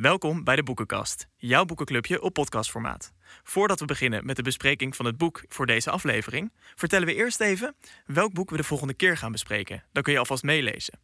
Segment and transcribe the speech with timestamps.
[0.00, 3.12] Welkom bij de Boekenkast, jouw boekenclubje op podcastformaat.
[3.42, 7.40] Voordat we beginnen met de bespreking van het boek voor deze aflevering, vertellen we eerst
[7.40, 7.74] even
[8.06, 9.84] welk boek we de volgende keer gaan bespreken.
[9.92, 10.98] Dan kun je alvast meelezen.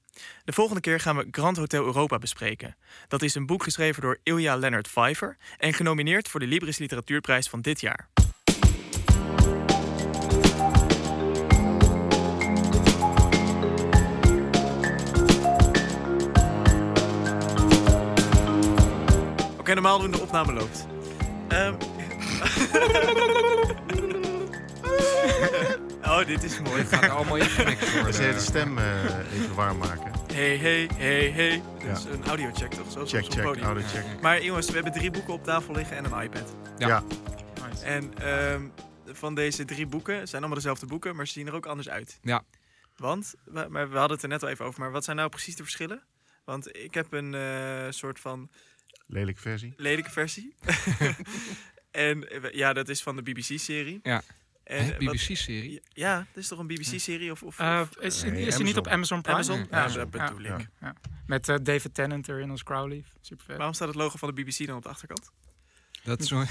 [0.44, 2.76] De volgende keer gaan we Grand Hotel Europa bespreken.
[3.08, 7.48] Dat is een boek geschreven door Ilja Leonard Pfeiffer en genomineerd voor de Libris Literatuurprijs
[7.48, 8.08] van dit jaar.
[19.74, 20.86] Oké, normaal doen de opname loopt.
[21.48, 21.74] Ehm.
[26.10, 26.82] oh, dit is mooi.
[26.82, 28.34] Het gaat allemaal ingemixt Dus worden.
[28.34, 30.12] de stem eh, even warm maken.
[30.32, 31.62] Hey, hey, hey, hey.
[31.78, 31.86] Ja.
[31.88, 32.90] Dat is een audiocheck toch?
[32.92, 33.64] Zo, Check, check, podium.
[33.66, 34.04] oude check.
[34.22, 36.54] Maar jongens, we hebben drie boeken op tafel liggen en een iPad.
[36.78, 36.86] Ja.
[36.88, 37.02] Ja.
[37.82, 38.62] En ehm,
[39.06, 41.88] van deze drie boeken het zijn allemaal dezelfde boeken, maar ze zien er ook anders
[41.88, 42.18] uit.
[42.22, 42.42] Ja.
[42.96, 45.28] Want, we- maar we hadden het er net al even over, maar wat zijn nou
[45.28, 46.02] precies de verschillen?
[46.44, 48.50] Want ik heb een eh, soort van
[49.14, 49.74] Lelijke versie.
[49.76, 50.54] lelijke versie.
[51.90, 54.00] en eh, ja, dat is van de BBC-serie.
[54.02, 54.22] Ja.
[54.98, 55.82] BBC-serie?
[55.88, 57.30] ja, dat is toch een BBC-serie?
[57.30, 59.20] Of, of, Eh, of- is, Nee, is hij niet op Amazon.
[59.22, 59.36] Prime?
[59.36, 59.58] Amazon?
[59.58, 59.98] Ja, Ja, Amazon.
[59.98, 60.58] dat bedoel Ja.
[60.58, 60.68] ik.
[60.80, 60.94] Ja.
[61.26, 63.04] Met eh, David Tennant erin als Crowley.
[63.20, 63.56] Super vet.
[63.56, 65.30] Waarom staat het logo van de BBC dan op de achterkant?
[66.04, 66.46] Dat is een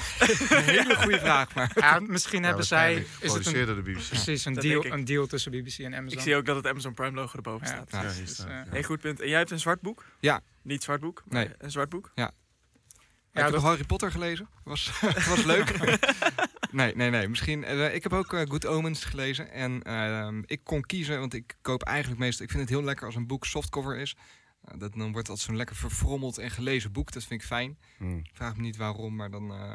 [0.63, 1.55] hele goede vraag.
[1.55, 2.95] Maar Ja, misschien Ja, hebben zij...
[3.19, 4.07] Is het een, de BBC.
[4.07, 6.17] precies een Dat deal, een deal tussen BBC en Amazon.
[6.17, 7.73] Ik zie ook dat het Amazon Prime logo erboven Ja.
[7.73, 7.91] staat.
[7.91, 8.65] Ja, Ja, dus, staat, ja.
[8.69, 9.21] Hey, goed punt.
[9.21, 10.05] En jij hebt een zwart boek?
[10.19, 10.41] Ja.
[10.61, 11.53] Niet zwart boek, maar Nee.
[11.57, 12.11] een zwart boek.
[13.33, 14.47] Heb je dat- nog Harry Potter gelezen?
[14.63, 15.77] Was, was leuk.
[16.71, 17.27] nee, nee, nee.
[17.27, 17.63] Misschien.
[17.63, 19.51] eh, ik heb ook eh, Good Omens gelezen.
[19.51, 22.45] En ehm, ik kon kiezen, want ik koop eigenlijk meestal.
[22.45, 24.15] Ik vind het heel lekker als een boek softcover is.
[24.63, 27.11] Eh, dat, dan wordt dat zo'n lekker verfrommeld en gelezen boek.
[27.11, 27.77] Dat vind ik fijn.
[27.97, 28.17] Hmm.
[28.17, 29.51] Ik vraag me niet waarom, maar dan.
[29.53, 29.69] eh,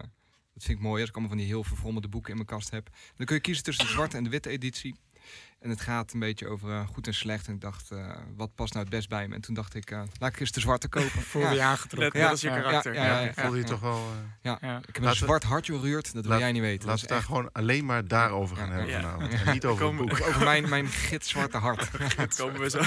[0.55, 2.71] dat vind ik mooi als ik allemaal van die heel verfrommelde boeken in mijn kast
[2.71, 2.89] heb.
[3.17, 4.95] Dan kun je kiezen tussen de zwarte en de witte editie.
[5.59, 7.47] En het gaat een beetje over eh, goed en slecht.
[7.47, 9.35] En ik dacht, eh, wat past nou het best bij me?
[9.35, 11.11] En toen dacht ik, eh, laat ik eens de zwarte kopen.
[11.11, 11.55] Voelde Ja.
[11.55, 12.21] je aangetrokken.
[12.21, 12.61] net als je Ja.
[12.61, 12.95] karakter.
[12.95, 13.33] Ja, ja, ja.
[13.35, 13.69] Voelde je ja.
[13.69, 13.97] toch wel...
[13.97, 14.79] eh, Ja.
[14.87, 16.87] Ik heb een zwart hartje ruurt, dat wil Laat- jij niet weten.
[16.89, 18.73] laten we Dat het is daar gewoon alleen maar daarover gaan Ja.
[18.73, 19.01] hebben Ja.
[19.01, 19.33] vanavond.
[19.47, 20.21] En niet over Komen- boek.
[20.21, 21.91] over mijn, mijn gitzwarte hart.
[22.17, 22.81] Dat komen we zo.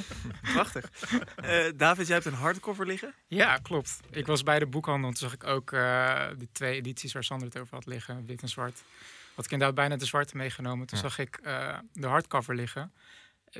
[0.52, 0.90] Prachtig.
[1.36, 3.14] Eh, David, jij hebt een hardcover liggen.
[3.26, 3.98] Ja, klopt.
[4.10, 7.24] Ik was bij de boekhandel en toen zag ik ook eh die twee edities waar
[7.24, 8.82] Sander het over had liggen, wit en zwart.
[9.34, 10.86] Had ik inderdaad bijna de zwarte meegenomen.
[10.86, 11.04] Toen Ja.
[11.08, 12.92] zag ik eh, de hardcover liggen.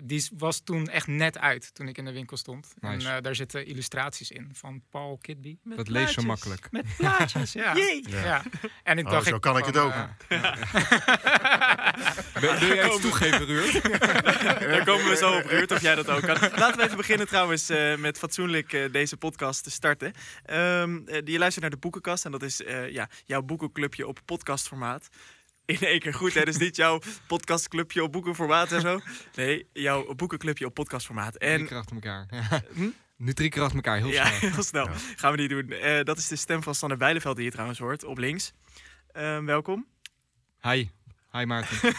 [0.05, 2.75] Die was toen echt net uit toen ik in de winkel stond.
[2.81, 3.09] Nice.
[3.09, 5.57] En eh, daar zitten illustraties in van Paul Kidby.
[5.63, 6.69] Met Dat leest zo makkelijk.
[6.71, 7.75] Met plaatjes, ja.
[7.75, 8.01] Ja.
[8.07, 8.43] Ja.
[8.83, 9.93] En ik Oh, dacht zo ik kan ik het ook.
[12.41, 13.83] Wil wil jij iets toegeven, Ruurt?
[14.71, 16.37] Daar komen we zo op, Ruurt, of jij dat ook kan.
[16.41, 20.13] Laten we even beginnen trouwens eh, met fatsoenlijk eh, deze podcast te starten.
[20.45, 24.19] Ehm, eh, je luistert naar de Boekenkast en dat is eh, ja, jouw boekenclubje op
[24.25, 25.09] podcastformaat.
[25.67, 26.45] In één keer goed, hè?
[26.45, 29.01] Dus niet jouw podcastclubje op boekenformaat en zo.
[29.35, 31.41] Nee, jouw boekenclubje op podcastformaat.
[31.41, 32.27] Drie En keer achter elkaar.
[32.31, 32.63] Ja.
[32.75, 32.89] Hm?
[33.17, 34.51] Nu drie keer achter elkaar, heel ja, snel.
[34.51, 34.85] heel snel.
[34.85, 34.95] Ja.
[35.17, 35.71] Gaan we niet doen.
[35.71, 38.53] Eh, dat is de stem van Sander Bijleveld die je trouwens hoort, op links.
[39.13, 39.87] Ehm, welkom.
[40.63, 40.89] Hi.
[41.37, 41.77] Hi Maarten.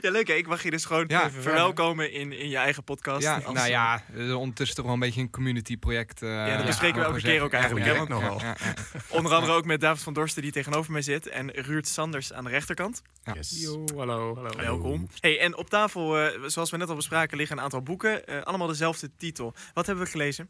[0.00, 0.34] Ja, leuk hè?
[0.34, 1.26] Ik mag je dus gewoon Ja.
[1.26, 3.22] even verwelkomen in, in je eigen podcast.
[3.22, 6.20] Ja, Als, nou eh, ja, het is ondertussen toch wel een beetje een community project.
[6.20, 8.40] Ja, dat bespreken we elke keer ook eigenlijk, Ja, nogal.
[8.40, 8.74] ja, ja.
[9.16, 11.28] Onder andere ook met David van Dorsten die tegenover mij zit.
[11.28, 13.02] En Ruurt Sanders aan de rechterkant.
[13.34, 13.60] Yes.
[13.62, 14.56] Yo, hallo, hallo.
[14.56, 15.08] Welkom.
[15.20, 18.26] Hey, en op tafel, eh, zoals we net al bespraken, liggen een aantal boeken.
[18.26, 19.54] eh, allemaal dezelfde titel.
[19.74, 20.48] Wat hebben we gelezen?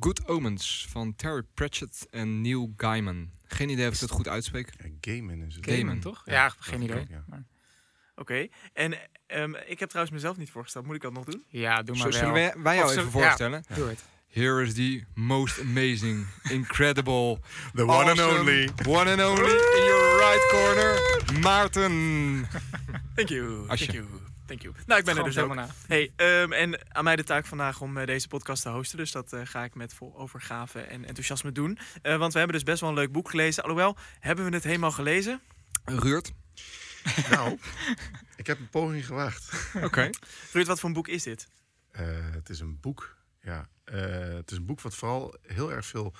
[0.00, 3.30] Good Omens van Terry Pratchett en Neil Gaiman.
[3.46, 4.72] Geen idee of ik het goed uitspreek.
[4.78, 5.64] Ja, Gaiman is het.
[5.64, 5.86] Gaiman.
[5.86, 6.22] Gamen, toch?
[6.24, 7.06] Ja, geen idee.
[7.08, 7.24] ja.
[8.14, 8.46] Oké.
[8.72, 8.94] En
[9.26, 10.86] ehm, ik heb trouwens mezelf niet voorgesteld.
[10.86, 11.44] Moet ik dat nog doen?
[11.48, 12.18] Ja, doe maar Zo, wel.
[12.18, 13.64] zullen wij, wij jou even voorstellen?
[13.74, 14.04] Doe het.
[14.28, 16.26] Here is the most amazing,
[16.58, 17.38] incredible,
[17.74, 18.68] The one and only.
[18.86, 22.48] one and only in your right corner, Maarten.
[23.16, 23.66] Thank you.
[23.66, 24.06] Thank you.
[24.46, 24.74] Thank you.
[24.86, 25.42] Nou, ik ben er dus ook.
[25.42, 25.74] helemaal na.
[25.86, 28.98] Hey, ehm, en aan mij de taak vandaag om eh, deze podcast te hosten.
[28.98, 31.78] Dus dat eh, ga ik met vol overgave en enthousiasme doen.
[32.02, 33.62] Eh, want we hebben dus best wel een leuk boek gelezen.
[33.62, 35.40] Alhoewel, hebben we het helemaal gelezen?
[35.84, 36.32] Ruurt.
[37.30, 37.58] Nou,
[38.36, 39.52] ik heb een poging gewaagd.
[39.82, 40.10] Oké.
[40.52, 41.48] Ruud, wat voor een boek is dit?
[41.90, 43.16] Eh, het is een boek.
[43.42, 46.14] Ja, eh, het is een boek wat vooral heel erg veel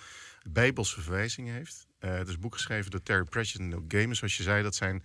[0.49, 1.87] bijbelse verwijzingen heeft.
[1.99, 4.17] Eh, het is een boek geschreven door Terry Pratchett en Neil Gaiman.
[4.17, 5.03] Zoals je zei, dat zijn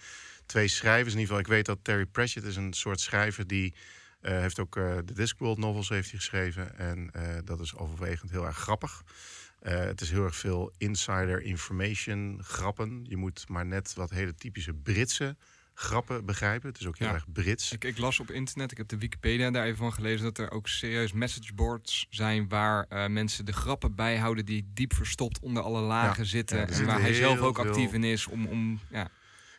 [0.51, 1.13] twee schrijvers.
[1.13, 3.73] In ieder geval, ik weet dat Terry Pratchett is een soort schrijver die
[4.21, 6.77] eh, heeft ook eh, de Discworld novels heeft hij geschreven.
[6.77, 9.03] En eh, dat is overwegend heel erg grappig.
[9.61, 13.05] Het is heel erg veel insider information, grappen.
[13.07, 15.35] Je moet maar net wat hele typische Britse
[15.73, 16.69] grappen begrijpen.
[16.69, 17.13] Het is ook heel Ja.
[17.13, 17.71] erg Brits.
[17.71, 20.51] Ik, ik las op internet, ik heb de Wikipedia daar even van gelezen, dat er
[20.51, 26.23] ook serieus messageboards zijn waar mensen de grappen bijhouden die diep verstopt onder alle lagen
[26.23, 26.29] Ja.
[26.29, 26.57] zitten.
[26.57, 29.09] Ja, en waar hij zelf ook veel- actief in is om, om ja,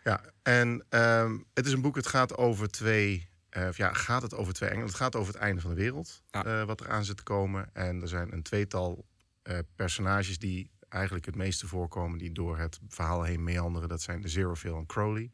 [0.05, 3.29] Ja, en ehm, het is een boek, het gaat over twee...
[3.49, 4.89] eh, ja, gaat het over twee engelen?
[4.89, 6.45] Het gaat over het einde van de wereld, Ja.
[6.45, 7.71] eh, wat er aan zit te komen.
[7.73, 9.07] En er zijn een tweetal
[9.43, 13.89] eh, personages die eigenlijk het meeste voorkomen, die door het verhaal heen meanderen.
[13.89, 15.31] Dat zijn de Zerophil en Crowley.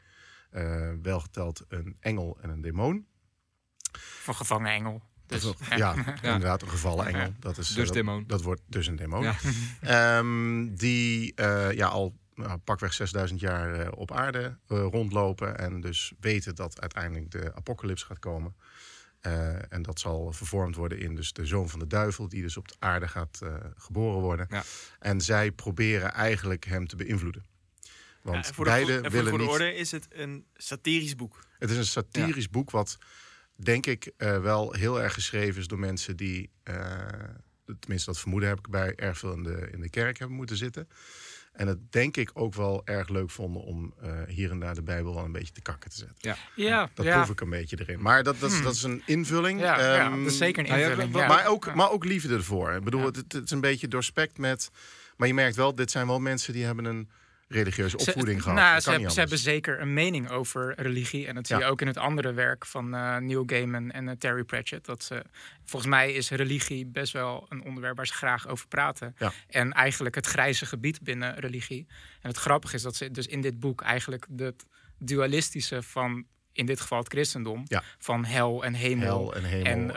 [0.52, 3.06] Uh, wel geteld een engel en een demon.
[3.98, 5.02] Van gevangen engel.
[5.26, 7.32] Dus, ja, ja, inderdaad, een gevallen engel.
[7.40, 8.24] Dat is, dus dat, demon.
[8.26, 9.22] Dat wordt dus een demon.
[9.82, 10.18] Ja.
[10.18, 15.58] um, die uh, ja, al nou, pakweg 6000 jaar uh, op aarde uh, rondlopen.
[15.58, 18.54] En dus weten dat uiteindelijk de apocalyps gaat komen.
[19.22, 22.56] Uh, en dat zal vervormd worden in dus de zoon van de duivel, die dus
[22.56, 24.46] op de aarde gaat uh, geboren worden.
[24.50, 24.62] Ja.
[24.98, 27.44] En zij proberen eigenlijk hem te beïnvloeden.
[28.22, 29.52] Want ja, voor beide de, voor willen de goede niet.
[29.52, 31.44] orde is het een satirisch boek.
[31.58, 32.50] Het is een satirisch ja.
[32.50, 32.98] boek wat,
[33.54, 36.50] denk ik, uh, wel heel erg geschreven is door mensen die,
[37.78, 40.56] tenminste dat vermoeden heb ik bij, erg veel in de, in de kerk hebben moeten
[40.56, 40.88] zitten.
[41.58, 44.82] En het denk ik ook wel erg leuk vonden om uh, hier en daar de
[44.82, 46.16] Bijbel wel een beetje te kakken te zetten.
[46.18, 47.16] Ja, ja dat ja.
[47.16, 48.02] proef ik een beetje erin.
[48.02, 49.60] Maar dat, dat, is, dat is een invulling.
[49.60, 51.12] Ja, ja, um, dat is zeker een ja, invulling.
[51.12, 52.72] Maar, ook, maar ook liefde ervoor.
[52.72, 53.06] Ik bedoel, Ja.
[53.06, 54.70] het, het is een beetje doorspekt met...
[55.16, 57.10] Maar je merkt wel, dit zijn wel mensen die hebben een
[57.48, 58.58] religieuze Ze- opvoeding gehad.
[58.58, 61.26] Nou, ze, hebben, ze zeker een mening over religie.
[61.26, 61.64] En dat zie Ja.
[61.64, 64.84] je ook in het andere werk van eh, Neil Gaiman en eh, Terry Pratchett.
[64.86, 65.24] Dat ze,
[65.64, 69.14] volgens mij is religie best wel een onderwerp waar ze graag over praten.
[69.18, 69.32] Ja.
[69.48, 71.86] En eigenlijk het grijze gebied binnen religie.
[72.20, 74.66] En het grappige is dat ze dus in dit boek eigenlijk het
[74.98, 77.82] dualistische van, in dit geval het christendom, Ja.
[77.98, 79.06] van hel en hemel.
[79.06, 79.64] Hel en hemel.
[79.66, 79.94] en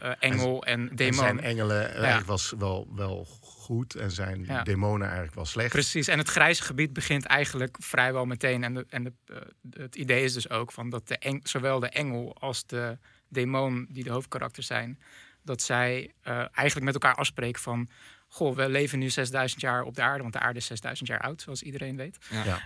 [0.00, 1.14] eh, engel en, en demon.
[1.14, 3.26] zijn engelen was wel, wel
[3.72, 4.62] goed en zijn Ja.
[4.62, 5.70] demonen eigenlijk wel slecht.
[5.70, 8.64] Precies, en het grijze gebied begint eigenlijk vrijwel meteen.
[8.64, 9.36] En, de, en de, eh,
[9.82, 12.98] het idee is dus ook van dat de eng, zowel de engel als de
[13.28, 14.98] demon, die de hoofdkarakters zijn,
[15.42, 17.88] dat zij eh, eigenlijk met elkaar afspreken van.
[18.34, 21.20] Goh, we leven nu 6000 jaar op de aarde, want de aarde is 6000 jaar
[21.20, 22.16] oud, zoals iedereen weet.
[22.44, 22.60] Ja.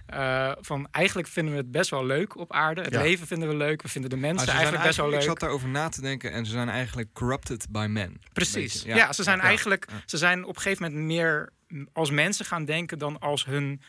[0.51, 2.81] Eh, van eigenlijk vinden we het best wel leuk op aarde.
[2.83, 3.03] Het Ja.
[3.03, 3.83] leven vinden we leuk.
[3.83, 5.19] We vinden de mensen eigenlijk best wel leuk.
[5.19, 8.21] Ik zat daarover na te denken en ze zijn eigenlijk corrupted by men.
[8.33, 8.83] Precies.
[8.83, 9.13] Ja, ja.
[9.13, 9.45] ze zijn Ja.
[9.45, 10.03] eigenlijk Ja.
[10.07, 11.53] ze zijn op een gegeven moment meer
[11.93, 13.81] als mensen gaan denken dan als hun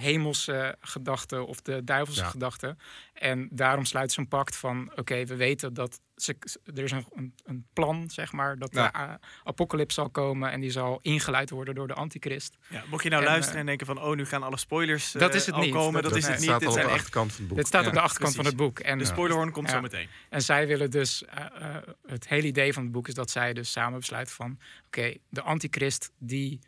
[0.00, 2.28] hemelse gedachten of de duivelse Ja.
[2.28, 2.78] gedachten.
[3.12, 6.36] En daarom sluiten ze een pact van oké, we weten dat ze,
[6.74, 8.90] er is een, een, plan, zeg maar, dat Ja.
[8.90, 9.14] de uh,
[9.44, 12.56] apocalyps zal komen en die zal ingeleid worden door de antichrist.
[12.68, 14.00] Ja, mocht je nou En, luisteren eh, en denken van...
[14.02, 15.72] oh, nu gaan alle spoilers eh, Dat is het al niet.
[15.72, 16.02] komen.
[16.02, 16.68] Dat- Dat, is het staat niet.
[16.68, 17.56] Dit al op de achterkant van het boek.
[17.58, 18.50] Dit staat Ja, op de achterkant precies.
[18.58, 18.84] van het boek.
[18.86, 19.74] En De spoilerhorn komt Ja.
[19.74, 20.08] zo meteen.
[20.30, 21.44] En zij willen dus, eh,
[21.76, 21.76] eh,
[22.06, 25.42] het hele idee van het boek is dat zij dus samen besluiten van, oké, de
[25.42, 26.60] antichrist die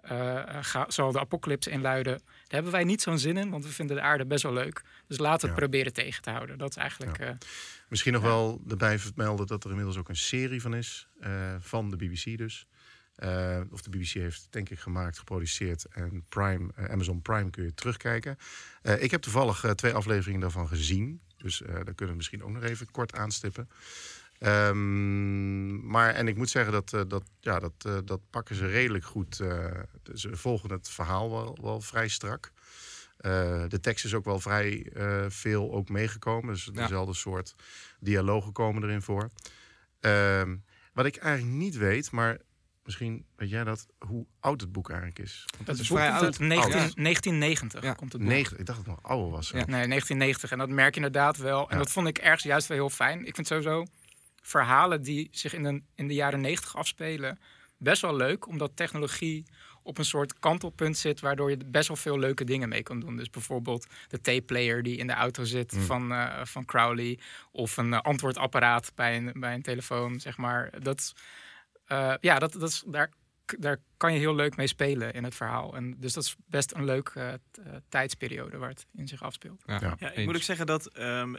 [0.00, 2.22] eh, ga- zal de apocalypse inluiden.
[2.50, 4.82] Daar hebben wij niet zo'n zin in, want we vinden de aarde best wel leuk.
[5.06, 5.66] Dus laten we het Ja.
[5.66, 6.58] proberen tegen te houden.
[6.58, 7.24] Dat is eigenlijk, Ja.
[7.26, 7.34] eh,
[7.88, 11.08] Misschien nog wel erbij vermelden dat er inmiddels ook een serie van is.
[11.20, 12.66] eh, van de BBC dus.
[13.14, 15.84] Eh, of de BBC heeft denk ik gemaakt, geproduceerd.
[15.84, 18.36] En Prime, Amazon Prime kun je terugkijken.
[18.98, 21.20] Ik heb toevallig twee afleveringen daarvan gezien.
[21.36, 23.68] Dus daar kunnen we misschien ook nog even kort aanstippen.
[24.40, 28.66] Ehm, maar en ik moet zeggen dat, eh, dat, ja, dat, eh, dat pakken ze
[28.66, 29.40] redelijk goed.
[29.40, 29.66] eh,
[30.14, 32.52] ze volgen het verhaal wel, wel vrij strak.
[33.16, 36.54] Eh, de tekst is ook wel vrij eh, veel ook meegekomen.
[36.54, 37.54] Dus dezelfde soort
[37.98, 39.30] dialogen komen erin voor.
[40.00, 40.56] Ehm,
[40.92, 42.38] wat ik eigenlijk niet weet, maar
[42.84, 45.44] misschien weet jij dat, hoe oud het boek eigenlijk is.
[45.56, 46.22] Want het is vrij oud.
[46.22, 46.90] uit 19, Ja.
[46.94, 47.92] 1990 Ja.
[47.94, 48.30] komt het boek.
[48.30, 49.48] negen, ik dacht dat het nog ouder was.
[49.48, 49.54] Ja.
[49.56, 50.50] Nee, 1990.
[50.50, 51.68] En dat merk je inderdaad wel.
[51.70, 51.82] En Ja.
[51.82, 53.26] dat vond ik ergens juist wel heel fijn.
[53.26, 53.84] Ik vind sowieso
[54.40, 57.38] verhalen die zich in de, in de jaren 90 afspelen
[57.78, 58.46] best wel leuk.
[58.46, 59.44] Omdat technologie
[59.82, 61.20] op een soort kantelpunt zit...
[61.20, 63.16] waardoor je best wel veel leuke dingen mee kan doen.
[63.16, 65.80] Dus bijvoorbeeld de tape-player die in de auto zit Mm.
[65.80, 67.18] van, eh, van Crowley...
[67.50, 70.82] of een eh, antwoordapparaat bij een, bij een telefoon, zeg maar.
[70.82, 71.12] Dat,
[71.84, 73.10] eh, ja, dat, dat is, daar,
[73.58, 75.74] daar kan je heel leuk mee spelen in het verhaal.
[75.76, 77.40] En dus dat is best een leuke
[77.88, 79.62] tijdsperiode waar het in zich afspeelt.
[79.66, 79.96] Ja, Ja.
[79.98, 80.86] Ja, ik moet ook zeggen dat...
[80.86, 81.34] ehm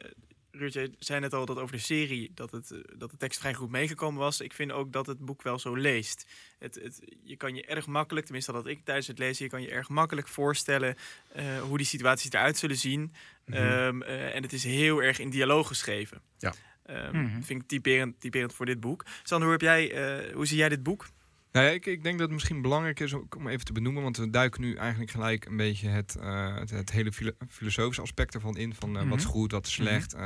[0.52, 3.40] Ruud, jij zei net al dat over de serie dat, het, eh, dat de tekst
[3.40, 4.42] vrij goed meegekomen was.
[4.42, 6.26] Ik vind ook dat het boek wel zo leest.
[6.60, 9.62] Het, het, je kan je erg makkelijk, tenminste dat ik tijdens het lezen, je kan
[9.62, 10.96] je erg makkelijk voorstellen
[11.34, 13.14] eh, hoe die situaties eruit zullen zien.
[13.46, 13.58] Mhm.
[13.58, 16.22] Ehm, eh, en het is heel erg in dialoog geschreven.
[16.38, 16.54] Ja.
[16.86, 17.42] Ehm, Mhm.
[17.42, 19.06] Vind ik typerend, typerend voor dit boek.
[19.24, 21.08] Sander, hoe, heb jij, eh, hoe zie jij dit boek?
[21.52, 24.18] Nou ja, ik, ik denk dat het misschien belangrijk is om even te benoemen, want
[24.18, 28.34] we duiken nu eigenlijk gelijk een beetje het, eh, het, het hele filo- filosofische aspect
[28.34, 29.34] ervan in, van eh, wat is Mhm.
[29.34, 30.14] goed, wat is slecht.
[30.14, 30.22] eh,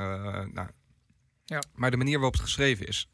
[0.54, 0.68] nou.
[1.46, 1.62] Ja.
[1.76, 3.10] Maar de manier waarop het geschreven is.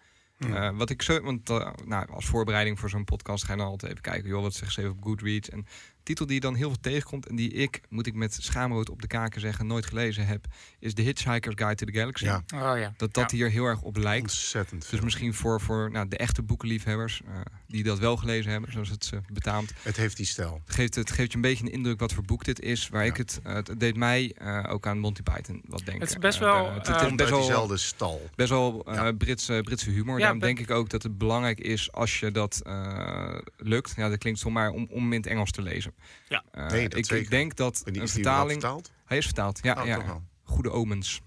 [0.74, 1.48] Wat ik zo, want
[1.86, 4.60] nou, als voorbereiding voor zo'n podcast ga je dan altijd even kijken, joh, wat is
[4.60, 5.50] er geschreven op Goodreads.
[5.50, 5.66] En
[6.04, 9.08] titel die dan heel veel tegenkomt en die ik, moet ik met schaamrood op de
[9.08, 10.46] kaken zeggen, nooit gelezen heb,
[10.80, 12.24] is The Hitchhiker's Guide to the Galaxy.
[12.26, 12.44] Ja.
[12.56, 12.94] Oh ja.
[12.98, 13.38] Dat dat Ja.
[13.38, 14.22] hier heel erg op lijkt.
[14.24, 17.34] Ontzettend Dus misschien voor, voor nou, de echte boekenliefhebbers, eh,
[17.68, 20.62] die dat wel gelezen hebben, zoals het ze betaamt, Het heeft die stijl.
[20.66, 22.90] geeft het geeft je een beetje een indruk wat voor boek dit is.
[22.90, 23.12] Waar Ja.
[23.12, 26.00] ik het, eh, het deed mij eh, ook aan Monty Python wat denken.
[26.02, 28.30] Het is best Eh, wel, de- het, eh, het is best uit wel, diezelfde stal.
[28.36, 29.12] best wel eh, Ja.
[29.12, 30.14] Britse, Britse humor.
[30.16, 33.94] Ja, Daarom denk ik ook dat het belangrijk is als je dat eh, lukt.
[33.96, 35.91] Ja, dat klinkt zomaar om, om in het Engels te lezen.
[36.30, 36.44] Ja.
[36.52, 37.30] Eh, Nee, dat ik, zeker.
[37.30, 38.62] denk dat En die een is die wel vertaling.
[38.62, 38.92] vertaald?
[39.06, 39.60] Hij is vertaald.
[39.62, 40.10] Ja, Oh, ja, toch ja.
[40.10, 40.24] wel.
[40.44, 41.22] Goede omens.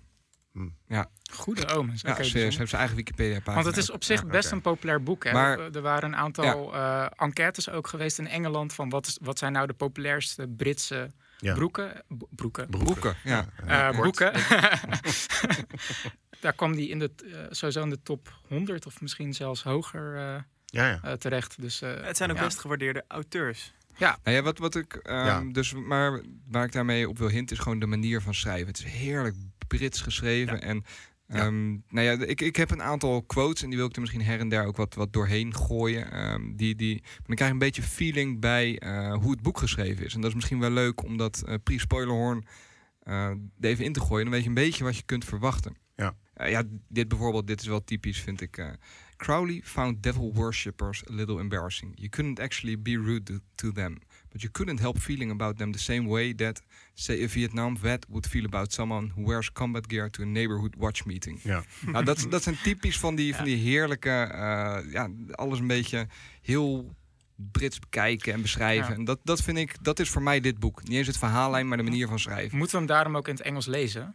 [1.32, 2.00] Goede omens.
[2.02, 2.42] Ja, bijzonder.
[2.42, 3.54] Heeft zijn eigen Wikipedia-pagina.
[3.54, 5.24] Want het is op zich Ja, best een populair boek.
[5.24, 5.32] Hè?
[5.32, 9.38] Maar- er waren een aantal eh, enquêtes ook geweest in Engeland van wat, is, wat
[9.38, 11.54] zijn nou de populairste Britse Ja.
[11.54, 12.02] broeken.
[12.30, 12.68] broeken.
[12.70, 13.16] Broeken.
[13.24, 13.46] Ja.
[13.66, 14.02] Eh, kort.
[14.02, 14.32] boeken.
[16.40, 17.10] Daar kwam die in de,
[17.50, 20.16] sowieso in de top 100 of misschien zelfs hoger
[20.66, 21.16] Ja, ja.
[21.16, 21.60] terecht.
[21.60, 22.42] Dus, eh, Het zijn ook ja.
[22.44, 23.74] best gewaardeerde auteurs.
[23.98, 24.94] Nou ja, wat, wat ik.
[24.94, 25.42] ehm, Ja.
[25.52, 28.66] Dus, maar waar ik daarmee op wil hinten is gewoon de manier van schrijven.
[28.66, 29.36] Het is heerlijk
[29.68, 30.62] Brits geschreven.
[30.62, 30.84] En.
[31.28, 31.34] Ja.
[31.46, 34.22] ehm, nou ja, ik, ik heb een aantal quotes en die wil ik er misschien
[34.22, 36.10] her en der ook wat, wat doorheen gooien.
[36.12, 39.58] Ehm, die, die, maar dan krijg je een beetje feeling bij eh, hoe het boek
[39.58, 40.14] geschreven is.
[40.14, 42.44] En dat is misschien wel leuk om dat eh pre-spoilerhorn
[43.02, 44.24] eh, er even in te gooien.
[44.24, 45.76] Dan weet je een beetje wat je kunt verwachten.
[45.96, 46.14] Ja.
[46.46, 48.56] Ja, dit bijvoorbeeld, dit is wel typisch, vind ik.
[48.56, 48.68] eh.
[49.16, 51.94] Crowley found devil worshippers a little embarrassing.
[51.96, 53.98] You couldn't actually be rude to, them,
[54.32, 56.62] but you couldn't help feeling about them the same way that,
[56.94, 60.74] say, a Vietnam vet would feel about someone who wears combat gear to a neighborhood
[60.76, 61.40] watch meeting.
[61.42, 61.64] Ja.
[61.92, 66.06] nou, dat, dat zijn typisch van die, van die heerlijke, eh, ja, alles een beetje
[66.42, 66.94] heel
[67.36, 68.92] Brits bekijken en beschrijven.
[68.92, 68.98] Ja.
[68.98, 70.82] En dat, dat vind ik, dat is voor mij dit boek.
[70.82, 72.58] Niet eens het verhaallijn, maar de manier van schrijven.
[72.58, 74.14] Moeten we hem daarom ook in het Engels lezen?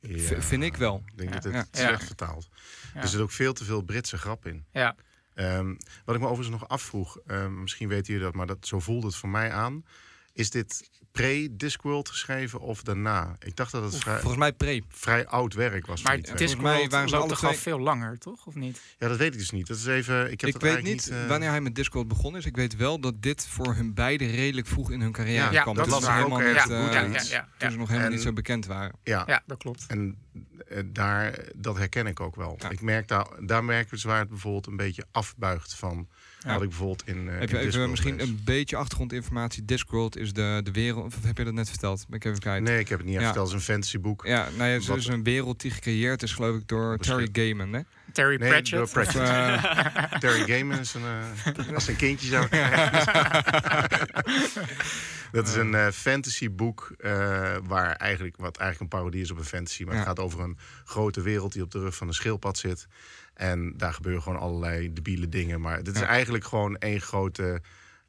[0.00, 0.40] Ja.
[0.40, 1.02] vind ik wel.
[1.06, 1.34] Ik denk Ja.
[1.40, 1.86] dat het Ja.
[1.86, 2.48] slecht vertaald.
[2.94, 3.00] Ja.
[3.02, 4.64] Er zit ook veel te veel Britse grap in.
[4.72, 4.96] Ja.
[5.34, 8.80] Ehm, wat ik me overigens nog afvroeg, ehm, misschien weten jullie dat, maar dat, zo
[8.80, 9.84] voelde het voor mij aan.
[10.32, 13.36] Is dit pre-Discworld geschreven of daarna?
[13.38, 14.82] Ik dacht dat het vrij, Volgens mij pre.
[14.88, 16.02] vrij oud werk was.
[16.02, 18.46] Maar volgens mij Discworld waren ze alle al twee- veel langer, toch?
[18.46, 18.80] Of niet?
[18.98, 19.66] Ja, dat weet ik dus niet.
[19.66, 20.30] Dat is even.
[20.32, 21.20] Ik heb Ik dat weet eigenlijk niet niet.
[21.22, 22.46] eh, wanneer hij met Discord begonnen is.
[22.46, 25.62] Ik weet wel dat dit voor hun beiden redelijk vroeg in hun carrière Ja, Ja,
[25.62, 25.74] kwam.
[25.74, 26.16] dat waar.
[26.16, 27.28] helemaal Ook niet, eh, ja, uit.
[27.28, 28.92] ja, ja, toen ze nog helemaal En- niet zo bekend waren.
[29.02, 29.84] Ja, Ja, dat klopt.
[29.88, 30.16] en
[30.68, 32.56] eh, daar, dat herken ik ook wel.
[32.58, 32.70] Ja.
[32.70, 36.08] Ik merk daar, daar merk ik dus waar het bijvoorbeeld een beetje afbuigt van
[36.44, 36.52] Ja.
[36.52, 37.16] wat ik bijvoorbeeld in.
[37.28, 39.64] eh, Heb in je even Discworld misschien een beetje achtergrondinformatie?
[39.64, 41.04] Discworld is de, de wereld.
[41.04, 42.04] Of heb je dat net verteld?
[42.08, 42.62] Ben ik even kwijt.
[42.62, 43.24] Nee, ik heb het niet Ja.
[43.24, 43.50] verteld.
[43.50, 44.24] Het is een fantasyboek.
[44.26, 46.98] Ja, nou ja, het is Wat- dus een wereld die gecreëerd is, geloof ik, door
[46.98, 47.72] Terry Gaiman.
[47.72, 47.80] Hè?
[48.12, 48.70] Terry Nee, Pratchett.
[48.82, 49.28] door Pratchett.
[49.28, 51.02] Eh, Terry Gaiman is een,
[51.68, 52.46] eh, als een kindje zou
[55.32, 57.10] Dat is een eh, fantasyboek eh,
[57.66, 59.84] waar eigenlijk, wat eigenlijk een parodie is op een fantasy.
[59.84, 62.86] Maar het gaat over een grote wereld die op de rug van een schildpad zit.
[63.34, 65.60] En daar gebeuren gewoon allerlei debiele dingen.
[65.60, 66.06] Maar dit is Ja.
[66.06, 67.60] eigenlijk gewoon één grote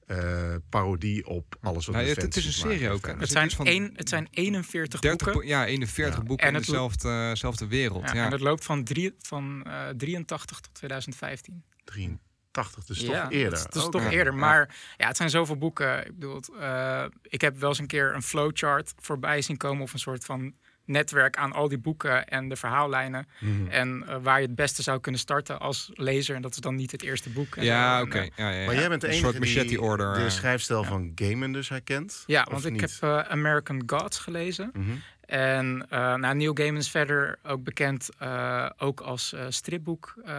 [0.07, 3.07] eh, parodie op alles wat nou, met het, het is een serie ook.
[3.07, 5.41] Het, zijn van één, het zijn 41 30 boeken.
[5.43, 6.23] bo- ja, 41 Ja.
[6.23, 8.07] boeken En in het- dezelfde, dezelfde wereld.
[8.09, 11.63] Ja, Ja, En het loopt van, drie, van eh 83 tot 2015.
[11.83, 13.59] 83, dus ja, toch eerder.
[13.71, 14.33] Dat is, toch eerder.
[14.33, 16.05] Maar ja, het zijn zoveel boeken.
[16.05, 19.93] Ik bedoel, eh, ik heb wel eens een keer een flowchart voorbij zien komen of
[19.93, 20.53] een soort van
[20.85, 23.27] netwerk aan al die boeken en de verhaallijnen.
[23.39, 23.67] Mhm.
[23.67, 26.35] En eh, waar je het beste zou kunnen starten als lezer.
[26.35, 27.55] En dat is dan niet het eerste boek.
[27.55, 28.03] en ja zo.
[28.05, 28.17] oké.
[28.17, 28.65] Eh, Ja, ja, ja.
[28.65, 30.13] Maar jij bent de een enige soort die machete order.
[30.13, 30.29] de eh.
[30.29, 32.23] schrijfstijl van Gaiman dus herkent.
[32.27, 32.81] ja, want ik niet?
[32.81, 34.69] heb eh, American Gods gelezen.
[34.73, 34.91] Mhm.
[35.25, 40.33] En eh nou, Neil Gaiman is verder ook bekend eh, ook als eh stripboek eh,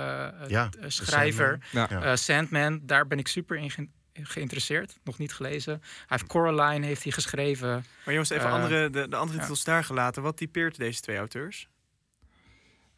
[0.49, 1.58] Ja, eh, schrijver.
[1.70, 1.87] Ja.
[1.90, 2.02] Ja.
[2.02, 3.70] Eh, Sandman, daar ben ik super in
[4.12, 4.99] geïnteresseerd.
[5.04, 5.73] Nog niet gelezen.
[5.83, 7.69] Hij heeft Coraline heeft hij geschreven.
[8.04, 9.42] Maar jongens, even Eh, andere, de, de andere ja.
[9.45, 10.23] titels daar gelaten.
[10.23, 11.69] Wat typeert deze twee auteurs?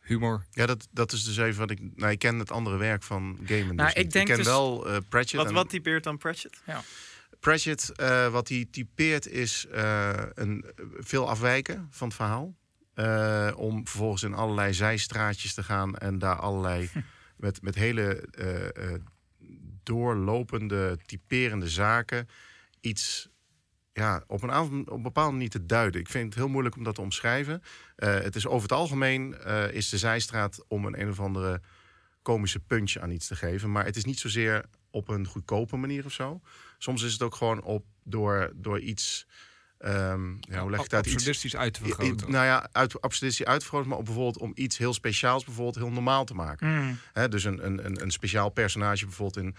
[0.01, 0.45] Humor.
[0.51, 1.79] Ja, dat, dat is dus even wat ik.
[1.95, 3.77] Nou, ik ken het andere werk van Gaiman.
[3.77, 5.37] Nou, dus ik denk ken dus- wel eh, Pratchett.
[5.37, 6.63] Wat, en wat typeert dan Pratchett?
[7.41, 10.65] Pratchett, eh, wat hij typeert, is eh, een,
[10.99, 12.55] veel afwijken van het verhaal.
[12.95, 16.91] Eh, om vervolgens in allerlei zijstraatjes te gaan en daar allerlei.
[17.37, 19.01] met, met hele eh, eh,
[19.87, 22.29] doorlopende, typerende zaken.
[22.81, 23.29] iets
[23.93, 26.01] ja, op, een aantal, op een manier te duiden.
[26.01, 27.63] Ik vind het heel moeilijk om dat te omschrijven.
[27.97, 31.61] Eh, het is over het algemeen eh, is de zijstraat om een een of andere
[32.23, 33.73] komische puntje aan iets te geven.
[33.73, 36.41] Maar het is niet zozeer op een goedkope manier of zo.
[36.79, 39.27] Soms is het ook gewoon op door, door iets.
[39.85, 41.05] Ehm, ja, hoe leg ik het uit?
[41.07, 42.31] Iets, Absurdistisch uit te vergroten.
[42.31, 46.25] nou ja, uit absurditie uitvergroten, maar ook bijvoorbeeld om iets heel speciaals bijvoorbeeld heel normaal
[46.25, 46.99] te maken.
[47.13, 49.57] Hè, dus een, een, een, een speciaal personage bijvoorbeeld in...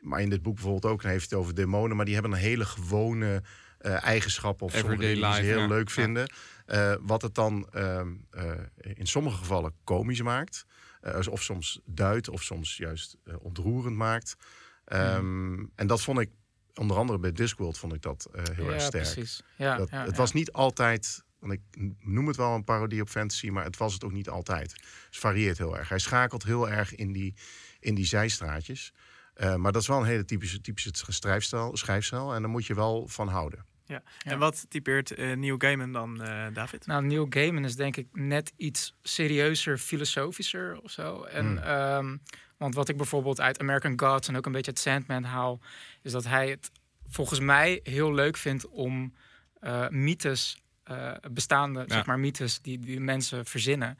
[0.00, 1.96] Maar in dit boek bijvoorbeeld ook, dan heeft het over demonen...
[1.96, 3.42] maar die hebben een hele gewone
[3.78, 5.66] eh, eigenschappen of sommige Everyday dingen die ze heel ja.
[5.66, 5.94] leuk Ja.
[5.94, 6.32] vinden.
[6.66, 8.50] Eh, wat het dan ehm, eh,
[8.94, 10.64] in sommige gevallen komisch maakt.
[11.00, 14.36] eh, of soms duidt, of soms juist eh, ontroerend maakt.
[14.84, 16.30] Ehm, En dat vond ik
[16.78, 19.12] onder andere bij Discworld vond ik dat eh, heel erg sterk.
[19.12, 19.42] precies.
[19.56, 20.16] Ja, Dat, ja, het ja.
[20.16, 21.60] was niet altijd, want ik
[22.00, 24.72] noem het wel een parodie op fantasy, maar het was het ook niet altijd.
[25.06, 25.88] Het varieert heel erg.
[25.88, 27.34] Hij schakelt heel erg in die,
[27.80, 28.92] in die zijstraatjes.
[29.34, 32.34] Eh, maar dat is wel een hele typische, typische schrijfstijl, schrijfstijl.
[32.34, 33.64] En daar moet je wel van houden.
[33.84, 34.02] Ja.
[34.18, 34.30] Ja.
[34.30, 36.86] En wat typeert eh Neil Gaiman dan, eh, David?
[36.86, 41.22] Nou, Neil Gaiman is denk ik net iets serieuzer, filosofischer of zo.
[41.22, 42.16] En, ehm,
[42.56, 45.60] want wat ik bijvoorbeeld uit American Gods en ook een beetje uit Sandman haal,
[46.02, 46.70] is dat hij het
[47.08, 49.14] volgens mij heel leuk vindt om
[49.60, 51.94] eh, mythes, eh, bestaande Ja.
[51.94, 53.98] zeg maar mythes die, die mensen verzinnen,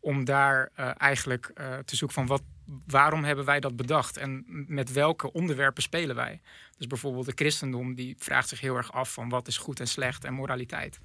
[0.00, 1.52] om daar eh, eigenlijk
[1.84, 2.42] te zoeken van wat,
[2.86, 6.40] waarom hebben wij dat bedacht en met welke onderwerpen spelen wij.
[6.76, 9.88] Dus bijvoorbeeld de christendom die vraagt zich heel erg af van wat is goed en
[9.88, 11.00] slecht en moraliteit.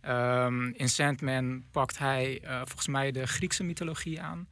[0.00, 4.48] Ehm, in Sandman pakt hij volgens mij de Griekse mythologie aan.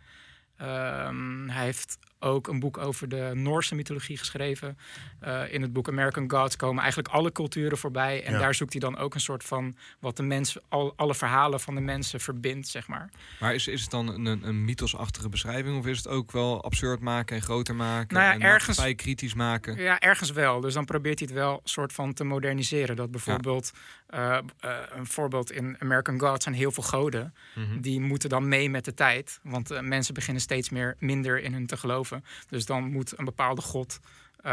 [0.59, 4.79] Ehm, hij heeft ook een boek over de Noorse mythologie geschreven.
[5.21, 8.25] Eh, in het boek American Gods komen eigenlijk alle culturen voorbij.
[8.25, 8.39] En Ja.
[8.39, 11.75] daar zoekt hij dan ook een soort van wat de mensen, al, alle verhalen van
[11.75, 13.11] de mensen verbindt, zeg maar.
[13.41, 15.79] Maar is, is het dan een, een, mythosachtige beschrijving?
[15.79, 18.15] Of is het ook wel absurd maken en groter maken?
[18.15, 19.77] Nou ja, en ergens- kritisch maken?
[19.77, 20.61] Ja, ergens wel.
[20.61, 22.97] Dus dan probeert hij het wel soort van te moderniseren.
[22.97, 23.73] Dat bijvoorbeeld,
[24.07, 27.35] eh, eh, een voorbeeld in American Gods zijn heel veel goden.
[27.55, 27.81] Mhm.
[27.81, 29.41] Die moeten dan mee met de tijd.
[29.43, 32.08] Want mensen beginnen steeds meer minder in hun te geloven.
[32.47, 33.99] Dus dan moet een bepaalde god,
[34.37, 34.53] eh,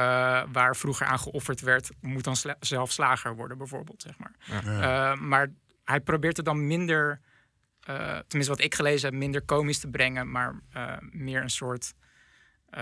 [0.51, 4.01] waar vroeger aan geofferd werd, moet dan sla- zelf slager worden, bijvoorbeeld.
[4.01, 4.31] Zeg maar.
[4.63, 5.11] Ja.
[5.11, 5.51] Eh, maar
[5.83, 7.19] hij probeert het dan minder,
[7.79, 7.95] eh,
[8.27, 11.93] tenminste wat ik gelezen heb, minder komisch te brengen, maar eh, meer een soort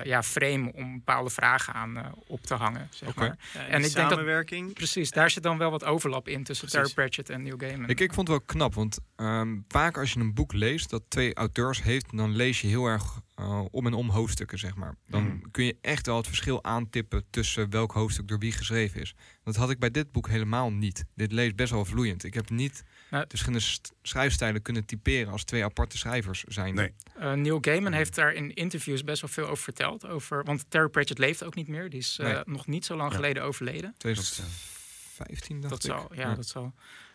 [0.04, 2.88] ja, frame om bepaalde vragen aan eh, op te hangen.
[2.92, 3.20] Zeg Oké.
[3.20, 3.38] maar.
[3.54, 4.74] En ik denk dat-.
[4.74, 6.94] Precies, daar zit dan wel wat overlap in tussen Precies.
[6.94, 7.90] Terry Pratchett en Neil Gaiman.
[7.90, 11.04] Ik, ik vond het wel knap, want ehm, vaak als je een boek leest dat
[11.08, 14.96] twee auteurs heeft, dan lees je heel erg eh, om en om hoofdstukken, zeg maar.
[15.08, 15.50] Dan Mhm.
[15.52, 19.16] kun je echt wel het verschil aantippen tussen welk hoofdstuk door wie geschreven is.
[19.44, 21.06] Dat had ik bij dit boek helemaal niet.
[21.16, 22.24] Dit leest best wel vloeiend.
[22.24, 22.84] Ik heb niet
[23.14, 26.74] Nou- de st- schrijfstijlen kunnen typeren als twee aparte schrijvers zijn.
[26.74, 26.94] Nee.
[27.20, 30.08] Eh, Neil Gaiman heeft daar in interviews best wel veel over verteld.
[30.08, 31.90] Over, want Terry Pratchett leeft ook niet meer.
[31.90, 32.42] Die is eh, Nee.
[32.46, 33.16] nog niet zo lang Ja.
[33.16, 33.94] geleden overleden.
[33.98, 35.92] 2015 dacht Dat ik.
[35.92, 36.74] zal, ja, dat zal.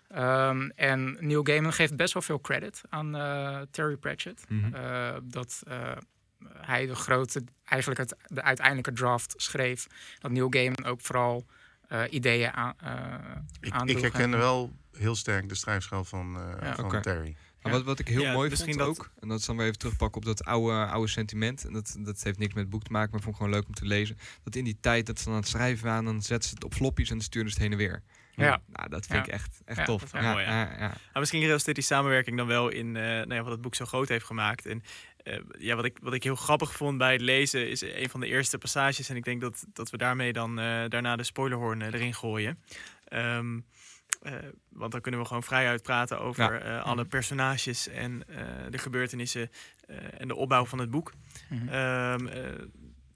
[0.09, 4.45] Ehm, en Neil Gaiman geeft best wel veel credit aan eh, Terry Pratchett.
[4.49, 4.75] Mhm.
[4.75, 5.93] Eh, dat eh,
[6.55, 9.87] hij de grote, eigenlijk het, de uiteindelijke draft schreef.
[10.19, 11.47] Dat Neil Gaiman ook vooral
[11.89, 12.93] eh, ideeën aan, eh
[13.61, 16.75] Ik, ik herken en- wel heel sterk de schrijfstijl van, eh, Ja.
[16.75, 17.01] van.
[17.03, 17.37] Terry.
[17.63, 19.67] Maar wat, wat ik heel Ja, mooi vond dat- ook, en dat is dan weer
[19.67, 21.65] even terugpakken op dat oude, oude sentiment.
[21.65, 23.61] En dat, dat heeft niks met het boek te maken, maar ik vond het gewoon
[23.61, 24.19] leuk om te lezen.
[24.45, 26.65] Dat in die tijd dat ze dan aan het schrijven waren, dan zetten ze het
[26.65, 28.03] op floppies en dan stuurden ze het heen en weer.
[28.35, 28.61] Ja.
[28.67, 29.33] Nou, dat vind Ja.
[29.33, 30.01] ik echt, echt Ja, tof.
[30.01, 30.51] dat is wel mooi, ja.
[30.63, 30.79] ja, ja.
[30.89, 33.85] Nou, misschien resulteert die samenwerking dan wel in eh, nou ja, wat het boek zo
[33.85, 34.67] groot heeft gemaakt.
[34.67, 34.83] En
[35.23, 38.21] eh, ja, wat, ik, wat ik heel grappig vond bij het lezen is een van
[38.21, 39.09] de eerste passages.
[39.09, 42.59] En ik denk dat, dat we daarmee dan eh, daarna de spoilerhoorn erin gooien.
[43.05, 43.61] Ehm,
[44.23, 44.33] eh,
[44.69, 49.51] want dan kunnen we gewoon vrij uitpraten over eh, alle personages en eh, de gebeurtenissen
[50.19, 51.13] en de opbouw van het boek.
[51.49, 51.69] Mhm.
[51.69, 52.43] Ehm, eh,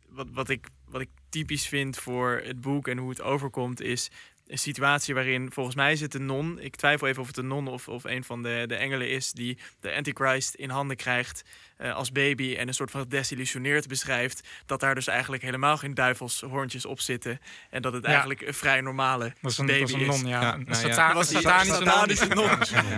[0.08, 4.10] wat, wat, ik, wat ik typisch vind voor het boek en hoe het overkomt, is
[4.46, 6.60] een situatie waarin, volgens mij het een non.
[6.60, 9.32] Ik twijfel even of het een non of, of een van de, de engelen is
[9.32, 11.44] die de Antichrist in handen krijgt
[11.82, 15.94] eh, als baby en een soort van gedesillusioneerd beschrijft dat daar dus eigenlijk helemaal geen
[15.94, 17.40] duivelshoorntjes op zitten
[17.70, 18.08] en dat het Ja.
[18.08, 20.40] eigenlijk een vrij normale Dat is een, baby dat is een non, ja.
[20.40, 22.50] Ja, een nou was die satanische non.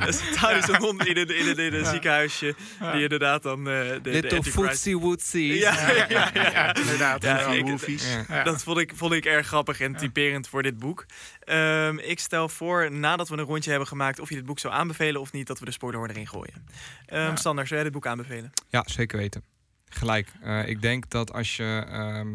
[0.07, 1.91] Een satanische non in een, in een, in een Ja.
[1.91, 2.93] ziekenhuisje Ja.
[2.93, 5.55] die inderdaad dan eh, de, Little footsie wootsie.
[5.59, 6.51] Ja, ja, ja, ja.
[6.51, 7.23] Ja, inderdaad.
[7.23, 8.13] Ja, Ja, ik- movies.
[8.13, 8.25] Ja.
[8.29, 8.43] Ja.
[8.43, 9.99] Dat vond ik, vond ik erg grappig en Ja.
[9.99, 11.07] typerend voor dit boek.
[11.45, 14.21] Ehm, ik stel voor, nadat we een rondje hebben gemaakt...
[14.21, 16.67] of je dit boek zou aanbevelen of niet, dat we de spoiler erin gooien.
[17.07, 17.37] Ehm Ja.
[17.37, 18.53] Sander, zou jij dit boek aanbevelen?
[18.75, 19.45] Ja, zeker weten.
[19.85, 20.33] Gelijk.
[20.43, 21.85] Eh, ik denk dat als je.
[21.89, 22.31] ehm,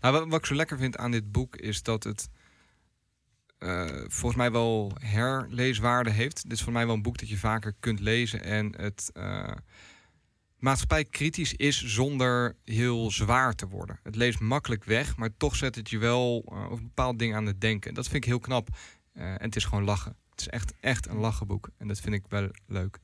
[0.00, 2.28] nou, wat, wat ik zo lekker vind aan dit boek is dat het.
[3.58, 6.42] eh, volgens mij wel herleeswaarde heeft.
[6.42, 8.42] Dit is voor mij wel een boek dat je vaker kunt lezen.
[8.44, 9.10] En het.
[9.14, 9.52] eh
[10.58, 14.00] maatschappij kritisch is zonder heel zwaar te worden.
[14.02, 17.60] Het leest makkelijk weg, maar toch zet het je wel over bepaalde dingen aan het
[17.60, 17.94] denken.
[17.94, 18.68] Dat vind ik heel knap.
[19.12, 20.16] Eh, en het is gewoon lachen.
[20.30, 21.68] Het is echt, echt een lachenboek.
[21.76, 22.98] En dat vind ik wel leuk.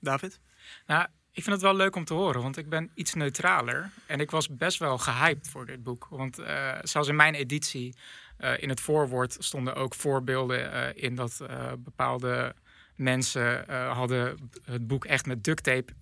[0.00, 0.40] David?
[0.86, 3.90] Nou, ik vind het wel leuk om te horen, want ik ben iets neutraler.
[4.06, 6.06] En ik was best wel gehyped voor dit boek.
[6.10, 7.94] Want eh, zelfs in mijn editie,
[8.36, 11.40] eh, in het voorwoord, stonden ook voorbeelden eh, in dat
[11.78, 12.54] bepaalde
[12.96, 15.92] mensen hadden het boek echt met duct tape.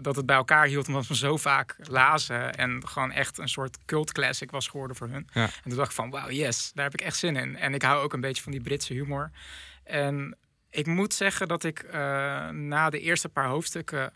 [0.00, 2.54] dat het bij elkaar hield omdat ze zo vaak lazen.
[2.54, 5.28] En gewoon echt een soort cult classic was geworden voor hun.
[5.32, 5.42] Ja.
[5.42, 7.56] En toen dacht ik van, wauw, yes, daar heb ik echt zin in.
[7.56, 9.30] En ik hou ook een beetje van die Britse humor.
[9.84, 10.36] En
[10.70, 11.92] ik moet zeggen dat ik
[12.52, 14.12] na de eerste paar hoofdstukken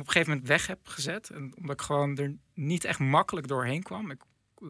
[0.00, 1.30] op een gegeven moment weg heb gezet.
[1.30, 4.10] En omdat ik gewoon er niet echt makkelijk doorheen kwam.
[4.10, 4.22] Ik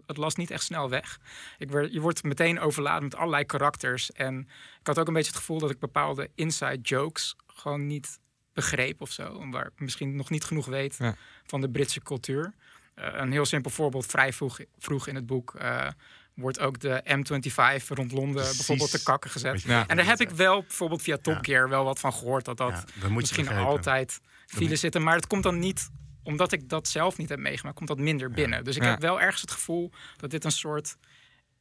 [0.06, 1.20] het las niet echt snel weg.
[1.58, 4.12] Ik werd, je wordt meteen overladen met allerlei karakters.
[4.12, 4.48] En
[4.80, 8.20] ik had ook een beetje het gevoel dat ik bepaalde inside jokes gewoon niet
[8.52, 9.50] begreep of zo.
[9.50, 11.16] Waar ik misschien nog niet genoeg weet Ja.
[11.46, 12.54] van de Britse cultuur.
[12.94, 15.88] Eh, een heel simpel voorbeeld, vrij vroeg, vroeg in het boek eh,
[16.36, 18.56] wordt ook de M25 rond Londen Precies.
[18.56, 19.62] bijvoorbeeld te kakken gezet.
[19.62, 19.86] Ja.
[19.86, 21.40] En daar heb ik wel bijvoorbeeld via Top Ja.
[21.42, 25.02] Gear wel wat van gehoord dat dat dat misschien altijd file zitten.
[25.02, 25.90] Maar het komt dan niet,
[26.22, 28.64] omdat ik dat zelf niet heb meegemaakt, komt dat minder binnen.
[28.64, 30.96] Dus ik heb wel ergens het gevoel dat dit een soort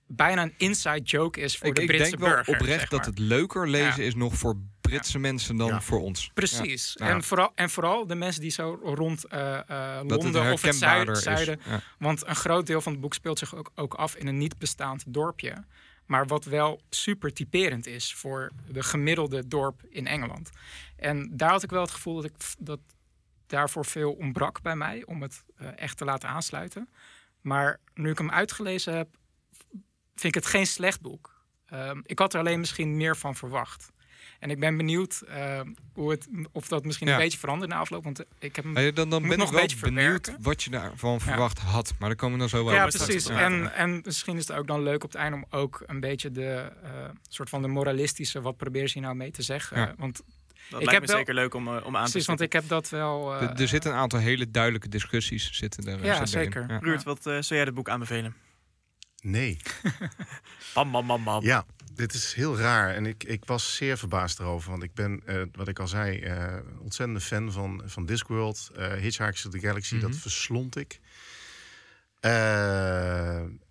[0.08, 2.54] bijna een inside joke is voor Ik, de ik Britse denk wel burger.
[2.54, 4.08] oprecht zeg dat het leuker lezen Ja.
[4.08, 5.82] is nog voor Britse mensen dan Ja.
[5.82, 6.32] voor ons.
[6.34, 6.96] Precies.
[6.96, 10.76] En, vooral, en vooral de mensen die zo rond eh, eh, het Londen of het
[10.76, 11.60] zuiden.
[12.00, 14.58] Want een groot deel van het boek speelt zich ook, ook af in een niet
[14.58, 15.64] bestaand dorpje.
[16.06, 20.50] Maar wat wel super typerend is voor de gemiddelde dorp in Engeland.
[20.98, 22.80] En daar had ik wel het gevoel dat, ik, dat
[23.48, 26.90] daarvoor veel ontbrak bij mij om het eh, echt te laten aansluiten.
[27.42, 29.08] Maar nu ik hem uitgelezen heb,
[30.16, 31.34] vind ik het geen slecht boek.
[31.66, 33.94] Ehm, ik had er alleen misschien meer van verwacht.
[34.40, 37.14] En ik ben benieuwd ehm, hoe het, of dat misschien Ja.
[37.14, 38.04] een beetje verandert na afloop.
[38.04, 40.38] Want ik heb dan dan Moet ben nog ik een wel beetje benieuwd verwerken.
[40.42, 41.94] wat je daarvan verwacht had.
[42.00, 43.28] Maar daar komen we dan zo wel Ja, precies.
[43.28, 46.32] En, en misschien is het ook dan leuk op het einde om ook een beetje
[46.32, 46.90] de eh,
[47.30, 49.78] soort van de moralistische, wat proberen ze hier nou mee te zeggen?
[49.78, 49.94] Ja.
[49.98, 50.22] Want
[50.70, 52.42] Dat Ik lijkt heb me wel- zeker leuk om, eh, om aan te precies, want
[52.42, 53.34] ik heb dat wel.
[53.36, 56.04] eh, Er- er zitten een aantal hele duidelijke discussies zitten er.
[56.04, 56.66] Ja, zitten zeker.
[56.68, 56.78] Ja.
[56.78, 58.36] Ruurt, wat eh, zou jij het boek aanbevelen?
[59.28, 59.58] Nee.
[60.74, 61.44] Bam, bam, bam, bam.
[61.44, 62.94] Ja, dit is heel raar.
[62.94, 64.70] En ik, ik was zeer verbaasd erover.
[64.72, 68.70] Want ik ben, eh, wat ik al zei, eh ontzettende fan van, van Discworld.
[68.76, 70.04] eh Hitchhikers to the Galaxy, Mhm.
[70.08, 71.00] dat verslond ik.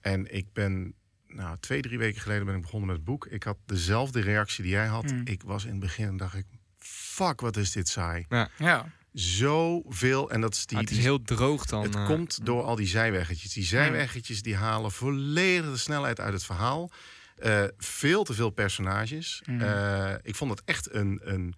[0.01, 0.95] En ik ben,
[1.29, 3.27] nou, twee, drie weken geleden ben ik begonnen met het boek.
[3.27, 5.11] Ik had dezelfde reactie die jij had.
[5.12, 5.21] Mm.
[5.25, 6.47] Ik was in het begin en dacht ik,
[6.79, 8.27] fuck, wat is dit saai.
[8.59, 10.79] ja, Zoveel, en dat is die...
[10.79, 11.83] Het is heel droog dan.
[11.83, 13.53] het eh, komt door al die zijweggetjes.
[13.53, 16.90] Die zijweggetjes die halen volledig de snelheid uit het verhaal.
[17.37, 19.42] Eh, veel te veel personages.
[19.46, 19.61] Mhm.
[19.61, 21.55] Eh, ik vond het echt een, een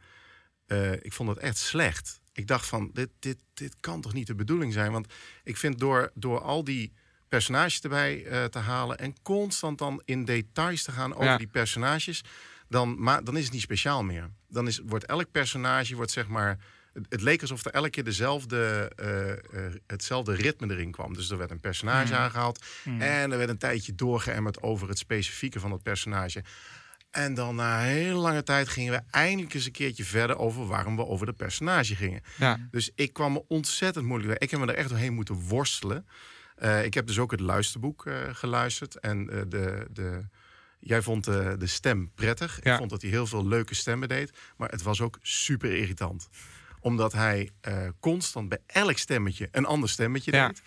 [1.03, 2.21] ik vond het echt slecht.
[2.33, 4.92] Ik dacht van dit, dit, dit kan toch niet de bedoeling zijn?
[4.92, 5.12] Want
[5.45, 6.92] ik vind door, door al die
[7.29, 11.37] personages erbij te halen en constant dan in details te gaan over Ja.
[11.37, 12.23] die personages,
[12.69, 14.31] dan, maar, dan is het niet speciaal meer.
[14.49, 16.59] Dan is, wordt elk personage wordt zeg maar
[17.09, 19.39] het, leek alsof er elke keer dezelfde, eh, eh,
[19.87, 21.15] hetzelfde ritme erin kwam.
[21.15, 22.23] Dus er werd een personage Mhm.
[22.23, 22.65] aangehaald.
[22.85, 23.01] Mhm.
[23.01, 26.45] En er werd een tijdje doorgeëmmerd over het specifieke van het personage.
[27.11, 30.67] En dan na een hele lange tijd gingen we eindelijk eens een keertje verder over
[30.67, 32.23] waarom we over de personage gingen.
[32.37, 34.39] Ja, Dus ik kwam me ontzettend moeilijk bij.
[34.41, 36.07] Ik heb me er echt doorheen moeten worstelen.
[36.57, 38.99] Eh, ik heb dus ook het luisterboek geluisterd.
[39.01, 40.25] En de, de,
[40.79, 42.59] jij vond de, de stem prettig.
[42.63, 42.73] Ja.
[42.73, 44.39] Ik vond dat hij heel veel leuke stemmen deed.
[44.57, 46.29] Maar het was ook super irritant
[46.87, 50.46] omdat hij eh, constant bij elk stemmetje een ander stemmetje Ja.
[50.46, 50.62] deed.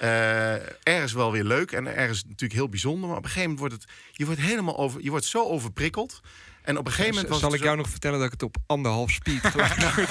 [0.00, 0.52] Eh,
[0.94, 3.08] ergens wel weer leuk en ergens natuurlijk heel bijzonder.
[3.08, 3.92] Maar op een gegeven moment wordt het...
[4.12, 5.02] Je wordt helemaal over...
[5.02, 6.20] Je wordt zo overprikkeld.
[6.62, 8.42] En op een gegeven moment was zal ik zo- jou nog vertellen dat ik het
[8.42, 10.08] op anderhalf speed geluisterd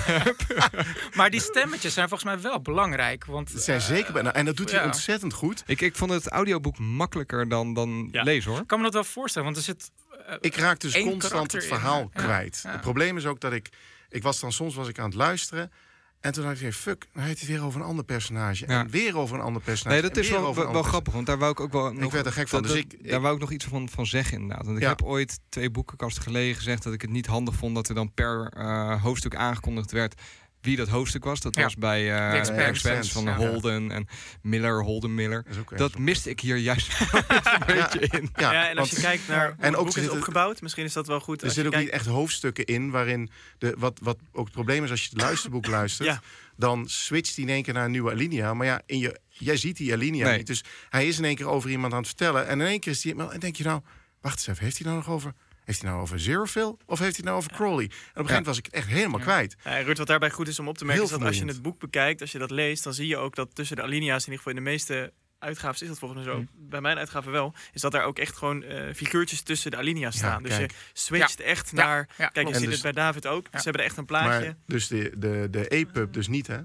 [1.18, 3.26] Maar die stemmetjes zijn volgens mij wel belangrijk.
[3.26, 4.14] Want, Het zijn eh, zeker...
[4.14, 4.86] bijna- En dat doet hij ja.
[4.86, 5.64] ontzettend goed.
[5.66, 8.24] ik, ik vond het audioboek makkelijker dan, dan Ja.
[8.24, 8.60] lezen hoor.
[8.62, 9.92] Ik kan me dat wel voorstellen, want er zit.
[10.40, 11.68] Ik raak dus constant het in.
[11.70, 12.60] verhaal Ja, kwijt.
[12.64, 12.72] ja.
[12.72, 13.70] Het probleem is ook dat ik...
[14.14, 15.72] Ik was dan soms was ik aan het luisteren...
[16.20, 18.66] En toen dacht ik, fuck, nou heeft hij weer over een ander personage.
[18.68, 18.80] Ja.
[18.80, 20.02] En weer over een ander personage.
[20.02, 22.32] Nee, dat is wel, wel, grappig, want daar wou ik ook wel nog, werd er
[22.32, 24.66] gek van, dat- dus ik- daar ik- wou ik nog iets van, van zeggen inderdaad.
[24.66, 27.90] Want ik heb ooit twee boekenkasten geleden gezegd dat ik het niet handig vond dat
[27.90, 30.22] er dan per eh, hoofdstuk aangekondigd werd
[30.64, 31.40] wie dat hoofdstuk was.
[31.40, 31.64] Dat Ja.
[31.64, 33.36] was bij eh The Expanse, Expanse, van ja.
[33.36, 34.08] Holden en
[34.42, 35.44] Miller, Holden Miller.
[35.44, 38.30] Dat is Dat miste ik hier juist een beetje in.
[38.36, 40.62] Ja, Ja, en als je kijkt naar hoe En het ook boek is zitten- opgebouwd,
[40.62, 41.42] misschien is dat wel goed.
[41.42, 43.30] er zitten ook kijkt- niet echt hoofdstukken in waarin...
[43.58, 46.08] De, wat, wat ook het probleem is als je het luisterboek luistert...
[46.10, 46.22] Ja.
[46.56, 48.54] dan switcht hij in één keer naar een nieuwe alinea.
[48.54, 50.38] Maar ja, in je, jij ziet die alinea Nee.
[50.38, 50.48] niet.
[50.48, 52.48] Dus hij is in één keer over iemand aan het vertellen.
[52.48, 53.14] En in één keer is hij...
[53.16, 53.82] En denk je nou,
[54.22, 55.34] wacht eens even, heeft hij nou nog over...
[55.66, 57.84] Heeft hij nou over Zerophil of heeft hij nou over Crowley?
[57.84, 59.26] En op een gegeven moment was ik het echt helemaal Ja.
[59.26, 59.56] kwijt.
[59.64, 61.46] Ja, Ruud, wat daarbij goed is om op te merken, Heel is dat als je
[61.46, 64.26] het boek bekijkt, als je dat leest, dan zie je ook dat tussen de alinea's,
[64.26, 66.46] in ieder geval in de meeste uitgaves is dat volgens mij zo, Hm.
[66.70, 70.16] bij mijn uitgave wel, is dat daar ook echt gewoon eh, figuurtjes tussen de alinea's
[70.18, 70.44] staan.
[70.44, 73.28] dus je switcht echt Ja, naar, ja, kijk, je ziet En het dus- bij David
[73.28, 73.58] ook, Ja.
[73.58, 74.46] ze hebben er echt een plaatje.
[74.46, 76.58] Maar dus de, de, de E-pub dus niet, hè?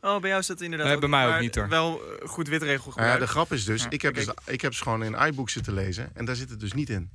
[0.00, 1.68] Oh, bij jou is dat inderdaad Nee, ook bij mij ook niet, hoor.
[1.68, 4.70] Wel eh, goed witregel ja, de grap is dus, Ja, ik, heb dus ik heb
[4.70, 7.10] dus gewoon in iBooks zitten lezen en daar zit het dus niet in.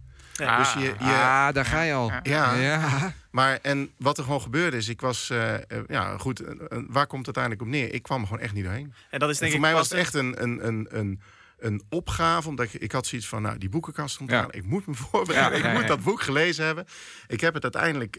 [0.45, 0.57] Ja.
[0.57, 2.11] Dus je, je, Ah, daar ga je al.
[2.23, 3.13] Ja.
[3.31, 6.53] maar en wat er gewoon gebeurde is, ik was, eh, eh, ja goed, eh,
[6.87, 7.93] waar komt het uiteindelijk op neer?
[7.93, 8.93] Ik kwam er gewoon echt niet doorheen.
[9.09, 11.21] En dat is En denk voor ik mij was het echt een, een, een, een,
[11.59, 14.41] een opgave, omdat ik, ik had zoiets van, nou, die boekenkast komt Ja.
[14.43, 16.85] aan, ik moet me voorbereiden, Ja, ik moet dat boek gelezen hebben.
[17.27, 18.15] Ik heb het uiteindelijk,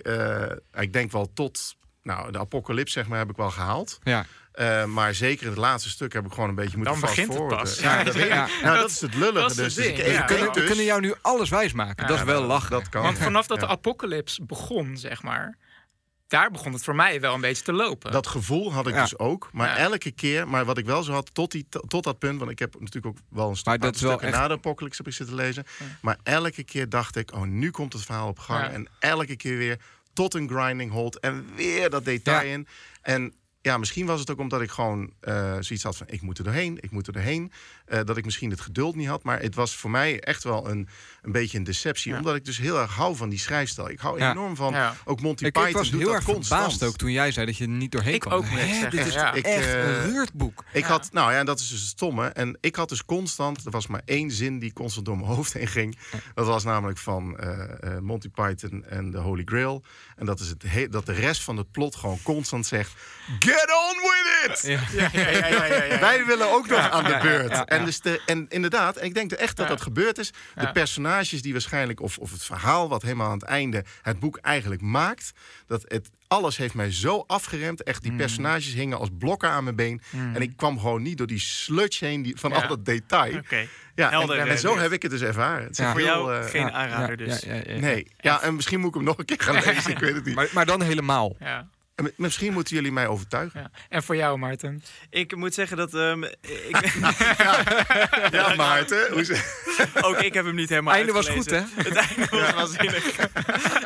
[0.81, 3.99] ik denk wel tot nou, de apocalypse zeg maar heb ik wel gehaald.
[4.03, 4.25] Ja.
[4.53, 7.35] Eh, maar zeker in het laatste stuk heb ik gewoon een beetje moeten Dan begint
[7.35, 7.79] het pas.
[7.79, 8.47] Ja, Ja, dat, ja.
[8.47, 9.47] Nou, dat Dat- is het lullige.
[9.47, 12.03] is dus, dus we, kunnen, denk we dus- kunnen jou nu alles wijsmaken.
[12.03, 12.71] Ja, dat is wel lachen.
[12.71, 13.03] Dat kan.
[13.03, 13.67] Want vanaf dat Ja.
[13.67, 15.57] de apocalypse begon, zeg maar,
[16.29, 18.13] daar begon het voor mij wel een beetje te lopen.
[18.13, 19.01] Dat gevoel had ik Ja.
[19.03, 19.49] dus ook.
[19.53, 19.77] Maar Ja.
[19.77, 22.59] elke keer, maar wat ik wel zo had tot, die, tot dat punt, want ik
[22.59, 25.07] heb natuurlijk ook wel een stuk Maar dat wel stukken echt- na de apocalypse heb
[25.07, 25.65] ik zitten lezen.
[25.79, 25.85] Ja.
[26.01, 28.65] Maar elke keer dacht ik, oh, nu komt het verhaal op gang.
[28.65, 28.71] Ja.
[28.71, 29.79] En elke keer weer
[30.21, 32.53] tot een grinding halt en weer dat detail Ja.
[32.53, 32.67] in.
[33.03, 36.39] En ja, misschien was het ook omdat ik gewoon eh, zoiets had van, ik moet
[36.39, 37.53] er doorheen, ik moet er doorheen.
[37.87, 39.23] Eh, dat ik misschien het geduld niet had.
[39.23, 40.89] Maar het was voor mij echt wel een,
[41.23, 42.13] een beetje een deceptie.
[42.13, 42.19] Ja.
[42.19, 43.91] Omdat ik dus heel erg hou van die schrijfstijl.
[43.91, 44.31] Ik hou Ja.
[44.31, 44.95] enorm van, Ja.
[45.05, 46.61] ook Monty Ik, Python ik was doet heel dat erg constant.
[46.61, 48.33] verbaasd ook toen jij zei dat je er niet doorheen Ik kwam.
[48.33, 48.89] ook, ik Hè.
[48.89, 49.27] Dit is Ja.
[49.29, 50.65] toch Ik, echt eh, een ruurtboek.
[50.73, 50.89] Ik Ja.
[50.89, 52.27] had, nou ja, dat is dus het stomme.
[52.27, 55.53] En ik had dus constant, er was maar één zin die constant door mijn hoofd
[55.53, 55.99] heen ging.
[56.35, 59.85] Dat was namelijk van eh, eh, Monty Python en de Holy Grail.
[60.17, 62.93] En dat is het he- dat de rest van het plot gewoon constant zegt:
[63.53, 64.63] Get on with it!
[64.67, 64.81] Ja.
[64.93, 65.99] ja, ja, ja, ja, ja, ja.
[66.01, 67.51] Wij willen ook nog aan de beurt.
[67.51, 67.67] ja, ja.
[67.67, 69.73] En, dus de, en inderdaad, en ik denk echt dat Ja.
[69.75, 70.31] dat gebeurd is.
[70.55, 70.73] De Ja.
[70.73, 74.81] personages die waarschijnlijk, of, of het verhaal wat helemaal aan het einde het boek eigenlijk
[74.83, 75.31] maakt.
[75.67, 77.83] Dat het, alles heeft mij zo afgeremd.
[77.83, 78.09] Echt, Mm.
[78.09, 80.01] die personages hingen als blokken aan mijn been.
[80.35, 82.57] En ik kwam gewoon niet door die sludge heen die, van Ja.
[82.57, 83.37] al dat detail.
[83.39, 83.67] Oké.
[83.95, 84.81] Ja, Helder, en, eh, en zo Ruud.
[84.83, 85.63] heb ik het dus ervaren.
[85.63, 85.91] Het is Ja.
[85.93, 87.41] Voor jou eh, geen Ja, aanrader ja, dus.
[87.41, 87.79] ja, ja, ja.
[87.81, 89.91] Nee, ja, en misschien moet ik hem nog een keer gaan lezen.
[89.91, 90.35] ik weet het niet.
[90.35, 91.37] Maar, maar dan helemaal.
[91.39, 91.69] Ja,
[92.01, 93.61] En Misschien moeten jullie mij overtuigen.
[93.61, 93.71] ja.
[93.89, 94.83] En voor jou, Maarten?
[95.11, 96.93] Ik moet zeggen dat ehm, ik,
[98.33, 99.11] Ja, Maarten.
[100.07, 101.61] Ook ik heb hem niet helemaal Einde was goed, hè?
[101.83, 103.19] Het einde was waanzinnig.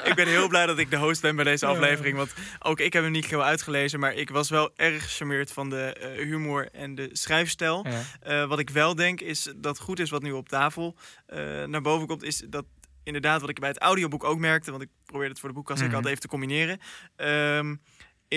[0.05, 2.17] ik ben heel blij dat ik de host ben bij deze aflevering.
[2.17, 4.01] Want ook ik heb hem niet helemaal uitgelezen.
[4.01, 7.87] Maar ik was wel erg gecharmeerd van de eh, humor en de schrijfstijl.
[7.89, 8.03] Ja.
[8.21, 10.97] Eh, wat ik wel denk is dat goed is wat nu op tafel
[11.27, 12.23] eh, naar boven komt.
[12.23, 12.65] Is dat
[13.03, 14.71] inderdaad wat ik bij het audioboek ook merkte.
[14.71, 15.97] Want ik probeerde het voor de boekkast ook Mhm.
[15.97, 16.79] altijd even te combineren.
[17.17, 17.75] ehm,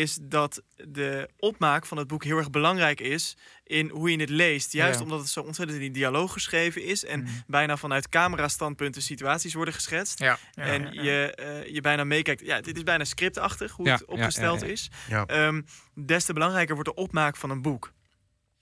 [0.01, 4.29] is dat de opmaak van het boek heel erg belangrijk is in hoe je het
[4.29, 4.71] leest.
[4.71, 5.03] Juist Ja.
[5.03, 7.05] omdat het zo ontzettend in die dialoog geschreven is.
[7.05, 7.31] En Mhm.
[7.47, 10.19] bijna vanuit camerastandpunten situaties worden geschetst.
[10.19, 10.37] Ja.
[10.51, 11.01] ja, en ja, ja.
[11.01, 12.41] Je, eh, je bijna meekijkt.
[12.45, 14.71] Ja, dit is bijna scriptachtig hoe Ja, het ja, opgesteld ja, ja.
[14.71, 14.89] is.
[15.09, 15.25] Ja.
[15.25, 15.61] Ehm,
[15.93, 17.95] des te belangrijker wordt de opmaak van een boek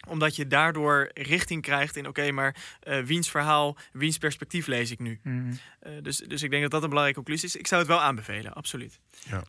[0.07, 2.07] omdat je daardoor richting krijgt in...
[2.07, 5.19] oké, maar eh, wiens verhaal, wiens perspectief lees ik nu?
[5.23, 5.53] Mhm.
[5.79, 7.55] Eh, dus, dus ik denk dat dat een belangrijke conclusie is.
[7.55, 8.99] Ik zou het wel aanbevelen, absoluut.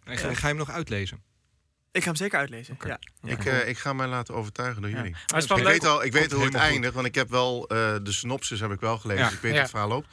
[0.05, 1.22] En ga, ga je hem nog uitlezen?
[1.96, 2.76] Ik ga hem zeker uitlezen.
[2.87, 2.98] Ja.
[3.22, 4.96] Ik, eh, ik ga mij laten overtuigen door Ja.
[4.96, 5.11] jullie.
[5.12, 5.72] Maar het is wel Ik leuk.
[5.72, 8.70] weet al, ik weet hoe het eindigt, want ik heb wel eh, de synopsis heb
[8.70, 9.22] ik wel gelezen.
[9.22, 9.28] Ja.
[9.28, 9.56] Dus ik weet Ja.
[9.56, 10.09] hoe het verhaal loopt.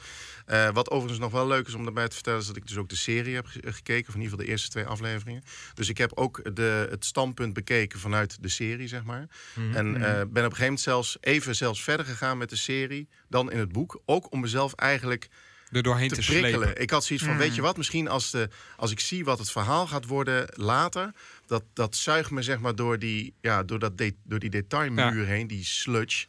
[0.46, 2.76] Eh, wat overigens nog wel leuk is om daarbij te vertellen, is dat ik dus
[2.76, 5.44] ook de serie heb ge- gekeken, of in ieder geval de eerste twee afleveringen.
[5.74, 9.26] Dus ik heb ook de, het standpunt bekeken vanuit de serie, zeg maar.
[9.54, 9.74] Mhm.
[9.76, 10.02] En Mhm.
[10.02, 13.50] eh, ben op een gegeven moment zelfs even zelfs verder gegaan met de serie dan
[13.50, 14.00] in het boek.
[14.06, 15.28] Ook om mezelf eigenlijk
[15.70, 16.52] Er doorheen te te, prikkelen.
[16.62, 16.82] slepen.
[16.82, 17.40] Ik had zoiets van, Mm.
[17.40, 21.10] weet je wat, misschien als, de, als ik zie wat het verhaal gaat worden later,
[21.46, 25.26] dat, dat zuigt me zeg maar door die, ja, door dat de, door die detailmuur
[25.26, 26.26] heen, die sludge.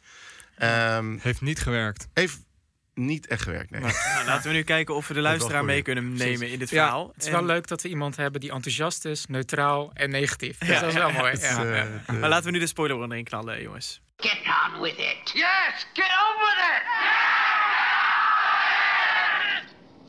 [0.56, 2.08] Ehm, Heeft niet gewerkt.
[2.14, 2.44] heeft
[2.94, 3.80] niet echt gewerkt, nee.
[3.80, 3.92] Nou,
[4.26, 7.10] laten we nu kijken of we de luisteraar mee kunnen nemen in dit Ja, verhaal.
[7.14, 10.58] Het is wel leuk dat we iemand hebben die enthousiast is, neutraal en negatief.
[10.58, 11.32] Dus Ja, dat is wel mooi.
[11.32, 11.62] Eh, ja.
[12.06, 14.00] de- Maar laten we nu de spoiler erin knallen, jongens.
[14.16, 14.38] Get
[14.74, 15.30] on with it.
[15.32, 16.82] Yes, get on with it.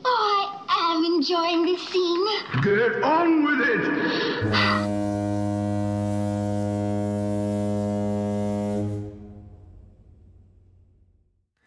[0.02, 2.40] Oh, I am enjoying this scene.
[2.60, 4.97] Get on with it.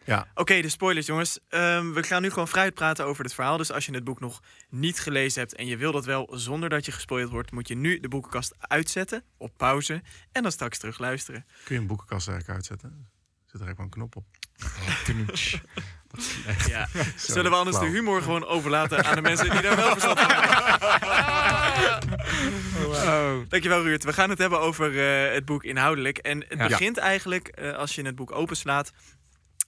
[0.04, 0.26] Ja.
[0.34, 1.38] Oké, de spoilers, jongens.
[1.48, 3.56] Ehm, we gaan nu gewoon vrij praten over het verhaal.
[3.56, 6.68] Dus als je het boek nog niet gelezen hebt en je wil dat wel zonder
[6.68, 10.78] dat je gespoild wordt, moet je nu de boekenkast uitzetten, op pauze en dan straks
[10.78, 11.46] terug luisteren.
[11.64, 13.08] Kun je een boekenkast eigenlijk uitzetten?
[13.46, 14.24] Zit er eigenlijk wel een knop op?
[16.68, 16.88] Ja.
[17.16, 20.30] Zullen we anders de humor gewoon overlaten aan de mensen die daar wel verstand van
[20.30, 20.50] hebben?
[22.86, 23.34] Oh.
[23.48, 24.04] Dankjewel, Ruurt.
[24.04, 26.18] We gaan het hebben over eh, het boek inhoudelijk.
[26.18, 26.66] En het Ja.
[26.68, 28.92] begint eigenlijk, eh, als je het boek openslaat,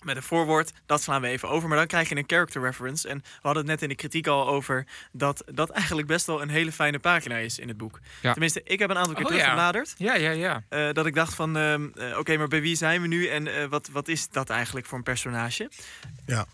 [0.04, 0.72] met een voorwoord.
[0.86, 1.68] Dat slaan we even over.
[1.68, 3.08] Maar dan krijg je een character reference.
[3.08, 6.42] En we hadden het net in de kritiek al over dat dat eigenlijk best wel
[6.42, 8.00] een hele fijne pagina is in het boek.
[8.22, 8.30] Ja.
[8.32, 9.94] Tenminste, ik heb een aantal keer Oh, teruggebladerd.
[9.96, 10.62] Ja, ja, ja.
[10.68, 13.26] eh, dat ik dacht van, ehm, eh, oké, maar bij wie zijn we nu?
[13.26, 15.70] En eh, wat, wat is dat eigenlijk voor een personage?
[16.26, 16.46] Ja.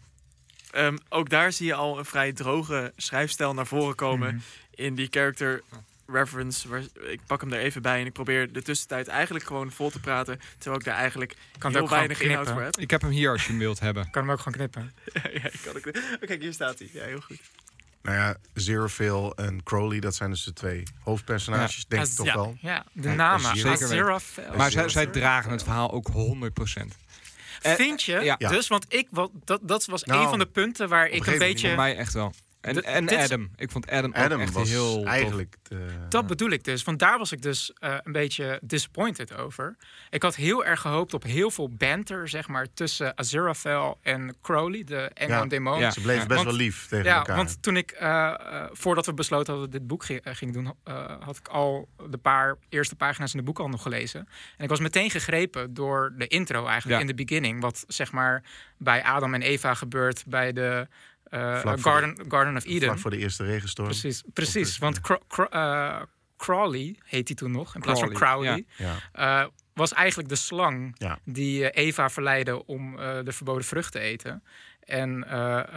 [0.70, 4.44] Ehm, ook daar zie je al een vrij droge schrijfstijl naar voren komen Mhm.
[4.74, 5.62] in die character
[6.12, 6.68] reference.
[6.68, 9.90] Waar, ik pak hem er even bij en ik probeer de tussentijd eigenlijk gewoon vol
[9.90, 10.40] te praten.
[10.58, 12.54] Terwijl ik daar eigenlijk Kan heel weinig inhoud knippen.
[12.54, 12.76] voor heb.
[12.76, 14.10] Ik heb hem hier als je hem wilt hebben.
[14.10, 14.92] Kan hem ook gewoon knippen.
[15.42, 15.86] ja, ik kan ook.
[15.86, 16.88] Oh, kijk, hier staat hij.
[16.92, 17.40] Ja, heel goed.
[18.02, 22.34] Nou ja, Zero en Crowley, dat zijn dus de twee hoofdpersonages, denk ik toch ja.
[22.34, 22.56] wel.
[22.60, 23.56] Ja, de namen.
[23.56, 24.22] zeker.
[24.56, 26.12] Maar zij, zij dragen het verhaal ook 100%.
[27.62, 28.20] Eh, Vind je?
[28.20, 28.36] ja.
[28.36, 31.38] Dus, want ik, wat, dat, dat was Nou, een van de punten waar ik een
[31.38, 31.66] beetje...
[31.68, 32.34] Voor mij echt wel.
[32.60, 33.50] En, en is- Adam.
[33.56, 35.56] Ik vond Adam, ook Adam echt was heel eigenlijk...
[35.62, 36.84] de- Dat bedoel ik dus.
[36.84, 39.76] Want daar was ik dus eh, een beetje disappointed over.
[40.10, 44.84] Ik had heel erg gehoopt op heel veel banter, zeg maar, tussen Aziraphale en Crowley,
[44.84, 45.46] de engel Ja.
[45.46, 45.78] demon.
[45.78, 45.90] Ja.
[45.90, 47.36] Ze bleven best Want- wel lief tegen Ja, elkaar.
[47.36, 50.54] want toen ik, eh, eh, voordat we besloten hadden dat we dit boek gi- gingen
[50.54, 54.28] doen, eh, had ik al de paar eerste pagina's in de boek al nog gelezen.
[54.56, 57.08] En ik was meteen gegrepen door de intro eigenlijk, Ja.
[57.08, 57.60] in de beginning.
[57.60, 58.42] Wat zeg maar
[58.78, 60.88] bij Adam en Eva gebeurt bij de
[61.30, 62.82] eh, Vlak voor Garden, Garden of Eden.
[62.88, 63.88] Vlak voor de eerste regenstorm.
[63.88, 64.78] Precies, precies.
[64.78, 65.00] Want ja.
[65.02, 66.02] Cra- Cra- eh,
[66.36, 68.64] Crawley heet hij toen nog, in plaats van Crowley.
[68.76, 68.96] Ja.
[69.12, 71.18] eh, was eigenlijk de slang Ja.
[71.24, 74.42] die Eva verleidde om de verboden vrucht te eten.
[74.80, 75.26] En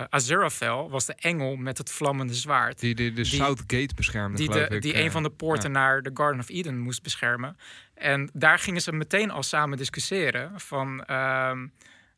[0.10, 2.80] Aziraphale was de engel met het vlammende zwaard.
[2.80, 4.82] Die de, de Southgate beschermde, Die, de, ik.
[4.82, 7.58] die een van de poorten naar de Garden of Eden moest beschermen.
[7.94, 11.68] En daar gingen ze meteen al samen discussiëren van, ehm,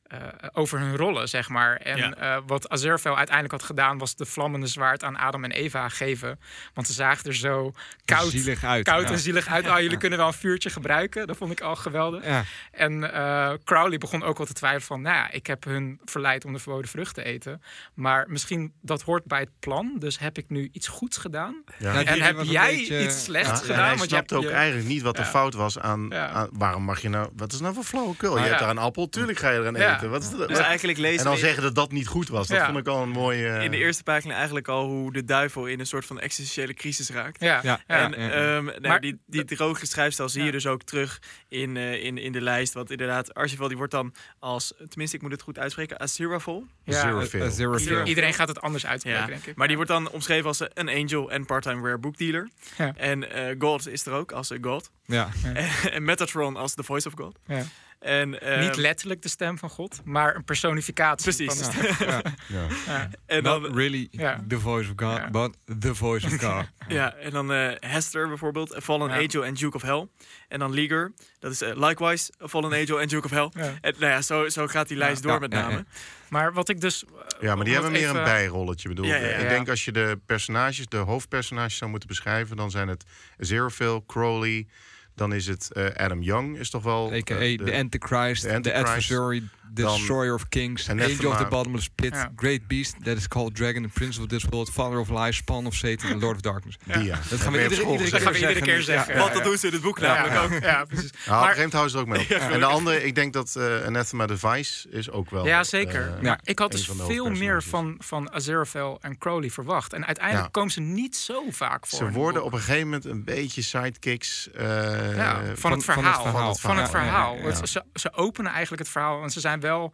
[0.05, 0.17] eh,
[0.53, 1.75] over hun rollen, zeg maar.
[1.75, 2.13] En Ja.
[2.15, 3.97] eh, wat Aziraphale uiteindelijk had gedaan...
[3.97, 6.39] was de vlammende zwaard aan Adam en Eva geven.
[6.73, 7.71] Want ze zagen er zo
[8.05, 8.83] koud, Zielig uit.
[8.83, 9.11] koud ja.
[9.11, 9.67] en zielig uit.
[9.67, 11.27] Ah, jullie kunnen wel een vuurtje gebruiken.
[11.27, 12.25] Dat vond ik al geweldig.
[12.25, 12.43] Ja.
[12.71, 15.01] En eh, Crowley begon ook al te twijfelen van...
[15.01, 17.61] nou ja, ik heb hun verleid om de verboden vrucht te eten.
[17.93, 19.95] Maar misschien dat hoort bij het plan.
[19.99, 21.63] Dus heb ik nu iets goeds gedaan?
[21.79, 21.93] Ja.
[21.99, 23.77] Ja, en heb een jij beetje- iets slechts Ja, en gedaan?
[23.79, 25.27] hij Want je snapte hebt ook je- eigenlijk niet wat de Ja.
[25.27, 26.27] fout was aan, Ja.
[26.27, 27.29] aan- Waarom mag je nou...
[27.35, 28.33] Wat is nou voor flauwekul?
[28.37, 28.47] Je Ja.
[28.47, 29.93] hebt daar een appel, tuurlijk ga je er aan Ja.
[30.09, 30.47] Wat is dat?
[30.47, 32.47] Dus eigenlijk lezen en dan we zeggen dat dat niet goed was.
[32.47, 32.65] Dat Ja.
[32.65, 33.47] vond ik al een mooie...
[33.47, 36.73] eh, in de eerste pagina eigenlijk al hoe de duivel in een soort van existentiële
[36.73, 37.41] crisis raakt.
[37.41, 37.79] Ja, Ja.
[37.87, 38.11] ja.
[38.11, 38.29] en ja.
[38.31, 42.17] ehm, nou, Maar- die, die droge schrijfstijl zie je dus ook terug in, eh, in,
[42.17, 42.73] in de lijst.
[42.73, 46.63] Want inderdaad, Archibald die wordt dan als, tenminste ik moet het goed uitspreken, Aziraphale.
[46.83, 47.01] Ja,
[47.49, 49.27] Zero Eh, Iedereen- gaat het anders uitspreken, Ja.
[49.27, 49.55] denk ik.
[49.55, 52.49] Maar die wordt dan omschreven als een angel en part-time rare book dealer.
[52.77, 52.93] Ja.
[52.97, 54.91] En eh, God is er ook als een God.
[55.05, 55.29] Ja.
[55.91, 57.35] en Metatron als the voice of God.
[57.47, 57.63] Ja.
[58.05, 61.33] En, eh, Niet letterlijk de stem van God, maar een personificatie.
[61.35, 61.59] Precies.
[61.61, 62.07] Van de stem.
[62.07, 62.21] Ja.
[62.47, 62.67] ja.
[62.85, 63.09] Ja.
[63.25, 64.43] en Not dan, really Ja.
[64.47, 65.29] the voice of God, Ja.
[65.29, 66.65] but the voice of God.
[66.87, 69.17] ja, en dan eh, Hester bijvoorbeeld, A Fallen Ja.
[69.17, 70.07] Angel en Duke of Hell.
[70.47, 73.49] En dan Liger, dat is eh, likewise A Fallen Angel en Duke of Hell.
[73.63, 73.73] Ja.
[73.81, 75.73] En nou ja, zo, zo gaat die lijst door Ja, met ja, name.
[75.75, 75.83] ja.
[76.29, 77.03] Maar wat ik dus...
[77.41, 78.89] Ja, maar die hebben meer even- een bijrolletje.
[78.89, 79.05] Bedoel.
[79.05, 79.35] Ja, ja, ja.
[79.35, 83.03] Ik denk als je de personages, de hoofdpersonages zou moeten beschrijven, dan zijn het
[83.37, 84.67] Zerofil, Crowley,
[85.15, 87.11] dan is het eh, Adam Young, is toch wel...
[87.13, 87.35] A.k.a.
[87.35, 88.73] eh, the Antichrist, de the.
[88.73, 91.29] Adversary, the Destroyer of Kings, Angel Anathema.
[91.31, 92.31] of the Bottomless Pit, Ja.
[92.35, 95.65] Great Beast, that is called Dragon, the Prince of this world, Father of Lies, Spawn
[95.65, 96.77] of Satan, and Lord of Darkness.
[96.85, 97.19] Ja.
[97.29, 99.05] Dat gaan we iedere, op iedere Dat gaan we keer iedere keer zeggen.
[99.05, 99.17] zeggen.
[99.17, 100.63] Want dat doen ze in het boek Ja, namelijk ook.
[100.63, 101.11] ja, precies.
[101.11, 102.51] Nou, op een Maar- gegeven moment houden ze het ook mee op.
[102.53, 105.45] en de andere, ik denk dat eh Anathema Device is ook wel...
[105.45, 106.17] Ja, zeker.
[106.21, 109.93] maar ik had dus de veel meer van, van Aziraphale en Crowley verwacht.
[109.93, 110.51] En uiteindelijk Ja.
[110.51, 111.97] komen ze niet zo vaak voor.
[111.99, 114.49] Ze worden op een gegeven moment een beetje sidekicks.
[114.51, 116.21] eh, ja, van, van- het van het verhaal.
[116.23, 116.55] verhaal.
[116.55, 117.35] Van het verhaal.
[117.35, 117.45] ja, ja.
[117.47, 119.23] Het- Ze, ze openen eigenlijk het verhaal.
[119.23, 119.93] En ze zijn wel.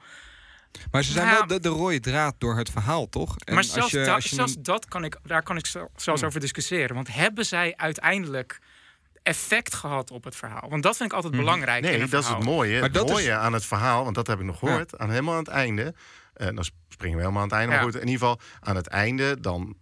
[0.92, 3.36] Maar ze zijn Nou, wel de, de rode draad door het verhaal, toch?
[3.38, 5.18] En maar als zelfs, je- da- als je zelfs een- dat kan ik.
[5.24, 6.28] Daar kan ik zelfs Ja.
[6.28, 6.96] over discussiëren.
[6.96, 8.60] Want hebben zij uiteindelijk
[9.24, 10.70] effect gehad op het verhaal?
[10.70, 11.42] Want dat vind ik altijd Mhm.
[11.44, 11.84] belangrijk.
[11.84, 12.54] in Nee, een dat is het verhaal.
[12.56, 12.74] mooie.
[12.74, 15.10] Maar Het dat is- mooie aan het verhaal, want dat heb ik nog gehoord, aan
[15.10, 15.94] helemaal aan het einde.
[16.34, 17.74] Eh dan springen we helemaal aan het einde.
[17.74, 19.76] Maar goed, in ieder geval aan het einde, dan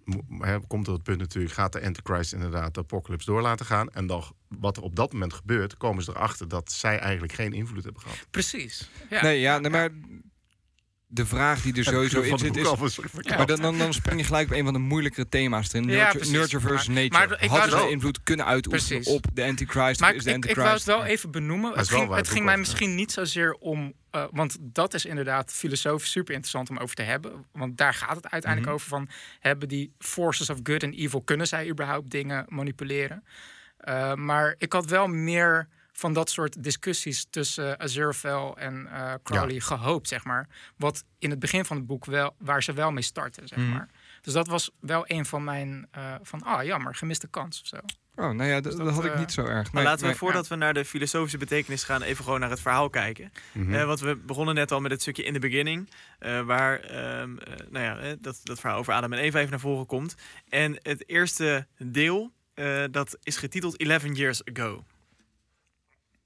[0.68, 3.90] komt er het punt natuurlijk, gaat de Antichrist inderdaad de apocalypse door laten gaan.
[3.90, 7.54] En dan wat er op dat moment gebeurt, komen ze erachter dat zij eigenlijk geen
[7.54, 8.28] invloed hebben gehad.
[8.32, 8.90] Precies.
[9.10, 9.22] Ja.
[9.22, 9.90] Nee, ja, nee, maar
[11.12, 13.00] de vraag die er sowieso in het zit is...
[13.22, 13.38] Ja.
[13.38, 15.84] Maar dan, dan, dan spring je gelijk op een van de moeilijkere thema's erin.
[15.84, 16.34] Ja, Nurture, precies.
[16.34, 17.28] nurture versus Maar- nature.
[17.28, 19.14] maar ik Hadden ze invloed kunnen uitoefenen Precies.
[19.14, 20.00] op de Antichrist?
[20.00, 20.86] Maar is de ik, ik wou het Antichrist...
[20.86, 21.78] wel even benoemen.
[21.78, 23.94] Het ging, het mij misschien niet zozeer om.
[24.12, 27.46] eh, want dat is inderdaad filosofisch super interessant om over te hebben.
[27.52, 28.76] Want daar gaat het uiteindelijk Mhm.
[28.82, 29.10] over van...
[29.40, 31.22] hebben die forces of good en evil...
[31.22, 33.24] kunnen zij überhaupt dingen manipuleren?
[33.78, 35.68] Eh, maar ik had wel meer
[36.00, 40.48] van dat soort discussies tussen Aziraphale en eh, Crowley gehoopt, zeg maar.
[40.78, 43.70] Wat in het begin van het boek wel, waar ze wel mee starten, zeg Mhm.
[43.70, 43.90] maar.
[44.22, 47.78] Dus dat was wel een van mijn, eh, van ah jammer, gemiste kans of zo.
[48.16, 49.64] Oh, nou ja, d- dat, dat, had ik eh, niet zo erg.
[49.72, 50.16] Maar Nee, laten we nee.
[50.16, 53.32] voordat we naar de filosofische betekenis gaan, even gewoon naar het verhaal kijken.
[53.70, 57.38] Eh, want we begonnen net al met het stukje in the beginning, eh, waar ehm,
[57.38, 60.16] eh, nou ja, eh, dat, dat verhaal over Adam en Eva even naar voren komt.
[60.50, 64.84] En het eerste deel, eh, dat is getiteld 11 Years Ago.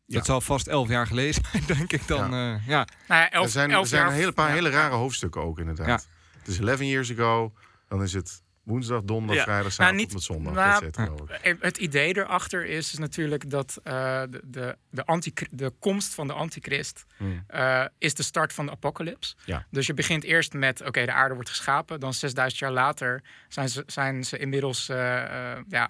[0.06, 0.18] Ja.
[0.18, 2.32] Dat zal vast elf jaar geleden zijn, denk ik dan.
[2.32, 2.60] Ja.
[2.68, 2.88] ja.
[3.08, 4.54] Nou ja, elf, er zijn, elf er zijn een hele paar ja.
[4.54, 5.88] hele rare hoofdstukken ook inderdaad.
[5.88, 6.00] Ja.
[6.40, 7.54] Het is 11 years ago,
[7.88, 9.44] dan is het woensdag, donderdag, Ja.
[9.44, 10.54] vrijdag, Nou, zaterdag niet- tot met zondag.
[10.54, 11.30] nou, het, ik.
[11.42, 13.94] Eh, Het idee erachter is, is natuurlijk dat eh,
[14.30, 17.44] de, de, de, anti, de komst van de antichrist Hmm.
[17.48, 19.36] eh, is de start van de apocalyps.
[19.46, 19.66] Ja.
[19.72, 22.00] Dus je begint eerst met, oké, de aarde wordt geschapen.
[22.00, 25.90] Dan 6000 jaar later zijn ze, zijn ze inmiddels eh, eh, ja,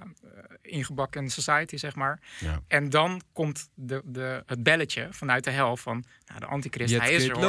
[0.62, 2.19] ingebakken in society, zeg maar.
[2.39, 2.62] Ja.
[2.67, 7.01] En dan komt de, de, het belletje vanuit de hel van, nou, de antichrist, Jet
[7.01, 7.32] hij is er.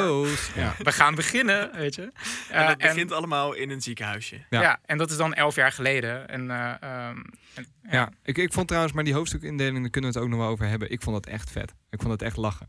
[0.55, 0.75] Ja.
[0.79, 2.13] We gaan beginnen, weet je.
[2.51, 4.45] En dat begint allemaal in een ziekenhuisje.
[4.51, 4.61] Ja.
[4.61, 4.81] ja.
[4.85, 6.29] en dat is dan elf jaar geleden.
[6.29, 7.19] En, eh, ehm,
[7.55, 10.41] en- Ja, ik, ik vond trouwens, maar die hoofdstukindeling, daar kunnen we het ook nog
[10.41, 10.91] wel over hebben.
[10.91, 11.75] Ik vond dat echt vet.
[11.91, 12.69] Ik vond het echt lachen.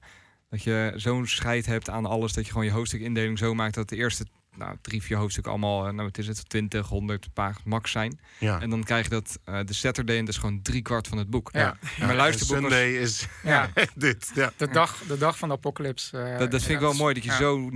[0.56, 3.90] Dat je zo'n scheid hebt aan alles, dat je gewoon je hoofdstukindeling zo maakt dat
[3.90, 4.26] de eerste
[4.58, 8.20] nou, drie, vier hoofdstukken allemaal, eh, nou wat is het, 20, 100 pagina's max zijn.
[8.40, 8.62] Ja.
[8.62, 11.18] En dan krijg je dat eh, de Saturday en dat is gewoon drie kwart van
[11.18, 11.50] het boek.
[11.54, 11.78] Ja.
[11.98, 14.32] Ja, Maar luisterboek en was- Sunday is ja, dit.
[14.36, 14.52] Ja.
[14.58, 16.18] de, dag, de dag van de apocalypse.
[16.18, 17.38] eh, Dat, dat vind ik wel mooi dat je Ja.
[17.38, 17.70] zo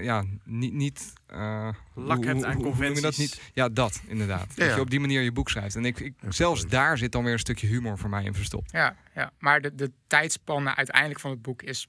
[0.00, 0.72] ja, niet.
[0.72, 3.16] niet eh, Lak hoe- hebt aan je dat conventies.
[3.18, 3.40] niet?
[3.54, 4.46] Ja, dat inderdaad.
[4.54, 5.74] Ja, Dat je op die manier je boek schrijft.
[5.76, 8.70] En ik, ik, zelfs daar zit dan weer een stukje humor voor mij in verstopt.
[8.72, 9.32] Ja, ja.
[9.38, 11.88] maar de, de tijdspanne uiteindelijk van het boek is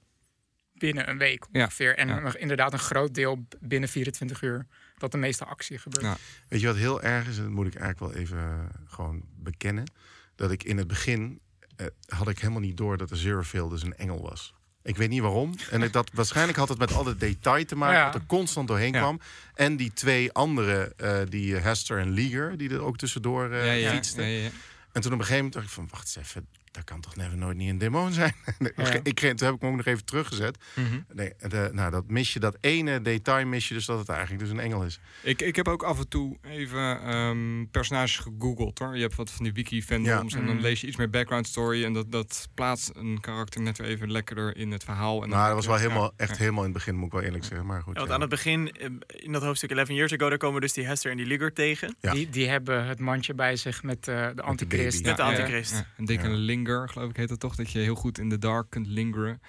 [0.81, 1.97] binnen een week Ja, ongeveer.
[1.97, 2.35] En ja.
[2.37, 4.65] inderdaad een groot deel binnen 24 uur
[4.97, 6.03] dat de meeste actie gebeurt.
[6.05, 6.17] Ja.
[6.47, 7.37] Weet je wat heel erg is?
[7.37, 9.91] En dat moet ik eigenlijk wel even eh, gewoon bekennen.
[10.35, 11.39] Dat ik in het begin
[11.75, 14.53] eh, had ik helemaal niet door dat de Zerofield dus een engel was.
[14.83, 15.53] Ik weet niet waarom.
[15.69, 18.05] En ik, dat, waarschijnlijk had het met al het detail te maken Ja.
[18.11, 18.99] dat er constant doorheen Ja.
[18.99, 19.19] kwam.
[19.53, 23.65] En die twee andere, eh, die eh, Hester en Leager, die er ook tussendoor eh
[23.65, 24.25] ja, ja, fietsten.
[24.25, 24.49] ja, ja.
[24.91, 27.15] En toen op een gegeven moment dacht ik van, wacht eens even, dat kan toch
[27.15, 28.33] never nooit niet een demon zijn?
[28.75, 28.99] Ja.
[29.03, 30.57] ik, toen heb ik hem ook nog even teruggezet.
[30.75, 30.99] Mhm.
[31.13, 34.39] Nee, de, nou, dat mis je, dat ene detail mis je dus dat het eigenlijk
[34.39, 34.99] dus een engel is.
[35.23, 38.95] Ik, ik heb ook af en toe even ehm, personages gegoogeld hoor.
[38.95, 40.39] Je hebt wat van die wiki-fandoms Ja.
[40.39, 40.61] en dan Mm.
[40.61, 41.83] lees je iets meer background story.
[41.85, 45.23] En dat, dat plaatst een karakter net weer even lekkerder in het verhaal.
[45.23, 46.11] En nou, dat was wel ja, helemaal, ja.
[46.25, 47.65] echt helemaal in het begin, moet ik wel eerlijk zeggen.
[47.67, 48.15] Maar goed, Ja, want ja.
[48.15, 48.89] aan het begin, eh,
[49.25, 51.95] in dat hoofdstuk 11 Years Ago, daar komen dus die Hester en die Ligger tegen.
[51.99, 52.13] Ja.
[52.13, 54.97] Die, die hebben het mandje bij zich met eh, de antichrist.
[54.97, 55.07] baby.
[55.07, 55.71] Met de antichrist.
[55.71, 55.85] ja.
[55.97, 56.25] En Dick Ja.
[56.25, 56.31] en
[56.61, 57.55] Linger, geloof ik heet dat toch?
[57.55, 59.41] Dat je heel goed in de dark kunt lingeren.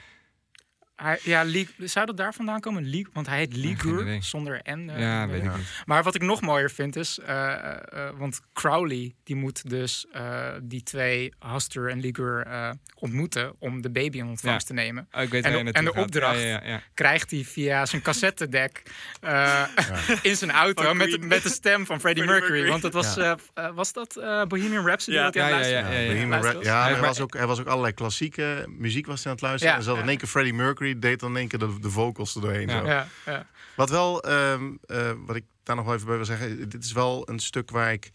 [1.03, 2.83] Hij, ja, Lig- zou dat daar vandaan komen?
[2.85, 4.89] Lig, want hij heet Ligur zonder N.
[4.89, 5.57] eh, ja, in de- weet ik Ja.
[5.57, 5.83] niet.
[5.85, 10.49] Maar wat ik nog mooier vind is, eh, eh, want Crowley die moet dus eh,
[10.63, 15.09] die twee Haster en Ligur eh, ontmoeten om de baby in ontvangst te nemen.
[15.13, 16.41] Oh, ik weet En de- en de opdracht.
[16.41, 16.83] Ja, ja, ja.
[16.95, 18.83] Krijgt hij via zijn cassettedek
[19.21, 19.63] eh,
[20.23, 22.51] in zijn auto met, met de stem van Freddie Freddie Mercury.
[22.51, 22.71] Mercury.
[22.71, 23.15] Want het was,
[23.55, 23.73] Ja.
[23.75, 25.25] was dat eh, Bohemian Rhapsody Ja.
[25.25, 25.83] wat hij aan het Ja, ja,
[26.29, 29.43] luisteren ja, Hij- was, ook, er was ook allerlei klassieke muziek was hij aan het
[29.43, 29.73] luisteren.
[29.75, 30.09] Ja, en zat in ja.
[30.09, 32.69] één keer Freddie Mercury, deed dan in één keer de, de vocals er doorheen.
[32.69, 32.79] Ja.
[32.81, 32.87] Zo.
[32.87, 33.47] Ja, ja.
[33.77, 36.93] Wat wel, ehm, eh, wat ik daar nog wel even bij wil zeggen, dit is
[36.93, 38.11] wel een stuk waar ik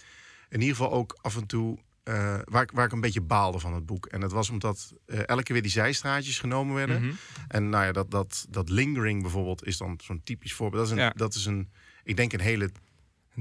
[0.50, 3.60] in ieder geval ook af en toe, eh, waar, ik, waar ik een beetje baalde
[3.60, 4.06] van het boek.
[4.06, 7.02] En dat was omdat eh, elke keer weer die zijstraatjes genomen werden.
[7.02, 7.14] Mhm.
[7.48, 10.88] En nou ja, dat, dat, dat lingering bijvoorbeeld is dan zo'n typisch voorbeeld.
[10.88, 11.14] Dat is, een, Ja.
[11.16, 11.72] dat is een,
[12.04, 12.72] ik denk een hele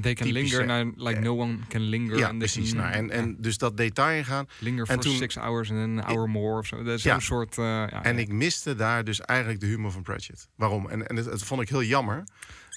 [0.01, 2.19] They can Typische, linger, nou, like eh, no one can linger.
[2.19, 2.69] Ja, precies.
[2.73, 4.47] can- Nou, en, ja, en dus dat detail ingaan.
[4.59, 6.83] linger for six hours en een hour more of zo.
[6.83, 7.13] Dat is Ja.
[7.13, 7.59] zo'n soort...
[7.59, 10.49] eh, ja, En ik miste daar dus eigenlijk de humor van Pratchett.
[10.55, 10.89] Waarom?
[10.89, 12.25] En, en het, het vond ik heel jammer.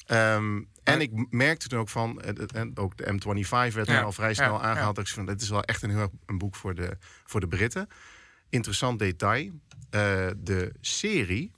[0.06, 4.62] Ehm, en ik merkte toen ook van, en ook de M25 werd al vrij snel
[4.62, 4.96] aangehaald.
[4.96, 7.40] Dat ik van, dit is wel echt een heel erg een boek voor de, voor
[7.40, 7.88] de Britten.
[8.50, 9.52] Interessant detail.
[9.90, 11.52] Eh, de serie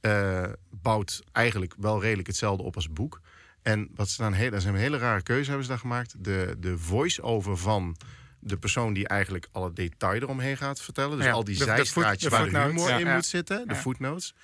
[0.00, 3.20] eh, bouwt eigenlijk wel redelijk hetzelfde op als het boek.
[3.68, 6.24] En wat ze dan heel, dat is een hele rare keuze hebben ze daar gemaakt.
[6.24, 7.96] De, de voice-over van
[8.40, 11.16] de persoon die eigenlijk alle detail eromheen gaat vertellen.
[11.16, 12.98] Dus Ja, al die de- de voet- zijstraatjes de waar de humor Ja.
[12.98, 13.14] in Ja.
[13.14, 14.34] moet zitten, de footnotes.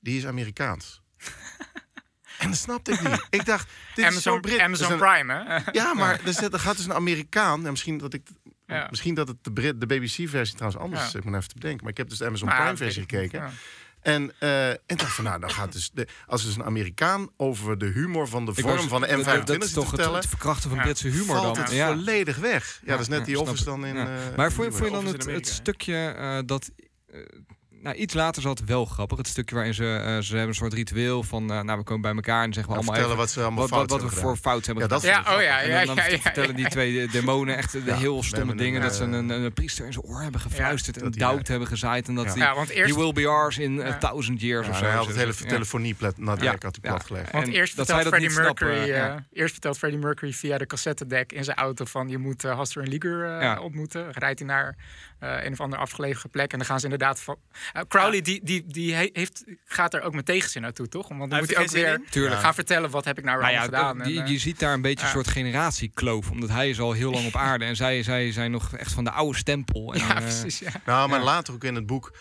[0.00, 1.00] Die is Amerikaans.
[2.38, 3.26] en dat snapte ik niet.
[3.30, 4.58] Ik dacht, dit is Amazon, zo'n Brit.
[4.60, 5.58] Amazon Dus een- Prime, hè?
[5.80, 7.64] Ja, maar er, zit, er gaat dus een Amerikaan.
[7.64, 8.22] En misschien dat ik...
[8.66, 8.86] Ja.
[8.90, 11.08] Misschien dat het de, Brit, de BBC-versie trouwens anders Ja.
[11.08, 11.14] is.
[11.14, 11.80] Ik moet even te bedenken.
[11.82, 13.40] Maar ik heb dus de Amazon Maar, Prime-versie gekeken.
[13.40, 13.50] ja.
[14.02, 15.90] En, eh, en dacht van, nou, dan gaat dus...
[15.94, 19.20] De, als dus een Amerikaan over de humor van de vorm was- van de dat-
[19.20, 20.18] M25 dat, dat is te toch het, vertellen...
[20.20, 20.84] het verkrachten van Ja.
[20.84, 21.64] Britse humor valt dan.
[21.64, 21.86] het ja.
[21.92, 22.80] volledig weg.
[22.84, 23.94] Ja, dat is net Ja, die office dan in...
[23.96, 24.06] Ja.
[24.30, 26.70] eh, Maar vond, je- vond je dan het, stukje eh, dat...
[27.82, 29.18] nou, iets later zat het wel grappig.
[29.18, 31.52] Het stukje waarin ze, eh, ze hebben een soort ritueel van...
[31.52, 33.16] eh, nou, we komen bij elkaar en zeggen we allemaal vertellen even...
[33.16, 34.52] wat ze allemaal wat, wat, we hebben voor gedaan.
[34.52, 35.22] fout hebben Ja, dat gedaan.
[35.26, 37.82] Ja, oh ja, En ja, dan, ja, dan ja, vertellen die twee demonen echt de
[37.84, 38.80] Ja, heel stomme dingen.
[38.82, 41.48] een, dat ze eh, een, een priester in zijn oor hebben gefluisterd en die, doubt
[41.48, 42.08] hebben gezaaid.
[42.08, 42.32] En dat ja.
[42.32, 44.84] die, Ja, want eerst, you will be ours in a thousand years Ja, of zo.
[44.84, 47.32] hij had het hele telefonie plat, naar de Ja, had hij platgelegd.
[47.32, 51.56] want eerst vertelt Freddie Mercury, eh, eerst vertelt Freddie Mercury via de cassettedek in zijn
[51.56, 53.60] auto van je moet Haster en Liger Ja.
[53.60, 54.10] ontmoeten.
[54.12, 54.76] Rijdt hij naar
[55.22, 57.36] eh, een of andere afgelegen plek en dan gaan ze inderdaad van.
[57.72, 61.08] Eh, Crowley die, die, die he- heeft, gaat er ook met tegenzin naartoe, toch?
[61.08, 62.00] Want dan Hij moet hij ook er weer?
[62.10, 62.40] Tuurlijk.
[62.40, 63.96] gaan vertellen wat heb ik nou, Nou ja, gedaan.
[63.96, 66.30] je, En, eh, je ziet daar een beetje een soort generatiekloof.
[66.30, 67.64] Omdat hij is al heel lang op aarde.
[67.64, 69.94] En zij, zij zijn nog echt van de oude stempel.
[69.94, 70.58] En, ja, eh, precies.
[70.58, 70.70] Ja.
[70.86, 71.24] Nou, maar Ja.
[71.24, 72.12] later ook in het boek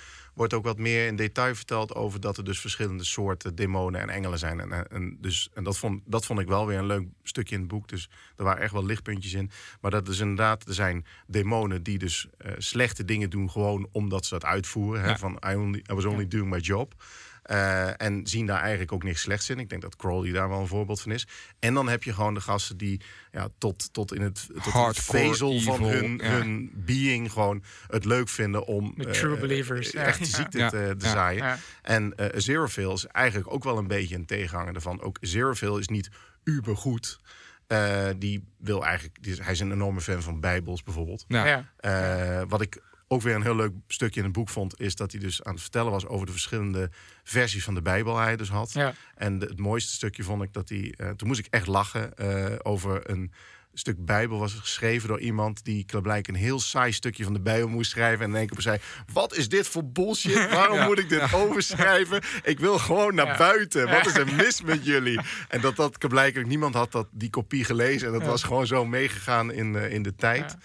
[0.42, 4.10] wordt ook wat meer in detail verteld over dat er dus verschillende soorten demonen en
[4.10, 4.60] engelen zijn.
[4.60, 7.62] En, en, dus, en dat, vond, dat vond ik wel weer een leuk stukje in
[7.62, 7.88] het boek.
[7.88, 9.52] Dus er waren echt wel lichtpuntjes in.
[9.82, 14.26] Maar dat is inderdaad, er zijn demonen die dus eh, slechte dingen doen gewoon omdat
[14.26, 15.04] ze dat uitvoeren.
[15.04, 15.18] Hè.
[15.18, 16.94] Van I, only, I was only doing my job.
[17.42, 19.60] Eh, en zien daar eigenlijk ook niks slechts in.
[19.60, 21.28] Ik denk dat Crowley daar wel een voorbeeld van is.
[21.60, 25.00] En dan heb je gewoon de gasten die ja, tot, tot in het, tot het
[25.00, 26.30] vezel van hun, ja.
[26.30, 30.04] hun being gewoon het leuk vinden om eh, true believers, ja.
[30.04, 30.70] echt die ziekte Ja.
[30.70, 31.12] te, te Ja.
[31.12, 31.44] zaaien.
[31.44, 31.58] Ja.
[31.82, 35.02] En eh Zerofill is eigenlijk ook wel een beetje een tegenhanger ervan.
[35.02, 36.10] Ook Zerofill is niet
[36.44, 37.20] ubergoed.
[37.68, 41.26] Eh die wil eigenlijk, die is, hij is een enorme fan van Bijbels bijvoorbeeld.
[41.28, 41.46] Ja.
[41.46, 41.66] Ja.
[41.78, 42.82] Eh, wat ik
[43.12, 45.52] ook weer een heel leuk stukje in het boek vond, is dat hij dus aan
[45.54, 46.90] het vertellen was over de verschillende
[47.24, 48.72] versies van de Bijbel hij dus had.
[48.74, 48.94] Ja.
[49.16, 52.18] En de- het mooiste stukje vond ik dat hij, eh, toen moest ik echt lachen
[52.18, 53.32] eh, over een
[53.74, 57.68] stuk Bijbel was geschreven door iemand die blijkbaar een heel saai stukje van de Bijbel
[57.70, 58.24] moest schrijven.
[58.26, 58.78] En in één keer zei:
[59.14, 60.50] Wat is dit voor bullshit?
[60.54, 60.86] Waarom Ja.
[60.86, 62.22] moet ik dit overschrijven?
[62.44, 63.38] Ik wil gewoon naar Ja.
[63.38, 63.90] buiten.
[63.90, 65.20] Wat is er mis met jullie?
[65.50, 68.08] En dat dat blijkbaar niemand had dat die kopie gelezen.
[68.08, 70.56] En dat was gewoon zo meegegaan in, eh, in de tijd.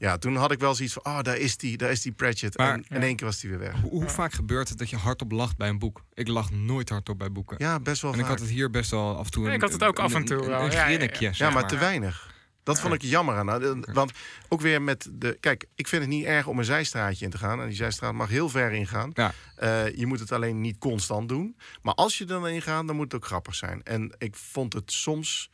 [0.00, 0.18] Ja.
[0.18, 2.56] Toen had ik wel zoiets van: Oh, daar is die, daar is die Pratchett.
[2.58, 3.80] Maar- en in één keer was die weer weg.
[3.80, 6.02] Hoe, hoe vaak gebeurt het dat je hardop lacht bij een boek?
[6.14, 7.56] Ik lach nooit hardop bij boeken.
[7.58, 9.42] Ja, best wel en ik had het hier best wel af en toe.
[9.42, 10.60] Ja, een- ik had het ook een- af en toe een- wel.
[10.60, 10.84] Een Ja, ja, ja.
[10.84, 12.28] grinnikje, Ja, zeg maar te weinig.
[12.62, 13.46] Dat vond ik jammer aan.
[13.46, 14.12] Nou, Want
[14.48, 15.36] ook weer met de.
[15.40, 17.60] Kijk, ik vind het niet erg om een zijstraatje in te gaan.
[17.60, 19.10] En die zijstraat mag heel ver ingaan.
[19.14, 19.32] Ja.
[19.56, 21.56] Eh, je moet het alleen niet constant doen.
[21.82, 23.82] Maar als je er dan in gaat, dan moet het ook grappig zijn.
[23.82, 25.50] En ik vond het soms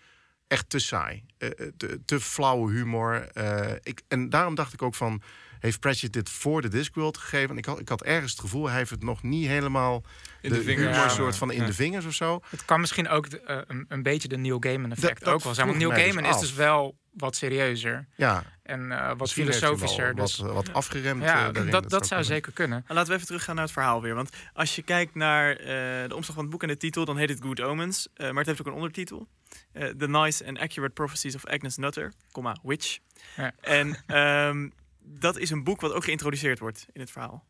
[0.49, 1.25] echt te saai.
[1.39, 1.73] Eh, eh,
[2.05, 3.29] te, flauwe humor.
[3.33, 5.23] Eh, ik, en daarom dacht ik ook van.
[5.61, 7.51] Heeft Pratchett dit voor de Discworld gegeven?
[7.51, 10.03] En ik had, ik had ergens het gevoel, hij heeft het nog niet helemaal
[10.41, 10.87] In de, de vingers.
[10.87, 11.09] humor Ja.
[11.09, 11.67] soort van in Ja.
[11.67, 12.41] de vingers of zo.
[12.49, 15.35] Het kan misschien ook de, eh, een, een beetje de Neil Gaiman effect Dat- dat
[15.35, 15.67] ook wel zijn.
[15.67, 16.41] Want Neil dus Gaiman is af.
[16.41, 20.15] dus wel wat serieuzer Ja, en eh, wat misschien filosofischer.
[20.15, 21.23] Dus Wat, wat afgeremd.
[21.23, 21.71] eh, ja, daarin.
[21.73, 22.79] dat, dat zou zeker kunnen.
[22.83, 24.15] Nou, laten we even teruggaan naar het verhaal weer.
[24.15, 25.67] Want als je kijkt naar eh,
[26.09, 28.09] de omslag van het boek en de titel, dan heet het Good Omens.
[28.15, 29.29] Eh, maar het heeft ook een ondertitel.
[29.73, 32.99] Eh, The Nice and Accurate Prophecies of Agnes Nutter, comma, Witch.
[33.37, 33.53] Ja.
[33.61, 34.69] En ehm,
[35.07, 37.45] dat is een boek wat ook geïntroduceerd wordt in het verhaal.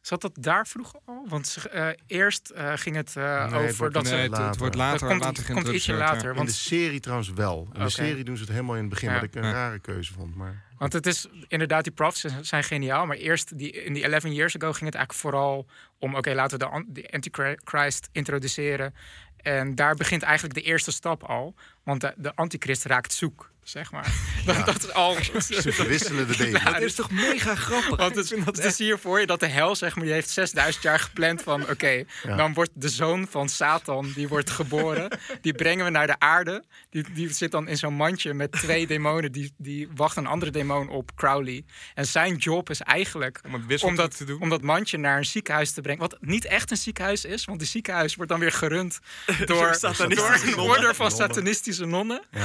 [0.00, 1.26] Zat dat daar vroeger al?
[1.28, 4.18] Want eh, eerst eh, ging het eh, Nee, het over wordt- dat Nee, ze...
[4.18, 4.58] het, het later.
[4.58, 6.22] wordt Dat later, komt, later komt ietsje geïntroduceerd, later.
[6.24, 6.28] ja.
[6.30, 7.68] In Want de serie trouwens wel.
[7.72, 9.14] In de serie doen ze het helemaal in het begin, Ja.
[9.14, 9.52] wat ik een Ja.
[9.52, 10.34] rare keuze vond.
[10.36, 13.06] Maar Want het is inderdaad, die prophecies zijn geniaal.
[13.06, 15.66] Maar eerst, die, in die 11 years ago, ging het eigenlijk vooral
[15.98, 16.14] om...
[16.14, 18.94] oké, laten we de, an- de Antichrist introduceren.
[19.36, 21.54] En daar begint eigenlijk de eerste stap al.
[21.84, 24.06] Want de, de antichrist raakt zoek, zeg maar.
[24.44, 25.16] Dat, dat is al...
[25.38, 26.64] ze verwisselen de baby.
[26.64, 27.96] Dat is toch mega grappig?
[27.96, 30.82] Want het, het is hier voor je dat de hel, zeg maar, die heeft 6000
[30.82, 31.68] jaar gepland van...
[31.70, 32.36] oké, Ja.
[32.36, 35.18] dan wordt de zoon van Satan, die wordt geboren.
[35.40, 36.64] Die brengen we naar de aarde.
[36.90, 39.32] Die, die zit dan in zo'n mandje met twee demonen.
[39.32, 41.64] Die, die wacht een andere demon op, Crowley.
[41.94, 44.40] En zijn job is eigenlijk Om om dat, te doen.
[44.40, 46.00] om dat mandje naar een ziekenhuis te brengen.
[46.00, 48.98] Wat niet echt een ziekenhuis is, want die ziekenhuis wordt dan weer gerund
[49.46, 50.06] door, satanistische
[50.44, 50.76] door een nonnen.
[50.76, 52.22] orde van satanistische nonnen.
[52.30, 52.40] Ja,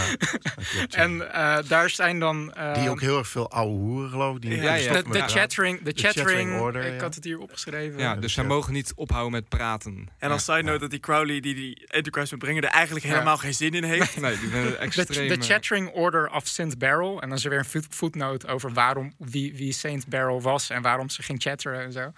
[0.90, 1.12] ja.
[1.22, 2.54] En eh, daar zijn dan...
[2.54, 4.42] eh, die ook heel erg veel oude hoeren geloof ik.
[4.42, 5.02] Die Ja, ja.
[5.02, 7.02] de, chattering, de De chattering chattering, order, ik ja.
[7.02, 8.00] had het hier opgeschreven.
[8.00, 10.10] Ja, dus zij mogen niet ophouden met praten.
[10.18, 12.64] En als side note dat die Crowley die die Antichrist moet brengen...
[12.64, 14.12] er eigenlijk helemaal geen zin in heeft.
[14.24, 15.28] Nee, die De, extreem...
[15.28, 16.78] de eh, Chattering Order of St.
[16.78, 17.22] Barrel.
[17.22, 20.08] En dan is er weer een footnote over waarom, wie, wie St.
[20.08, 22.12] Barrel was en waarom ze ging chatteren en zo.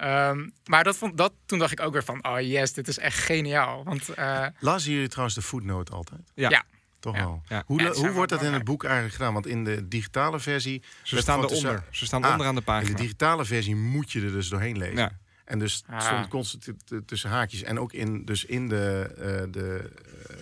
[0.00, 2.98] Ehm, maar dat vond, dat, toen dacht ik ook weer van, oh yes, dit is
[2.98, 3.84] echt geniaal.
[3.84, 6.20] Want eh, Lazen jullie trouwens de footnote altijd?
[6.34, 6.48] Ja.
[6.48, 6.64] ja.
[7.00, 7.20] Toch Ja.
[7.24, 7.42] wel.
[7.48, 7.62] Ja.
[7.66, 9.32] Hoe, hoe wordt dat in het boek eigenlijk gedaan?
[9.32, 10.82] Want in de digitale versie...
[11.02, 11.82] Ze staan eronder.
[11.90, 12.96] Ze staan Ah, onderaan de In de pagina.
[12.96, 14.96] digitale versie moet je er dus doorheen lezen.
[14.96, 15.18] Ja.
[15.44, 16.00] En dus Ah.
[16.00, 16.74] stond constant
[17.06, 17.62] tussen haakjes.
[17.62, 19.90] En ook in, dus in de, eh, de,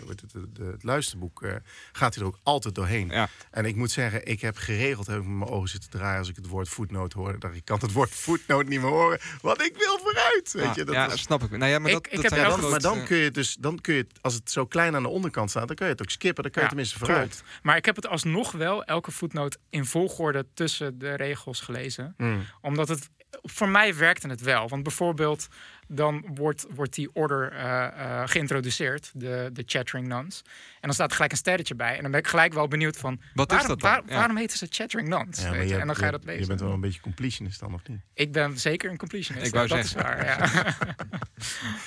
[0.08, 1.54] eh, het, het luisterboek eh,
[1.92, 3.08] gaat hij er ook altijd doorheen.
[3.08, 3.28] Ja.
[3.50, 6.28] En ik moet zeggen, ik heb geregeld heb ik met mijn ogen zitten draaien als
[6.28, 7.38] ik het woord footnote hoorde.
[7.38, 9.18] Dat ik kan het woord footnote niet meer horen.
[9.40, 10.52] Want ik wil vooruit.
[10.52, 11.50] Weet Ah, je, dat ja, was- snap ik.
[11.50, 13.54] Nou ja, maar Ik- dat, ik dat heb grote- maar dan kun je het dus,
[13.60, 15.92] dan kun je het, als het zo klein aan de onderkant staat, dan kun je
[15.92, 16.42] het ook skippen.
[16.42, 17.28] Dan kun je Ja, tenminste vooruit.
[17.30, 17.44] klopt.
[17.62, 22.14] Maar ik heb het alsnog wel, elke voetnoot, in volgorde tussen de regels gelezen.
[22.16, 22.44] Mm.
[22.60, 23.08] Omdat het,
[23.42, 24.68] voor mij werkte het wel.
[24.68, 25.48] Want bijvoorbeeld,
[25.88, 30.42] dan wordt, wordt die order eh, eh, geïntroduceerd, de, de Chattering Nuns.
[30.46, 31.96] En dan staat er gelijk een sterretje bij.
[31.96, 33.90] En dan ben ik gelijk wel benieuwd van, Wat is waarom, dat dan?
[33.90, 34.14] waar- Ja.
[34.16, 35.40] waarom heten ze Chattering Nuns?
[35.42, 35.76] Ja, maar weet je?
[35.76, 36.42] en dan ga je dat je- lezen.
[36.42, 38.00] Je bent wel een beetje completionist dan, of niet?
[38.14, 39.46] Ik ben zeker een completionist.
[39.46, 40.16] Ik wou dat is zeggen.
[40.16, 40.74] waar, ja.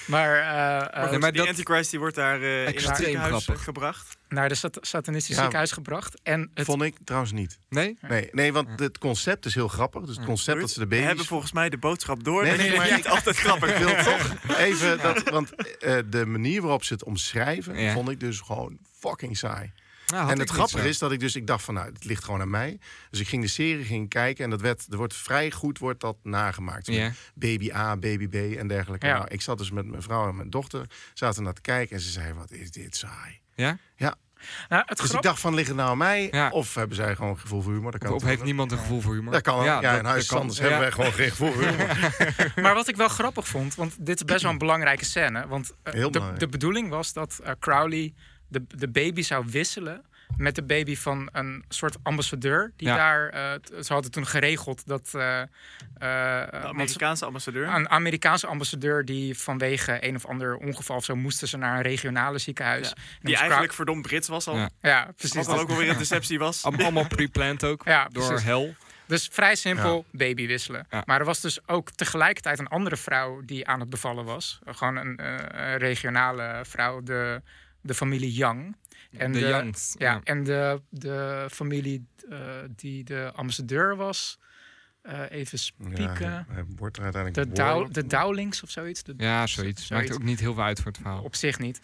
[0.07, 4.17] maar eh, Maar, die dat- Antichrist die wordt daar in het Extreem ziekenhuis gebracht.
[4.29, 5.39] naar de sat- satanistische Ja.
[5.41, 6.19] ziekenhuis gebracht.
[6.23, 7.59] En het, Vond ik trouwens niet.
[7.69, 7.97] Nee?
[8.07, 10.01] Nee, nee want het concept is heel grappig.
[10.05, 11.07] Dus het concept dat ze de We baby's...
[11.07, 12.43] hebben volgens mij de boodschap door.
[12.43, 16.61] Nee, nee, maar niet altijd grappig Ik wil toch even dat, want eh, de manier
[16.61, 19.71] waarop ze het omschrijven, vond ik dus gewoon fucking saai.
[20.11, 22.41] Nou, en het grappige is dat ik dus, ik dacht van, nou, het ligt gewoon
[22.41, 22.79] aan mij.
[23.09, 25.99] Dus ik ging de serie ging kijken en dat werd, er wordt vrij goed wordt
[25.99, 26.91] dat nagemaakt.
[27.33, 29.05] Baby A, baby B en dergelijke.
[29.05, 29.17] Ja.
[29.17, 32.01] Nou, ik zat dus met mijn vrouw en mijn dochter, zaten naar te kijken en
[32.01, 33.39] ze zei, wat is dit saai.
[33.55, 33.77] Ja?
[33.95, 34.15] Ja,
[34.69, 36.27] Nou, het Dus ik dacht van, ligt het nou aan mij?
[36.31, 36.49] Ja.
[36.49, 37.91] Of hebben zij gewoon gevoel voor humor?
[37.91, 39.33] Dat kan Of, heeft niemand een gevoel voor humor?
[39.33, 39.65] Dat kan ook.
[39.65, 40.25] Ja, in Huis.
[40.27, 41.87] Sanders hebben wij gewoon geen gevoel voor humor.
[42.63, 45.47] Maar wat ik wel grappig vond, want dit is best wel een belangrijke scène.
[45.47, 46.39] Want eh, Heel de, belangrijk.
[46.39, 48.13] de bedoeling was dat eh, Crowley
[48.47, 50.05] de, de baby zou wisselen
[50.37, 52.71] met de baby van een soort ambassadeur.
[52.75, 52.95] Die Ja.
[52.95, 55.47] daar, eh, ze hadden toen geregeld dat eh, eh,
[55.97, 57.67] ze- Amerikaanse ambassadeur.
[57.67, 61.81] een Amerikaanse ambassadeur die vanwege een of ander ongeval of zo moesten ze naar een
[61.81, 62.87] regionale ziekenhuis.
[62.87, 64.57] Ja, En Die eigenlijk verdomd Brits was al.
[64.57, 64.69] Ja.
[64.81, 65.35] Ja, precies.
[65.35, 66.63] Wat dan ook wel weer een deceptie was.
[66.63, 67.81] Allemaal pre-planned ook.
[67.85, 68.45] Ja, door precies.
[68.45, 68.75] hel.
[69.07, 70.85] Dus vrij simpel, baby wisselen.
[70.89, 71.03] Ja.
[71.05, 74.59] Maar er was dus ook tegelijkertijd een andere vrouw die aan het bevallen was.
[74.67, 77.41] Uh, Gewoon een eh, regionale vrouw, de,
[77.81, 78.75] de familie Young.
[79.17, 79.95] En de de, Youngs.
[79.97, 82.39] Ja, en de, de familie eh,
[82.75, 84.39] die de ambassadeur was.
[85.01, 86.29] eh, even spieken.
[86.29, 89.03] Ja, hij wordt er uiteindelijk de, Dow, de Dowlings of zoiets.
[89.03, 89.85] De, Ja, zoiets.
[89.87, 90.09] Zoiets.
[90.09, 91.23] Maakt ook niet heel veel uit voor het verhaal.
[91.23, 91.79] Op zich niet.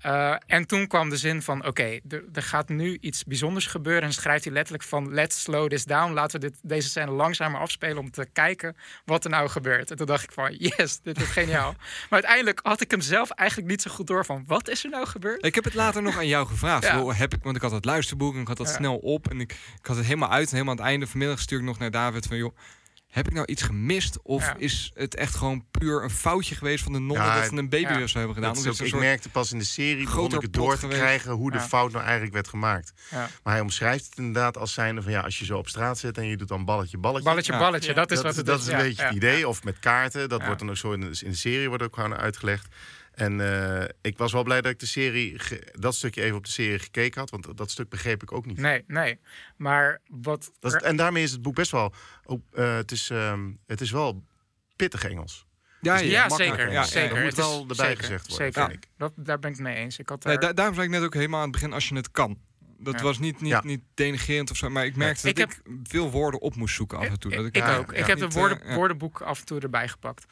[0.00, 4.02] Eh, en toen kwam de zin van: oké, er er gaat nu iets bijzonders gebeuren.
[4.02, 6.12] En schrijft hij letterlijk van: let's slow this down.
[6.12, 9.90] Laten we dit, deze scène langzamer afspelen om te kijken wat er nou gebeurt.
[9.90, 11.74] En toen dacht ik van: yes, dit is geniaal.
[12.10, 14.90] maar uiteindelijk had ik hem zelf eigenlijk niet zo goed door van: wat is er
[14.90, 15.44] nou gebeurd?
[15.46, 16.84] Ik heb het later nog aan jou gevraagd.
[16.84, 17.12] Ja.
[17.12, 18.74] Heb ik, want ik had het luisterboek en ik had dat Ja.
[18.74, 19.30] snel op.
[19.30, 20.48] En ik, ik had het helemaal uit.
[20.48, 22.36] En helemaal aan het einde vanmiddag stuur ik nog naar David van...
[22.36, 22.56] joh,
[23.10, 24.18] heb ik nou iets gemist?
[24.22, 24.54] Of Ja.
[24.58, 27.26] is het echt gewoon puur een foutje geweest van de nonnen...
[27.26, 27.88] Ja, dat ze een baby ja.
[28.12, 28.56] hebben gedaan?
[28.56, 30.98] Ook, ik merkte pas in de serie begon ik het door te geweest.
[31.00, 32.92] krijgen hoe de fout nou eigenlijk werd gemaakt.
[33.10, 33.28] Ja.
[33.42, 36.18] Maar hij omschrijft het inderdaad als zijnde van ja, als je zo op straat zit
[36.18, 37.28] en je doet dan balletje, balletje.
[37.28, 37.58] Balletje, Ja.
[37.58, 38.66] balletje, Ja, dat is dat, wat is- het dat is.
[38.66, 39.48] is een Ja, beetje ja, het idee.
[39.48, 40.44] Of met kaarten, dat Ja.
[40.46, 42.66] wordt dan ook zo in de, in de serie wordt ook gewoon uitgelegd.
[43.20, 45.36] En eh, ik was wel blij dat ik de serie,
[45.72, 48.56] dat stukje even op de serie gekeken had, want dat stuk begreep ik ook niet.
[48.58, 49.18] Nee, nee.
[49.56, 50.50] Maar wat.
[50.60, 51.92] Dat is- en daarmee is het boek best wel,
[52.24, 54.24] ook, eh, het, is, ehm, het is wel
[54.76, 55.46] pittig Engels.
[55.80, 56.68] Ja, ja, zeker.
[56.68, 56.90] Engels.
[56.90, 57.08] zeker.
[57.08, 58.70] Dat moet Het is- wel erbij zeker, gezegd worden, Zeker.
[58.70, 58.90] vind ik.
[58.96, 59.98] Dat, daar ben ik het mee eens.
[59.98, 61.72] Ik had Nee, daar, da- daarom zei ik net ook helemaal aan het begin...
[61.72, 62.38] als je het kan.
[62.82, 63.02] Dat Ja.
[63.02, 63.60] was niet, niet, Ja.
[63.64, 64.70] niet denigrerend of zo.
[64.70, 67.30] Maar ik merkte Ik dat ik, veel woorden op moest zoeken af en toe.
[67.30, 67.90] Dat Ik, Ja, ook.
[67.92, 67.96] ja.
[67.98, 68.74] Ik heb het eh, woorden, ja.
[68.74, 70.24] woordenboek af en toe erbij gepakt.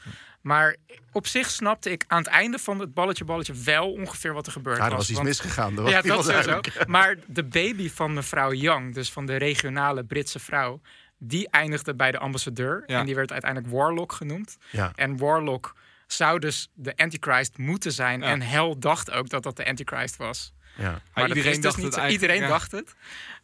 [0.48, 0.76] Maar
[1.12, 4.52] op zich snapte ik aan het einde van het balletje balletje wel ongeveer wat er
[4.52, 4.98] gebeurd Ja, er was.
[4.98, 5.74] was iets Want- misgegaan.
[5.74, 6.32] Dat was Ja, dat sowieso.
[6.32, 6.86] duidelijk.
[6.96, 10.80] Maar de baby van mevrouw Young, dus van de regionale Britse vrouw,
[11.18, 12.82] die eindigde bij de ambassadeur.
[12.86, 12.98] Ja.
[13.00, 14.56] En die werd uiteindelijk Warlock genoemd.
[14.70, 14.92] Ja.
[14.94, 15.74] En Warlock
[16.06, 18.20] zou dus de Antichrist moeten zijn.
[18.20, 18.26] Ja.
[18.26, 20.52] En Hel dacht ook dat dat de Antichrist was.
[20.78, 20.90] Ja.
[20.90, 22.48] Maar dat iedereen is dus dacht niet het Iedereen ja.
[22.48, 22.94] dacht het.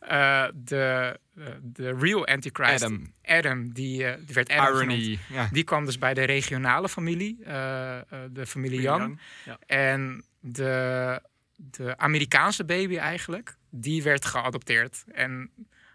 [0.01, 3.13] Eh, de, eh, de real Antichrist, Adam.
[3.25, 5.01] Adam, die, eh, die werd Adam genoemd.
[5.01, 5.19] Irony.
[5.29, 5.49] Ja.
[5.53, 9.21] Die kwam dus bij de regionale familie, eh, eh, de familie Young.
[9.45, 9.59] Ja.
[9.67, 11.21] En de,
[11.55, 15.05] de Amerikaanse baby eigenlijk, die werd geadopteerd.
[15.13, 15.51] En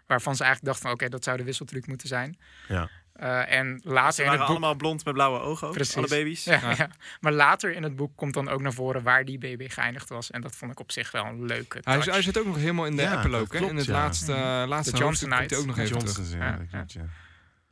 [0.06, 2.38] waarvan ze eigenlijk dachten van oké, dat zou de wisseltruc moeten zijn.
[2.68, 2.90] Ja.
[3.20, 4.48] Eh, en Ze later in waren het boek...
[4.48, 5.96] allemaal blond met blauwe ogen ook, Precies.
[5.96, 6.44] alle baby's.
[6.44, 6.74] Ja, Ja.
[6.76, 6.90] ja.
[7.20, 10.30] Maar later in het boek komt dan ook naar voren waar die baby geëindigd was.
[10.30, 12.10] En dat vond ik op zich wel een leuke Hij, touch.
[12.10, 13.92] hij zit ook nog helemaal in de Ja, klopt, in het ja.
[13.92, 16.30] laatste, uh, laatste De hoofdstuk komt hij ook nog even terug.
[16.30, 17.04] Ja, Ja, dat klopt, ja.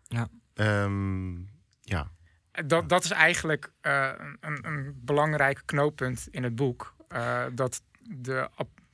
[0.09, 0.29] Ja.
[0.55, 1.33] Ehm,
[1.81, 2.11] ja.
[2.67, 6.95] Dat, dat is eigenlijk eh, een, een belangrijk knooppunt in het boek.
[7.09, 8.49] Eh, dat de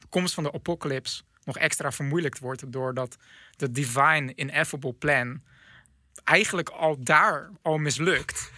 [0.08, 3.16] komst van de apocalypse nog extra vermoeilijkt wordt doordat
[3.56, 5.42] de divine ineffable plan
[6.24, 8.52] eigenlijk al daar al mislukt.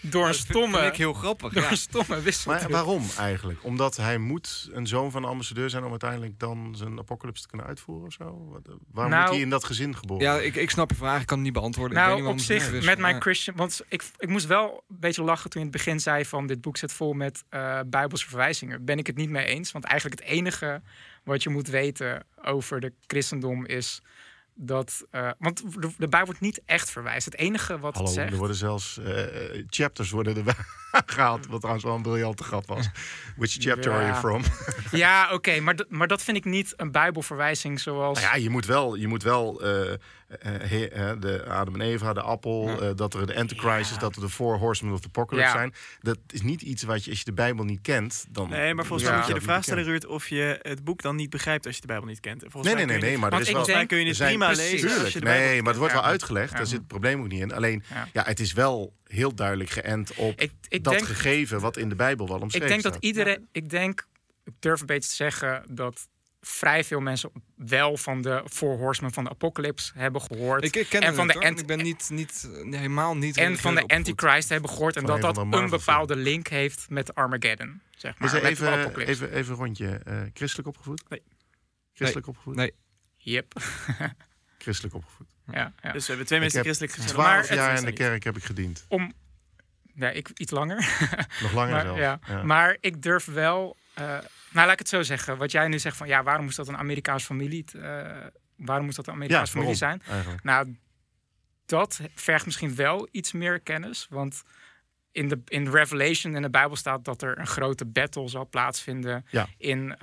[0.00, 1.52] Door een Dat stomme, vind ik heel grappig.
[1.52, 1.70] door Ja.
[1.70, 2.52] een stomme wissel.
[2.52, 3.64] Maar waarom eigenlijk?
[3.64, 7.48] Omdat hij moet een zoon van een ambassadeur zijn om uiteindelijk dan zijn apocalypse te
[7.48, 8.24] kunnen uitvoeren of zo?
[8.24, 10.24] Waarom Nou- wordt hij in dat gezin geboren?
[10.24, 11.20] Ja, ik, ik snap je vraag.
[11.20, 11.98] Ik kan het niet beantwoorden.
[11.98, 13.20] ik weet Nou, niet op zich, met mijn.
[13.20, 13.56] Christian...
[13.56, 16.46] Want ik, ik moest wel een beetje lachen toen je in het begin zei van...
[16.46, 18.84] dit boek zit vol met eh bijbelse verwijzingen.
[18.84, 19.72] Ben ik het niet mee eens.
[19.72, 20.82] Want eigenlijk het enige
[21.24, 24.02] wat je moet weten over de christendom is...
[24.60, 25.06] dat...
[25.10, 27.24] eh, want de, de Bijbel wordt niet echt verwijst.
[27.24, 28.32] Het enige wat Hallo, het zegt...
[28.32, 29.24] er worden zelfs eh,
[29.66, 30.54] chapters worden erbij
[31.06, 31.46] gehaald.
[31.46, 32.88] Wat trouwens wel een briljante grap was.
[33.36, 34.42] Which chapter are you from?
[34.90, 38.20] Ja, oké, maar, maar dat vind ik niet een bijbelverwijzing zoals...
[38.20, 39.92] Nou ja, je moet wel, je moet wel eh, eh,
[40.27, 42.78] eh, de Adam en Eva, de appel, Ja.
[42.78, 45.56] eh, dat er de Antichrist is, dat er de Four Horsemen of the Apocalypse Ja.
[45.56, 45.74] zijn.
[46.00, 48.48] Dat is niet iets wat je, als je de Bijbel niet kent, dan...
[48.48, 49.14] Nee, maar volgens Ja.
[49.14, 51.74] mij moet je de vraag stellen, Ruud, of je het boek dan niet begrijpt als
[51.74, 52.40] je de Bijbel niet kent.
[52.48, 53.64] Volgens Nee, nee, nee, nee, maar er is wel...
[53.64, 54.70] Volgens kun je het zijn- prima precies.
[54.70, 56.50] lezen als Tuurlijk, je de Bijbel nee, maar het wordt wel uitgelegd.
[56.50, 56.56] Ja.
[56.56, 57.52] Daar zit het probleem ook niet in.
[57.52, 58.08] Alleen, Ja.
[58.12, 61.88] ja, het is wel heel duidelijk geënt op Ik, ik dat denk, gegeven wat in
[61.88, 63.04] de Bijbel wel omschreven ik denk dat staat.
[63.04, 63.48] iedereen...
[63.52, 64.06] Ik denk,
[64.44, 66.08] ik durf een beetje te zeggen dat
[66.40, 70.64] vrij veel mensen wel van de Four Horsemen van de Apocalypse hebben gehoord.
[70.64, 73.36] Ik, ik ken En het van de anti- ik ben niet, niet, nee, helemaal niet
[73.36, 73.82] en van de.
[73.86, 74.96] Antichrist hebben gehoord.
[74.96, 77.80] En Van dat dat een bepaalde link heeft met Armageddon.
[77.96, 80.00] Zeg maar, Is met even, even, even een rondje.
[80.04, 81.08] eh, christelijk opgevoed?
[81.08, 81.22] Nee.
[81.92, 82.54] Christelijk opgevoed?
[82.56, 82.74] Nee.
[83.16, 83.52] Yep.
[84.58, 85.26] Christelijk opgevoed.
[85.52, 85.92] Ja, ja.
[85.92, 87.08] Dus we hebben twee mensen christelijk gezet.
[87.10, 87.98] Twaalf Maar het jaar in de niet.
[87.98, 88.84] kerk heb ik gediend.
[88.88, 89.12] Om,
[89.94, 90.76] ja, ik iets langer.
[91.42, 91.98] Nog langer maar, zelfs.
[92.00, 92.18] ja.
[92.26, 92.42] Ja.
[92.42, 93.76] maar ik durf wel.
[93.94, 94.18] eh,
[94.52, 95.36] Nou, laat ik het zo zeggen.
[95.36, 97.64] Wat jij nu zegt van ja, waarom moest dat een Amerikaanse familie?
[97.80, 98.16] eh,
[98.56, 100.02] waarom moest dat een Ja, Amerikaanse familie zijn?
[100.08, 100.42] eigenlijk?
[100.44, 100.76] Nou,
[101.66, 104.06] dat vergt misschien wel iets meer kennis.
[104.10, 104.42] Want
[105.12, 109.26] in, de, in Revelation in de Bijbel staat dat er een grote battle zal plaatsvinden
[109.30, 109.46] Ja.
[109.58, 109.96] in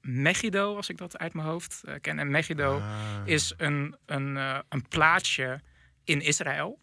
[0.00, 2.18] Megiddo, als ik dat uit mijn hoofd eh, ken.
[2.18, 3.20] En Megiddo Ah.
[3.24, 5.60] is een, een, eh, een plaatsje
[6.04, 6.78] in Israël.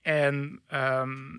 [0.00, 1.38] En ehm,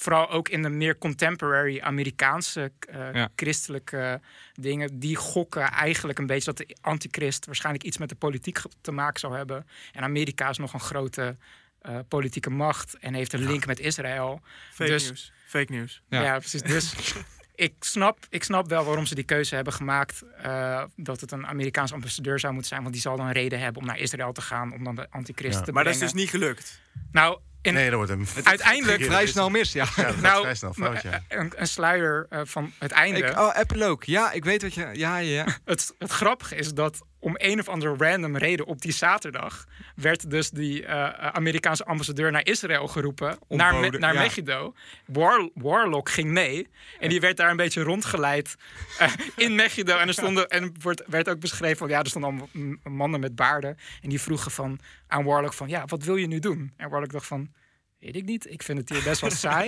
[0.00, 3.28] vooral ook in de meer contemporary Amerikaanse eh, Ja.
[3.36, 4.20] christelijke
[4.52, 8.92] dingen, die gokken eigenlijk een beetje dat de antichrist waarschijnlijk iets met de politiek te
[8.92, 9.66] maken zou hebben.
[9.92, 11.36] En Amerika is nog een grote
[11.80, 14.40] eh, politieke macht en heeft een link met Israël.
[14.72, 15.32] Fake Dus- nieuws.
[15.46, 16.02] Fake nieuws.
[16.08, 16.22] Ja.
[16.22, 16.62] Ja, precies.
[16.62, 16.94] Dus
[17.54, 20.22] ik snap, ik snap wel waarom ze die keuze hebben gemaakt.
[20.42, 22.82] eh, dat het een Amerikaans ambassadeur zou moeten zijn.
[22.82, 24.72] Want die zal dan een reden hebben om naar Israël te gaan.
[24.72, 25.64] Om dan de antichrist Ja.
[25.64, 26.14] te Maar dat is brengen.
[26.16, 26.80] dus niet gelukt.
[27.12, 28.44] Nou, in, Nee, dat wordt hem.
[28.44, 29.04] uiteindelijk...
[29.04, 29.86] Vrij snel mis, ja.
[29.96, 31.22] Ja, dat gaat nou, vrij snel fout, ja.
[31.28, 33.18] een, een sluier eh, van het einde.
[33.18, 34.04] Ik, oh, epiloog.
[34.04, 34.80] Ja, ik weet wat je...
[34.80, 35.46] Ja, ja, ja.
[35.64, 40.30] Het, het grappige is dat om een of andere random reden op die zaterdag werd
[40.30, 44.20] dus die eh, Amerikaanse ambassadeur naar Israël geroepen, naar, Me- naar ja.
[44.20, 44.74] Megiddo.
[45.06, 46.68] War, Warlock ging mee
[47.00, 48.56] en die werd daar een beetje rondgeleid
[48.98, 49.96] eh, in Megiddo.
[49.96, 53.34] En er stonden en wordt, werd ook beschreven van ja, er stonden allemaal mannen met
[53.34, 56.72] baarden en die vroegen van aan Warlock van ja, wat wil je nu doen?
[56.76, 57.52] En Warlock dacht van
[57.98, 59.66] weet ik niet, ik vind het hier best wel saai.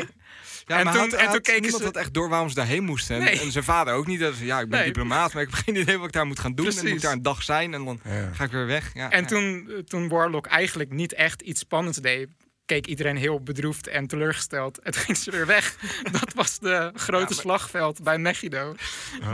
[0.66, 2.48] Ja, En maar toen- had, en toen had keken niemand ze- had echt door waarom
[2.48, 3.16] ze daarheen moesten.
[3.16, 3.40] En, Nee.
[3.40, 4.20] en zijn vader ook niet.
[4.20, 4.86] Dat ze, ja, ik ben Nee.
[4.86, 6.66] diplomaat, maar ik heb geen idee wat ik daar moet gaan doen.
[6.66, 7.06] En dan moet Precies.
[7.08, 8.32] daar een dag zijn en dan Ja.
[8.32, 8.94] ga ik weer weg.
[8.94, 9.26] Ja, En ja.
[9.26, 12.28] toen, toen Warlock eigenlijk niet echt iets spannends deed,
[12.70, 14.78] keek iedereen heel bedroefd en teleurgesteld.
[14.78, 15.76] En toen ging ze weer weg.
[16.20, 18.74] dat was de grote slagveld bij Megiddo.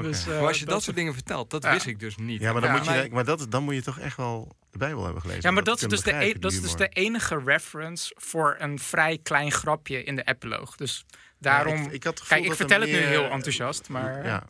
[0.02, 1.72] Dus, eh, Maar als je dat, soort dingen vertelt, dat Ja.
[1.72, 2.40] wist ik dus niet.
[2.40, 2.76] Ja, maar, dan, Ja.
[2.76, 5.42] moet je, Maar- maar dat, dan moet je toch echt wel de Bijbel hebben gelezen.
[5.42, 8.14] Ja, maar dat is, te dus de, e- dat is dus de begrijpen, enige reference
[8.18, 10.76] voor een vrij klein grapje in de epiloog.
[10.76, 11.04] Dus
[11.38, 11.76] daarom...
[11.76, 14.24] Ja, ik, ik had het gevoel Kijk, ik vertel er het nu heel enthousiast, maar...
[14.24, 14.44] Ja.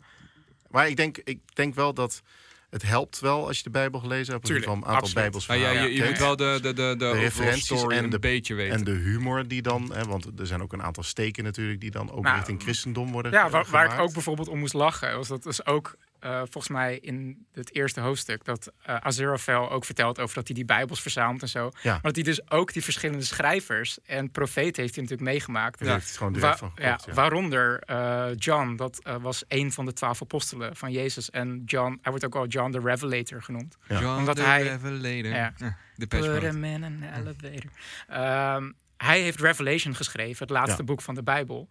[0.69, 2.21] Maar ik denk, ik denk wel dat
[2.69, 4.51] het helpt wel als je de Bijbel gelezen hebt.
[4.51, 5.13] Geval een aantal.
[5.13, 8.19] Bijbels Maar ja, je, je moet wel de, de, de, de, referenties en een de-
[8.19, 8.77] beetje weten.
[8.77, 11.91] En de humor die dan, hè, want er zijn ook een aantal steken natuurlijk die
[11.91, 15.15] dan ook Nou, richting christendom worden Ja, waar, waar ik ook bijvoorbeeld om moest lachen,
[15.15, 19.85] was dat dus ook eh, volgens mij in het eerste hoofdstuk dat uh, Aziraphale ook
[19.85, 21.71] vertelt over dat hij die Bijbels verzamelt en zo.
[21.81, 21.91] Ja.
[21.91, 25.79] Maar dat hij dus ook die verschillende schrijvers en profeten heeft hij natuurlijk meegemaakt.
[25.79, 27.13] Daar heeft het gewoon direct Wa- van ja, gekocht, ja.
[27.13, 31.29] Waaronder eh, John, dat eh, was een van de twaalf apostelen van Jezus.
[31.29, 33.77] En John, hij wordt ook wel John the Revelator genoemd.
[33.87, 33.99] Ja.
[33.99, 35.25] John Omdat the hij- Revelator.
[35.31, 35.53] Ja.
[35.57, 37.71] Ja, de Pest Put him in an elevator.
[38.07, 40.83] Ehm, hij heeft Revelation geschreven, het laatste Ja.
[40.83, 41.67] boek van de Bijbel.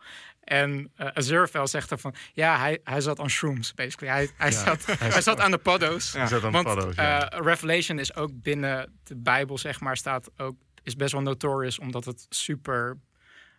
[0.46, 4.12] En uh, Aziraphale zegt dan van, ja, hij, hij zat aan shrooms, basically.
[4.12, 6.12] Hij, hij, zat, hij zat aan de paddo's.
[6.12, 7.30] Die zat aan Want paddo's, ja.
[7.30, 11.78] eh, Revelation is ook binnen de Bijbel, zeg maar, staat ook, is best wel notorious,
[11.78, 12.96] omdat het super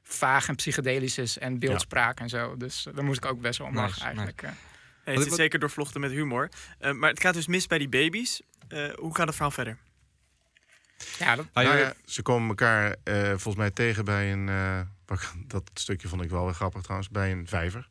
[0.03, 2.57] vaag en psychedelisch is en beeldspraak en zo.
[2.57, 4.41] Dus eh, daar moest ik ook best wel om lachen Nice, eigenlijk.
[4.41, 4.49] eh.
[4.49, 6.49] Nee, het is wat- zeker doorvlochten met humor.
[6.79, 8.41] Eh, maar het gaat dus mis bij die baby's.
[8.67, 9.77] Eh, hoe gaat het verhaal verder?
[11.19, 14.49] Ja, dat, Ah, Nou ze komen elkaar eh, volgens mij tegen bij een.
[15.47, 17.09] Dat stukje vond ik wel weer grappig trouwens.
[17.09, 17.87] Bij een vijver.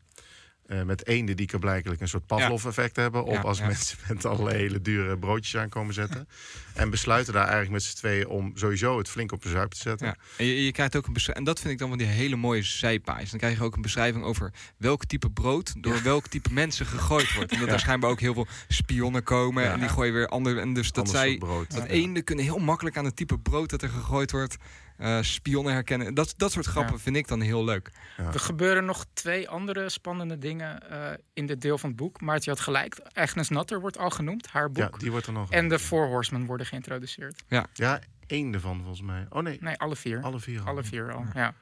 [0.66, 3.24] Eh, met eenden die blijkbaar een soort Pavlov-effect hebben.
[3.24, 3.66] Op Ja, als ja.
[3.66, 6.28] mensen met allerlei hele dure broodjes aankomen zetten.
[6.74, 9.76] en besluiten daar eigenlijk met z'n tweeën om sowieso het flink op de zuip te
[9.80, 10.06] zetten.
[10.06, 10.16] Ja.
[10.36, 11.34] En je, je krijgt ook een.
[11.34, 13.30] En dat vind ik dan wel die hele mooie zijpaais.
[13.30, 17.34] Dan krijg je ook een beschrijving over welk type brood door welk type mensen gegooid
[17.34, 17.52] wordt.
[17.52, 17.72] En dat Ja.
[17.74, 19.70] er schijnbaar ook heel veel spionnen komen.
[19.72, 20.60] En die gooien weer andere.
[20.60, 21.38] En dus dat Ander zij.
[21.68, 24.56] Dat eenden kunnen heel makkelijk aan het type brood dat er gegooid wordt.
[24.98, 26.14] Eh, spionnen herkennen.
[26.14, 27.00] Dat, dat soort grappen Ja.
[27.00, 27.90] vind ik dan heel leuk.
[28.32, 32.20] Er gebeuren nog twee andere spannende dingen eh, in dit deel van het boek.
[32.20, 32.96] Maar je had gelijk.
[33.12, 35.00] Agnes Nutter wordt al genoemd, haar Ja, boek.
[35.00, 35.50] die wordt er nog.
[35.50, 37.42] en de Four Horsemen worden geïntroduceerd.
[37.48, 39.26] Ja, één ervan volgens mij.
[39.30, 40.22] Oh nee, Nee, alle vier.
[40.22, 40.60] alle vier.
[40.60, 40.66] al.
[40.66, 41.54] Alle vier al, ja.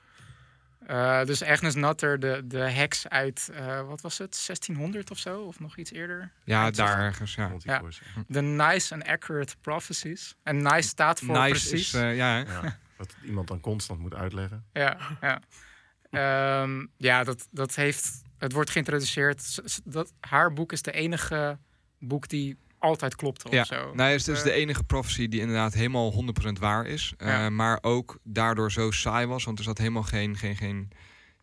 [0.87, 5.41] Eh, dus Agnes Nutter, de, de heks uit, eh, wat was het, 1600 of zo?
[5.41, 6.30] Of nog iets eerder?
[6.45, 7.35] Ja, Uit daar 16 ergens.
[7.35, 7.80] Ja.
[7.80, 7.80] Ja.
[8.28, 10.35] De Nice and Accurate Prophecies.
[10.43, 11.95] En Nice staat voor Nice precies.
[11.95, 11.95] is.
[11.95, 12.37] eh, ja?
[12.39, 14.65] Ja, wat iemand dan constant moet uitleggen.
[14.73, 15.41] Ja, ja.
[16.11, 18.23] Ehm, ja dat, dat heeft.
[18.39, 19.61] Het wordt geïntroduceerd.
[19.85, 21.59] Dat, haar boek is de enige
[21.99, 23.95] boek die altijd klopt of Ja, zo.
[23.95, 27.15] nou, het is dus Eh, de enige prophecy die inderdaad helemaal 100% waar is.
[27.17, 29.45] Eh, maar ook daardoor zo saai was.
[29.45, 30.91] Want er zat helemaal geen, geen, geen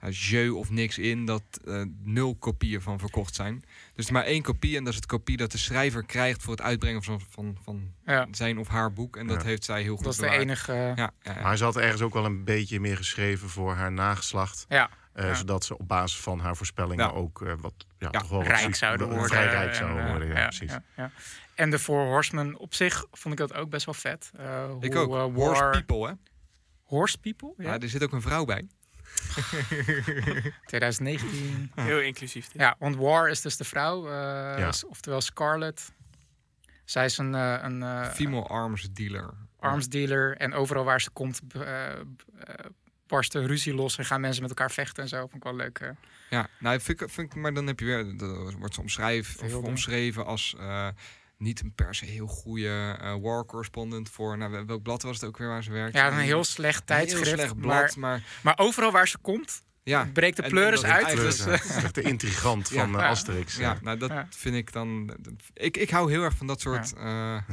[0.02, 3.64] ja, jeu of niks in dat eh, nul kopieën van verkocht zijn.
[4.02, 6.62] Is maar één kopie en dat is het kopie dat de schrijver krijgt voor het
[6.62, 9.16] uitbrengen van, van, van ja, zijn of haar boek.
[9.18, 9.48] En dat Ja.
[9.48, 10.74] heeft zij heel goed dat is de enige.
[10.74, 11.42] Ja, ja.
[11.42, 14.66] Maar ze had ergens ook wel een beetje meer geschreven voor haar nageslacht.
[14.70, 15.34] Ja, eh, Ja.
[15.34, 17.12] Zodat ze op basis van haar voorspellingen Ja.
[17.12, 19.50] ook eh, wat, ja, Ja, toch wel wat rijk zouden vrij worden.
[19.50, 20.72] rijk en, zouden eh, worden, ja, precies.
[20.72, 21.12] ja, ja.
[21.56, 24.32] En de Four Horsemen op zich vond ik dat ook best wel vet.
[24.38, 25.16] Eh, Ik hoe, ook.
[25.16, 26.14] eh, Horse People, hè?
[26.84, 27.54] Horse People?
[27.58, 27.64] Ja.
[27.74, 27.80] Ja.
[27.80, 28.68] er zit ook een vrouw bij.
[30.66, 31.72] 2019.
[31.76, 32.48] Heel inclusief.
[32.48, 32.62] dit.
[32.62, 34.12] Ja, want War is dus de vrouw, eh,
[34.58, 34.72] Ja.
[34.88, 35.92] oftewel Scarlett.
[36.86, 39.34] Zij is een, eh, een eh, Female arms dealer.
[39.60, 41.62] arms dealer en overal waar ze komt b- eh,
[42.16, 42.56] b- eh,
[43.08, 45.20] barst er ruzie los en gaan mensen met elkaar vechten en zo.
[45.20, 45.80] Vond ik wel leuk.
[45.80, 45.90] eh.
[46.30, 49.46] Ja, nou, vind ik, vind ik, maar dan heb je weer, dat wordt ze omschrijven,
[49.46, 50.88] of omschreven als eh,
[51.42, 55.30] niet een per se heel goede eh, war correspondent voor, nou, welk blad was het
[55.30, 55.96] ook weer waar ze werkt?
[55.96, 57.26] Ja, een heel slecht tijdschrift.
[57.26, 60.10] heel slecht maar, blad, maar, maar overal waar ze komt, ja.
[60.14, 61.16] breekt de pleuris uit.
[61.16, 62.80] Dus, ja, echt de intrigant Ja.
[62.82, 63.08] van eh, Ja.
[63.08, 63.56] Asterix.
[63.58, 64.28] Ja, nou dat Ja.
[64.30, 65.16] vind ik dan.
[65.54, 67.44] Ik, ik hou heel erg van dat soort eh, Ja.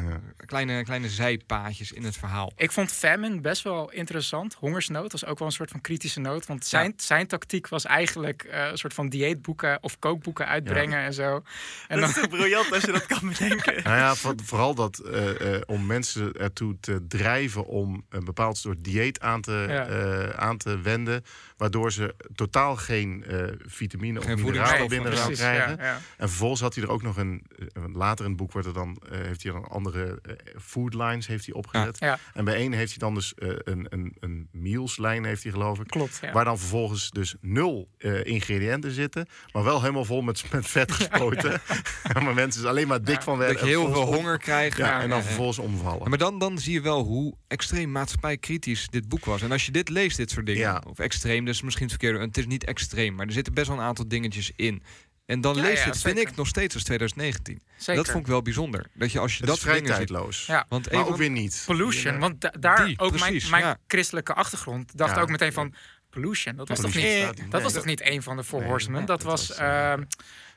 [0.47, 2.53] kleine, kleine zijpaadjes in het verhaal.
[2.57, 4.55] Ik vond famine best wel interessant.
[4.55, 6.47] Hongersnood was ook wel een soort van kritische noot.
[6.47, 11.15] Want zijn, zijn tactiek was eigenlijk eh, een soort van dieetboeken of kookboeken uitbrengen en
[11.15, 11.43] zo.
[11.89, 13.83] En Dat dan, is briljant als je dat kan bedenken.
[13.89, 18.57] Nou ja, voor- vooral dat eh, eh, om mensen ertoe te drijven om een bepaald
[18.59, 19.87] soort dieet aan te, Ja.
[19.87, 21.25] eh, aan te wenden.
[21.59, 25.77] Waardoor ze totaal geen eh, vitamine Geen of mineralen binnen krijgen.
[25.77, 25.99] ja, ja.
[26.17, 27.43] En vervolgens had hij er ook nog een,
[27.73, 30.23] eh, later in het boek wordt er dan, eh, heeft hij dan andere
[30.61, 31.99] food lines heeft hij opgezet.
[31.99, 32.19] Ja.
[32.35, 35.87] En bij één heeft hij dan dus een, een, een mealslijn heeft hij geloof ik.
[35.87, 36.21] Klopt.
[36.33, 37.89] Waar dan vervolgens dus nul
[38.23, 39.27] ingrediënten zitten.
[39.53, 41.61] Maar wel helemaal vol met, met vet gespoten.
[42.23, 43.65] maar mensen is alleen maar dik van Dat werden.
[43.65, 44.79] je heel veel honger krijgt.
[44.79, 46.09] en dan vervolgens omvallen.
[46.09, 49.43] Maar dan, dan zie je wel hoe extreem maatschappijkritisch dit boek was.
[49.43, 50.83] En als je dit leest, dit soort dingen, Ja.
[50.87, 52.25] of extreem, is misschien het verkeerde.
[52.25, 54.83] Het is niet extreem, maar er zitten best wel een aantal dingetjes in.
[55.27, 57.61] En dan Ja, lees je ja, het, vind ik, nog steeds als 2019.
[57.77, 57.95] Zeker.
[58.03, 58.87] Dat vond ik wel bijzonder.
[58.95, 60.47] Dat je als je het dat soort tijdloos.
[60.47, 60.67] Ja.
[60.69, 61.63] Want Maar ook weer niet.
[61.67, 63.79] Pollution, want da- daar Die, ook precies, mijn, mijn ja.
[63.87, 65.21] christelijke achtergrond dacht Ja.
[65.23, 65.75] ook meteen van
[66.11, 66.57] pollution.
[66.57, 68.61] Dat was, Pollution toch, niet, dat Nee, was dat- toch niet een van de Four
[68.61, 68.99] Nee, Horsemen?
[69.07, 70.03] Dat, dat was was, eh, ehm,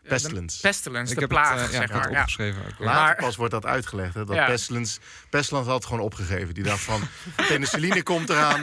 [0.09, 0.55] Pestilence.
[0.55, 2.09] de pestilence, ik de plaag, het, eh, ja, zeg maar.
[2.09, 2.61] opgeschreven.
[2.65, 2.79] ook.
[2.79, 4.13] Later Maar- pas wordt dat uitgelegd.
[4.13, 4.45] Hè, dat Ja.
[4.45, 4.99] Pestilence,
[5.29, 6.53] Pestilence had het gewoon opgegeven.
[6.53, 7.01] Die dacht van,
[7.47, 8.59] penicilline komt eraan,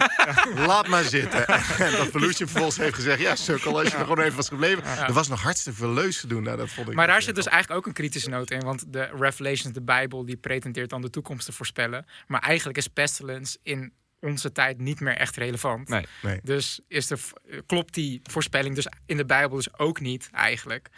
[0.55, 1.47] laat maar zitten.
[1.79, 4.85] En dat Pollution vervolgens heeft gezegd, ja sukkel, als je er gewoon even was gebleven.
[4.85, 6.43] Er was nog hartstikke veel leus te doen.
[6.43, 8.61] Nou, dat vond ik Maar daar zit dus eigenlijk ook een kritische noot in.
[8.61, 12.07] Want de Revelations, de Bijbel, die pretendeert dan de toekomst te voorspellen.
[12.27, 15.89] Maar eigenlijk is pestilence in onze tijd niet meer echt relevant.
[15.89, 16.07] Nee.
[16.23, 16.41] Nee.
[16.43, 17.17] Dus is de,
[17.67, 20.89] klopt die voorspelling dus in de Bijbel dus ook niet eigenlijk.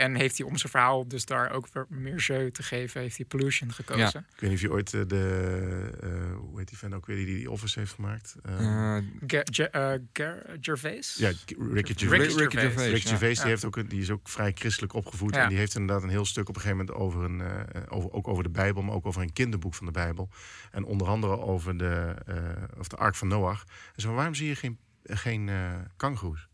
[0.00, 3.16] En heeft hij om zijn verhaal dus daar ook weer meer jeu te geven, heeft
[3.16, 4.26] hij Pollution gekozen.
[4.34, 7.16] Ik weet niet of je ooit eh, de, eh, hoe heet die fan ook weer,
[7.16, 8.34] die die Office heeft gemaakt?
[8.42, 11.14] Eh, Eh, Ge- Ge- Ger- Gervais?
[11.18, 12.34] ja, Ricky Ricky Gervais.
[12.34, 12.62] Ricky Gervais.
[12.62, 12.90] Gervais.
[12.92, 13.08] Rick ja.
[13.08, 13.50] Gervais die, Ja.
[13.50, 15.34] heeft ook, een- die is ook vrij christelijk opgevoed.
[15.34, 15.42] Ja.
[15.42, 18.12] En die heeft inderdaad een heel stuk op een gegeven moment over een, eh, over,
[18.12, 20.28] ook over de Bijbel, maar ook over een kinderboek van de Bijbel.
[20.70, 22.34] En onder andere over de, eh,
[22.78, 23.64] of de Ark van Noach.
[23.94, 26.48] En zo, waarom zie je geen, geen eh kangoeroes?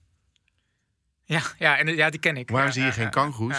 [1.29, 2.51] Ja, ja, en, ja, die ken ik.
[2.51, 3.11] Waarom Ja, zie je ja, geen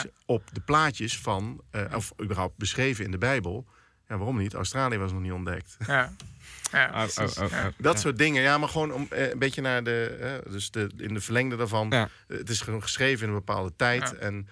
[0.04, 0.10] ja.
[0.26, 3.68] op de plaatjes van, eh, of überhaupt beschreven in de Bijbel?
[4.08, 4.54] Ja, waarom niet?
[4.54, 5.78] Australië was nog niet ontdekt.
[5.88, 6.14] Ja.
[6.72, 7.38] Ja, oh, precies.
[7.38, 7.66] oh, oh, oh.
[7.78, 8.00] Dat Ja.
[8.00, 8.42] soort dingen.
[8.42, 10.18] Ja, maar gewoon om eh, een beetje naar de.
[10.46, 11.88] eh, dus de, in de verlengde daarvan.
[11.90, 12.10] Ja.
[12.28, 14.02] Eh, het is gewoon geschreven in een bepaalde tijd.
[14.02, 14.14] Ja.
[14.14, 14.48] En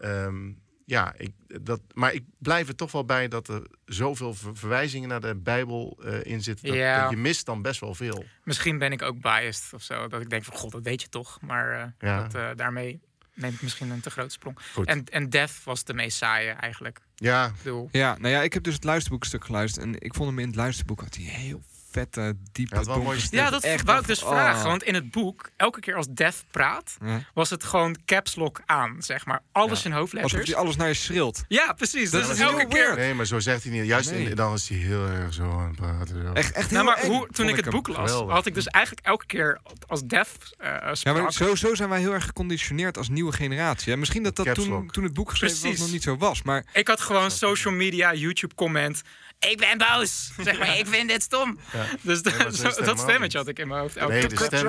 [0.00, 0.50] ehm,
[0.88, 1.30] ja, ik,
[1.60, 5.34] dat, maar ik blijf er toch wel bij dat er zoveel ver- verwijzingen naar de
[5.34, 6.66] Bijbel eh, in zitten.
[6.66, 7.00] Dat, Ja.
[7.02, 8.24] dat je mist dan best wel veel.
[8.44, 10.08] Misschien ben ik ook biased of zo.
[10.08, 11.40] Dat ik denk van, god, dat weet je toch.
[11.40, 12.22] Maar eh, Ja.
[12.22, 13.00] dat, eh, daarmee
[13.34, 14.58] neem ik misschien een te grote sprong.
[14.72, 14.86] Goed.
[14.86, 17.00] En, en Death was de meest saaie eigenlijk.
[17.14, 19.84] Ja, Ik bedoel, Ja, nou ja, ik heb dus het luisterboekstuk geluisterd.
[19.86, 21.62] En ik vond hem in het luisterboek had hij heel
[22.00, 24.60] vette, diepe, Ja, een mooie ja, dat Echt wou ik dus vragen.
[24.60, 24.66] oh.
[24.66, 27.20] Want in het boek, elke keer als Death praat, Ja.
[27.34, 29.40] was het gewoon caps lock aan, zeg maar.
[29.52, 30.46] Alles in Alsof hoofdletters.
[30.48, 31.44] hij alles naar je schreeuwt.
[31.48, 32.10] Ja, precies.
[32.10, 32.68] Dat Dus is elke keer...
[32.68, 32.96] weird.
[32.96, 33.86] nee, maar zo zegt hij niet.
[33.86, 34.28] Juist Nee.
[34.28, 36.22] in, dan is hij heel erg zo aan het praten.
[36.22, 36.32] Zo.
[36.32, 38.34] Echt, echt heel Nou, maar hoe, toen ik het boek las, Geweldig.
[38.34, 40.28] had ik dus eigenlijk elke keer als Death
[40.58, 41.22] eh Ja, sprak...
[41.22, 43.92] maar zo, zo zijn wij heel erg geconditioneerd als nieuwe generatie.
[43.92, 45.78] En misschien dat dat toen, toen het boek geschreven Precies.
[45.78, 46.42] was nog niet zo was.
[46.42, 49.02] Maar Ik had gewoon social media, YouTube comment.
[49.38, 50.30] Ik ben boos.
[50.40, 51.58] Zeg maar, ik vind dit stom.
[52.02, 52.22] Dus
[52.62, 53.96] dat, dat stemmetje had ik in mijn hoofd.
[53.96, 54.66] Elke Nee, de stem,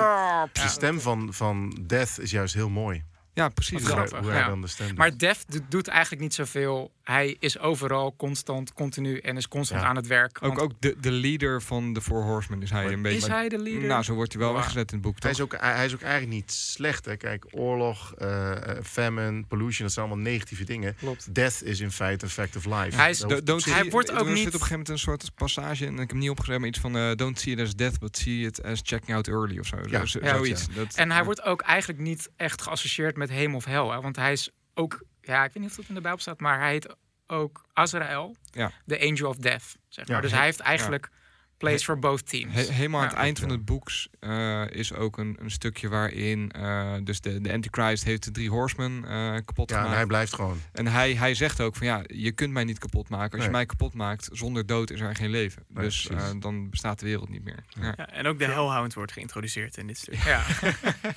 [0.53, 3.03] de stem van, van Death is juist heel mooi.
[3.33, 3.79] ja, precies.
[3.79, 4.47] Hoe hij, grappig, hoe hij ja.
[4.47, 4.97] dan de stem doet.
[4.97, 6.91] Maar Def do- doet eigenlijk niet zoveel.
[7.07, 9.87] Hij is overal constant, continu en is constant Ja.
[9.87, 10.37] aan het werk.
[10.41, 13.17] Ook, ook de, de leader van de Four Horsemen is hij Maar een beetje.
[13.17, 13.87] is hij de leader?
[13.87, 14.57] Nou, zo wordt hij wel Wow.
[14.59, 17.05] weggezet in het boek, Hij is, ook, hij is ook eigenlijk niet slecht.
[17.05, 17.15] Hè.
[17.15, 20.95] Kijk, oorlog, eh, eh, famine, pollution, dat zijn allemaal negatieve dingen.
[20.95, 21.33] Klopt.
[21.35, 22.95] Death is in feite a fact of life.
[22.97, 25.35] Hij is- don't Hij wordt er ook zit niet- op een gegeven moment een soort
[25.35, 27.75] passage en ik heb hem niet opgeschreven, maar iets van eh, don't see it as
[27.75, 29.77] death, but see it as checking out early of zo.
[29.89, 30.67] Ja, zo, ja, zoiets.
[30.73, 33.91] Dat, En hij wordt ook eigenlijk niet echt geassocieerd met hemel of hel.
[33.91, 34.01] Hè?
[34.01, 36.59] Want hij is ook, ja, ik weet niet of dat in de Bijbel staat, maar
[36.59, 36.95] hij heet
[37.27, 38.71] ook Azrael, Ja.
[38.85, 39.75] de angel of death.
[39.87, 40.15] Zeg maar.
[40.15, 40.21] Ja.
[40.21, 41.09] dus hij heeft eigenlijk
[41.57, 42.53] plays for both teams.
[42.53, 43.21] He- helemaal aan het Ja.
[43.21, 47.53] eind van het boek eh, is ook een, een stukje waarin eh, dus de, de
[47.53, 49.97] Antichrist heeft de drie horsemen eh, kapot Ja, en gemaakt.
[49.97, 50.61] hij blijft gewoon.
[50.71, 53.35] En hij, hij zegt ook van ja, je kunt mij niet kapot maken.
[53.35, 55.63] Als je mij kapot maakt, zonder dood is er geen leven.
[55.67, 57.63] Nee, dus eh, dan bestaat de wereld niet meer.
[57.69, 57.93] Ja.
[57.97, 60.15] Ja, en ook de Hellhound wordt geïntroduceerd in dit stuk.
[60.23, 60.43] Ja.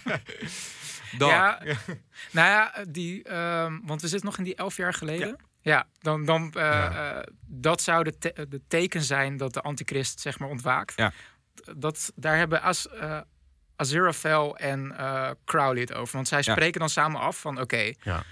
[1.19, 1.61] Ja,
[2.33, 5.37] nou ja, die, ehm, want we zitten nog in die elf jaar geleden.
[5.63, 7.15] Ja, dan, dan eh, Ja.
[7.21, 10.93] eh, dat zou de, te- de teken zijn dat de antichrist zeg maar ontwaakt.
[10.97, 11.13] Ja.
[11.77, 13.21] Dat, daar hebben As, eh
[13.77, 16.15] Aziraphale en eh, Crowley het over.
[16.15, 16.53] Want zij Ja.
[16.53, 18.23] spreken dan samen af van oké, Ja.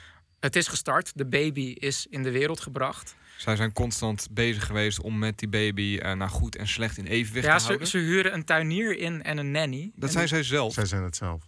[0.40, 1.12] het is gestart.
[1.14, 3.16] De baby is in de wereld gebracht.
[3.36, 7.06] Zij zijn constant bezig geweest om met die baby eh naar goed en slecht in
[7.06, 7.86] evenwicht Ja, te houden.
[7.86, 9.90] ze huren een tuinier in en een nanny.
[9.94, 10.72] dat En zijn zij zelf.
[10.72, 11.42] Zij zijn het zelf.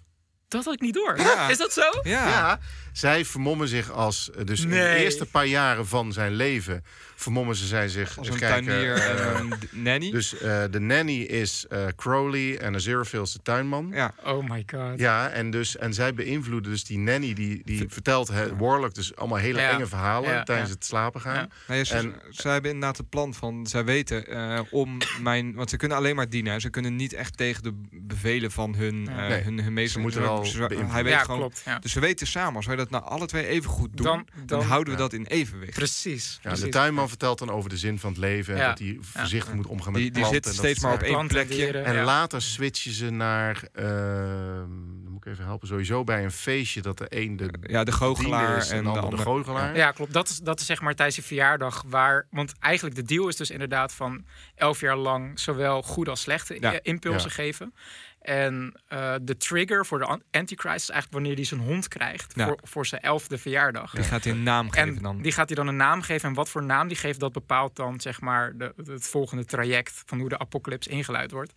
[0.50, 1.16] Dat had ik niet door.
[1.18, 1.48] Ja.
[1.48, 1.82] Is dat zo?
[2.02, 2.28] Ja.
[2.28, 2.58] Ja,
[2.92, 4.30] zij vermommen zich als...
[4.30, 6.84] eh, Dus in de eerste paar jaren van zijn leven...
[7.16, 8.18] vermommen ze zij zich...
[8.18, 10.10] Als een even kijken, tuinier eh, en een nanny.
[10.10, 13.90] Dus eh, de nanny is eh, Crowley en Aziraphale is de tuinman.
[13.94, 14.14] ja.
[14.24, 14.98] Oh my god.
[14.98, 19.16] Ja, en, dus, en zij beïnvloeden dus die nanny, die, die vertelt het Warlock dus
[19.16, 19.70] allemaal hele Ja.
[19.70, 20.74] enge verhalen Ja, tijdens ja.
[20.74, 21.50] het slapen gaan.
[21.84, 25.76] Ze, En- ze hebben inderdaad het plan van, zij weten eh, om mijn, want ze
[25.76, 26.60] kunnen alleen maar dienen.
[26.60, 29.22] Ze kunnen niet echt tegen de bevelen van hun, Ja.
[29.22, 29.92] eh, Nee, hun, hun meester.
[29.92, 30.90] ze moeten wel Ze- beïnvloeden.
[30.90, 31.62] Hij weet Ja, gewoon, klopt.
[31.64, 31.78] Ja.
[31.78, 34.46] Dus we weten samen, als wij dat nou alle twee even goed doen, Dan- dan,
[34.46, 35.06] dan- houden we ja.
[35.08, 35.74] dat in evenwicht.
[35.74, 36.32] Precies.
[36.34, 36.64] Ja, precies.
[36.64, 38.68] de tuinman vertelt dan over de zin van het leven en Ja.
[38.68, 40.34] dat hij voorzichtig moet omgaan met Die, die planten.
[40.34, 41.78] zit en dat steeds maar op één plekje.
[41.78, 42.04] En Ja.
[42.04, 44.68] later switchen ze naar, ehm,
[45.02, 47.92] dan moet ik even helpen, sowieso bij een feestje dat de een de Ja, de
[47.92, 49.30] goochelaar is en, en de de ander de andere.
[49.44, 49.76] goochelaar.
[49.76, 50.12] Ja, klopt.
[50.12, 52.26] Dat is, dat is zeg maar tijdens die verjaardag waar...
[52.30, 54.24] Want eigenlijk de deal is dus inderdaad van
[54.54, 55.40] elf jaar lang...
[55.40, 56.78] zowel goede als slechte Ja.
[56.82, 57.34] impulsen Ja.
[57.34, 57.74] geven.
[58.20, 62.32] En eh, de trigger voor de an- Antichrist is eigenlijk wanneer hij zijn hond krijgt...
[62.36, 62.46] Ja.
[62.46, 63.90] Voor, voor zijn elfde verjaardag.
[63.92, 65.22] Die gaat hij een naam geven En dan.
[65.22, 66.28] die gaat hij dan een naam geven.
[66.28, 70.02] En wat voor naam die geeft, dat bepaalt dan zeg maar de, het volgende traject
[70.06, 71.52] van hoe de apocalypse ingeluid wordt.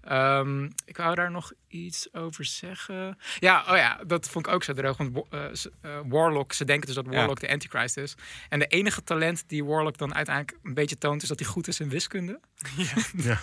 [0.00, 3.18] Ehm, ik wou daar nog iets over zeggen.
[3.38, 4.96] Ja, oh ja, dat vond ik ook zo droog.
[4.96, 5.50] Want Wa- eh,
[5.80, 7.10] eh, Warlock, ze denken dus dat Ja.
[7.10, 8.14] Warlock de Antichrist is.
[8.48, 11.68] En de enige talent die Warlock dan uiteindelijk een beetje toont, is dat hij goed
[11.68, 12.40] is in wiskunde.
[12.76, 12.84] Ja.
[13.24, 13.38] Van-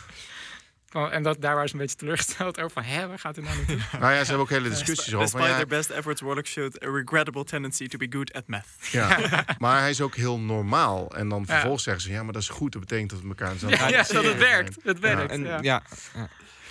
[0.91, 2.71] En dat, daar waren ze een beetje teleurgesteld over.
[2.71, 3.77] Van, hè, waar gaat het nou naartoe?
[3.99, 5.19] Nou ja, ze hebben ook hele discussies over.
[5.25, 8.65] Despite ja, their best efforts, Warlock showed a regrettable tendency to be good at math.
[8.91, 9.17] ja,
[9.57, 11.15] maar hij is ook heel normaal.
[11.15, 11.45] En dan Ja.
[11.53, 12.71] vervolgens zeggen ze, ja, maar dat is goed.
[12.71, 14.37] Dat betekent dat we elkaar aan ja, het dat het zijn.
[14.37, 14.77] werkt.
[14.83, 15.15] Het Ja.
[15.15, 15.31] werkt.
[15.31, 15.59] En ja.
[15.61, 15.81] ja,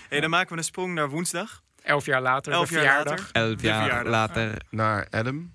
[0.09, 1.63] Hey, dan maken we een sprong naar woensdag.
[1.83, 3.19] Elf jaar later, Elf de jaar verjaardag.
[3.33, 3.43] later.
[3.51, 4.57] elf jaar later.
[4.71, 5.55] Naar Adam.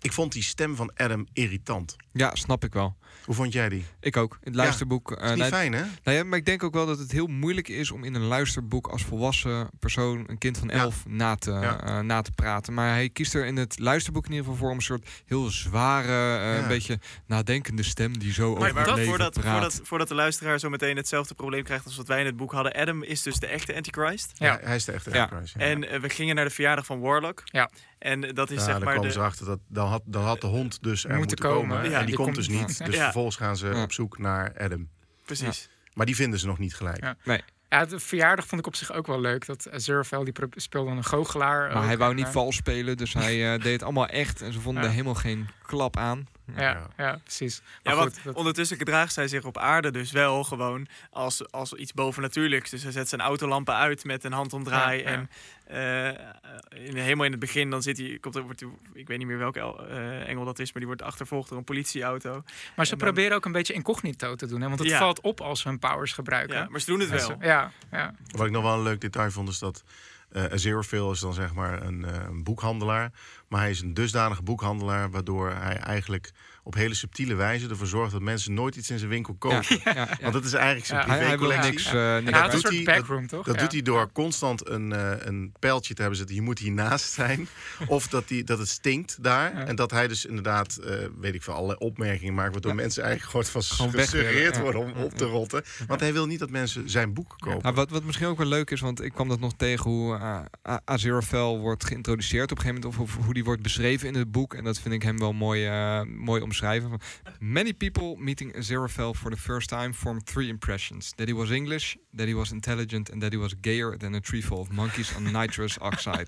[0.00, 1.96] Ik vond die stem van Adam irritant.
[2.12, 2.96] Ja, snap ik wel.
[3.28, 3.84] Hoe vond jij die?
[4.00, 4.38] Ik ook.
[4.44, 5.12] Het luisterboek.
[5.12, 5.82] eh, Is niet nou, fijn, hè?
[6.04, 8.22] Nou ja, maar ik denk ook wel dat het heel moeilijk is om in een
[8.22, 10.74] luisterboek als volwassen persoon, een kind van Ja.
[10.74, 11.80] elf, na, te, Ja.
[11.84, 12.74] eh, na te praten.
[12.74, 15.50] Maar hij kiest er in het luisterboek in ieder geval voor om een soort heel
[15.50, 16.06] zware,
[16.38, 16.62] eh, Ja.
[16.62, 19.52] een beetje nadenkende stem die zo Maar, over maar het leven voordat, praat.
[19.52, 22.52] voordat, voordat de luisteraar zo meteen hetzelfde probleem krijgt als wat wij in het boek
[22.52, 22.72] hadden.
[22.74, 24.30] Adam is dus de echte Antichrist.
[24.34, 24.46] Ja.
[24.46, 24.58] Ja.
[24.62, 25.22] hij is de echte Ja.
[25.22, 25.60] Antichrist, ja.
[25.60, 27.42] En eh, we gingen naar de verjaardag van Warlock.
[27.44, 27.70] Ja.
[27.98, 29.12] En dat is ja, zeg dan maar komen de...
[29.14, 31.76] ze erachter dat dan had, dan had de hond dus er Moeten moeten komen.
[31.76, 31.90] komen.
[31.90, 32.84] Ja, en die, die komt komt dus niet.
[32.86, 33.02] Dus Ja.
[33.02, 33.82] vervolgens gaan ze Ja.
[33.82, 34.88] op zoek naar Adam.
[35.24, 35.68] Precies.
[35.94, 37.02] Maar die vinden ze nog niet gelijk.
[37.02, 37.16] Ja.
[37.24, 39.46] Nee, Ja, de verjaardag vond ik op zich ook wel leuk.
[39.46, 41.68] Dat Aziraphale, die speelde een goochelaar.
[41.72, 41.84] maar ook.
[41.84, 44.42] hij wou niet eh, vals spelen, dus hij eh, deed het allemaal echt.
[44.42, 44.88] En ze vonden Ja.
[44.88, 46.26] er helemaal geen klap aan.
[46.56, 47.62] Ja, ja, precies.
[47.82, 51.92] Ja, want dat- ondertussen gedraagt zij zich op aarde dus wel gewoon als, als iets
[51.92, 52.70] bovennatuurlijks.
[52.70, 55.02] Dus hij zet zijn autolampen uit met een handomdraai.
[55.02, 55.16] Ja, ja.
[55.16, 55.28] En
[55.66, 59.18] eh, in, helemaal in het begin dan zit hij, komt er, wordt, hij- ik weet
[59.18, 62.30] niet meer welke eh, engel dat is, maar die wordt achtervolgd door een politieauto.
[62.76, 64.60] maar ze en dan- proberen ook een beetje incognito te doen.
[64.60, 64.66] Hè?
[64.68, 64.98] Want het Ja.
[64.98, 66.56] valt op als ze hun powers gebruiken.
[66.56, 67.48] Ja, maar ze doen het Ja, ze- wel.
[67.48, 68.14] Ja, ja.
[68.30, 69.84] Wat ik nog wel een leuk detail vond is dat
[70.32, 73.12] eh Aziraphale is dan zeg maar een, eh, een boekhandelaar.
[73.48, 76.32] Maar hij is een dusdanige boekhandelaar waardoor hij eigenlijk
[76.68, 79.80] op hele subtiele wijze ervoor zorgt dat mensen nooit iets in zijn winkel kopen.
[79.84, 80.08] ja, ja.
[80.20, 81.06] Want dat is eigenlijk zijn Ja.
[81.06, 81.70] Hij, privécollectie.
[81.70, 81.90] niks.
[81.90, 82.16] Ja.
[82.16, 83.46] eh, niks een doet hij- backroom, toch?
[83.46, 86.36] Dat doet hij door constant een, eh, een pijltje te hebben zitten.
[86.36, 87.48] Je moet hiernaast zijn.
[87.86, 89.52] Of dat, die, dat het stinkt daar.
[89.54, 92.52] En dat hij dus inderdaad, eh, weet ik veel, allerlei opmerkingen maakt.
[92.52, 95.64] Waardoor mensen eigenlijk gewoon van gesuggereerd worden om op te rotten.
[95.86, 97.62] Want hij wil niet dat mensen zijn boek kopen.
[97.62, 100.16] Nou, wat, wat misschien ook wel leuk is, want ik kwam dat nog tegen hoe
[100.16, 100.40] uh,
[100.84, 104.30] Aziraphale wordt geïntroduceerd op een gegeven moment, of, of hoe die wordt beschreven in het
[104.32, 104.54] boek.
[104.54, 105.70] En dat vind ik hem wel mooi,
[106.04, 106.88] mooi omschrijven.
[106.90, 107.00] Van,
[107.38, 111.94] Many people meeting Aziraphale for the first time form three impressions: that he was English,
[112.16, 115.14] that he was intelligent, and that he was gayer than a tree full of monkeys
[115.16, 116.26] on nitrous oxide.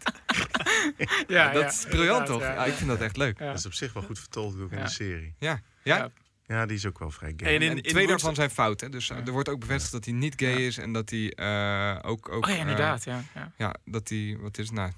[1.26, 2.40] Ja, dat ja, is briljant, toch?
[2.40, 3.38] Ja, ik vind dat echt leuk.
[3.38, 3.46] Ja.
[3.46, 4.84] Dat is op zich wel goed vertolkt ook in Ja.
[4.84, 5.34] de serie.
[5.38, 5.96] Ja, ja.
[5.96, 6.10] Ja.
[6.46, 7.54] Ja, die is ook wel vrij gay.
[7.54, 8.80] En in- En in twee daarvan zijn fout.
[8.80, 8.88] Hè?
[8.88, 10.58] Dus eh, er wordt ook bevestigd dat hij niet gay Ja.
[10.66, 13.04] is en dat hij eh, ook, ook Oh ja, eh, inderdaad.
[13.04, 13.52] Ja, ja.
[13.56, 14.90] ja, dat hij, wat is het nou,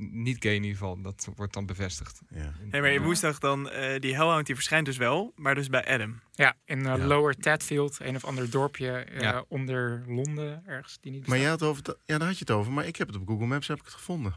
[0.00, 1.02] niet gay in ieder geval.
[1.02, 2.20] Dat wordt dan bevestigd.
[2.30, 2.52] Ja.
[2.70, 5.86] Nee, maar in woensdag dan, eh, die Hellhound die verschijnt dus wel, maar dus bij
[5.86, 6.20] Adam.
[6.32, 7.06] Ja, in eh, Ja.
[7.06, 9.44] Lower Tadfield, een of ander dorpje eh, Ja.
[9.48, 12.72] onder Londen, ergens die niet Maar jij had over, ja, daar had je het over.
[12.72, 14.34] Maar ik heb het op Google Maps heb ik het gevonden.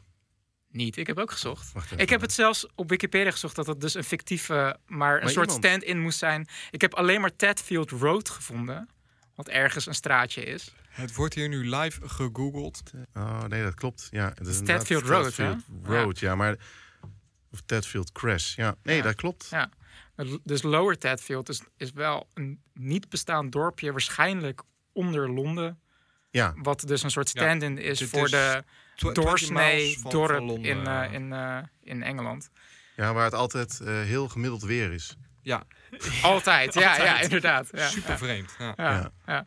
[0.71, 1.75] Niet, ik heb ook gezocht.
[1.75, 1.97] Even.
[1.97, 5.31] Ik heb het zelfs op Wikipedia gezocht dat het dus een fictieve, maar een Maar
[5.31, 6.47] soort stand-in moest zijn.
[6.71, 8.89] Ik heb alleen maar Tadfield Road gevonden,
[9.35, 10.73] wat ergens een straatje is.
[10.93, 12.81] Het wordt hier nu live gegoogeld.
[13.13, 14.07] Oh, nee, dat klopt.
[14.11, 15.49] Ja, het is Tadfield Road, hè?
[15.49, 16.35] Tadfield Road, ja.
[16.35, 16.55] maar...
[17.51, 18.55] Of Tadfield Crash.
[18.55, 19.03] Ja, nee, Ja.
[19.03, 19.47] dat klopt.
[19.49, 19.69] Ja.
[20.43, 25.79] Dus Lower Tadfield is, is wel een niet bestaand dorpje, waarschijnlijk onder Londen.
[26.29, 28.63] Ja, Wat dus een soort Ja, stand-in is dit voor is de
[28.95, 32.49] Tw- 20 doorsnee dorp van in, eh, in, eh, in Engeland.
[32.95, 35.17] ja, waar het altijd eh, heel gemiddeld weer is.
[35.41, 35.63] Ja,
[36.21, 37.69] Altijd, ja, ja, inderdaad.
[37.71, 38.55] Ja, super vreemd.
[38.57, 39.11] Ja.
[39.25, 39.45] ja,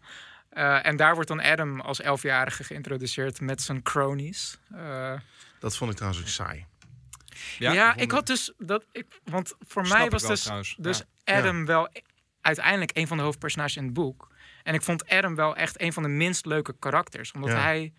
[0.57, 0.63] Ja.
[0.63, 0.81] ja.
[0.83, 4.59] Eh, en daar wordt dan Adam als elfjarige geïntroduceerd met zijn cronies.
[4.75, 5.13] Eh,
[5.61, 6.67] Dat vond ik trouwens ook saai.
[7.59, 8.85] ja, ik had dus dat.
[8.93, 11.39] Ik, want voor Snap mij was wel dus, trouwens, dus ja.
[11.39, 11.89] Adam wel
[12.41, 14.35] uiteindelijk een van de hoofdpersonages in het boek.
[14.63, 17.33] En ik vond Adam wel echt een van de minst leuke karakters.
[17.33, 17.61] Omdat Ja.
[17.61, 17.93] hij.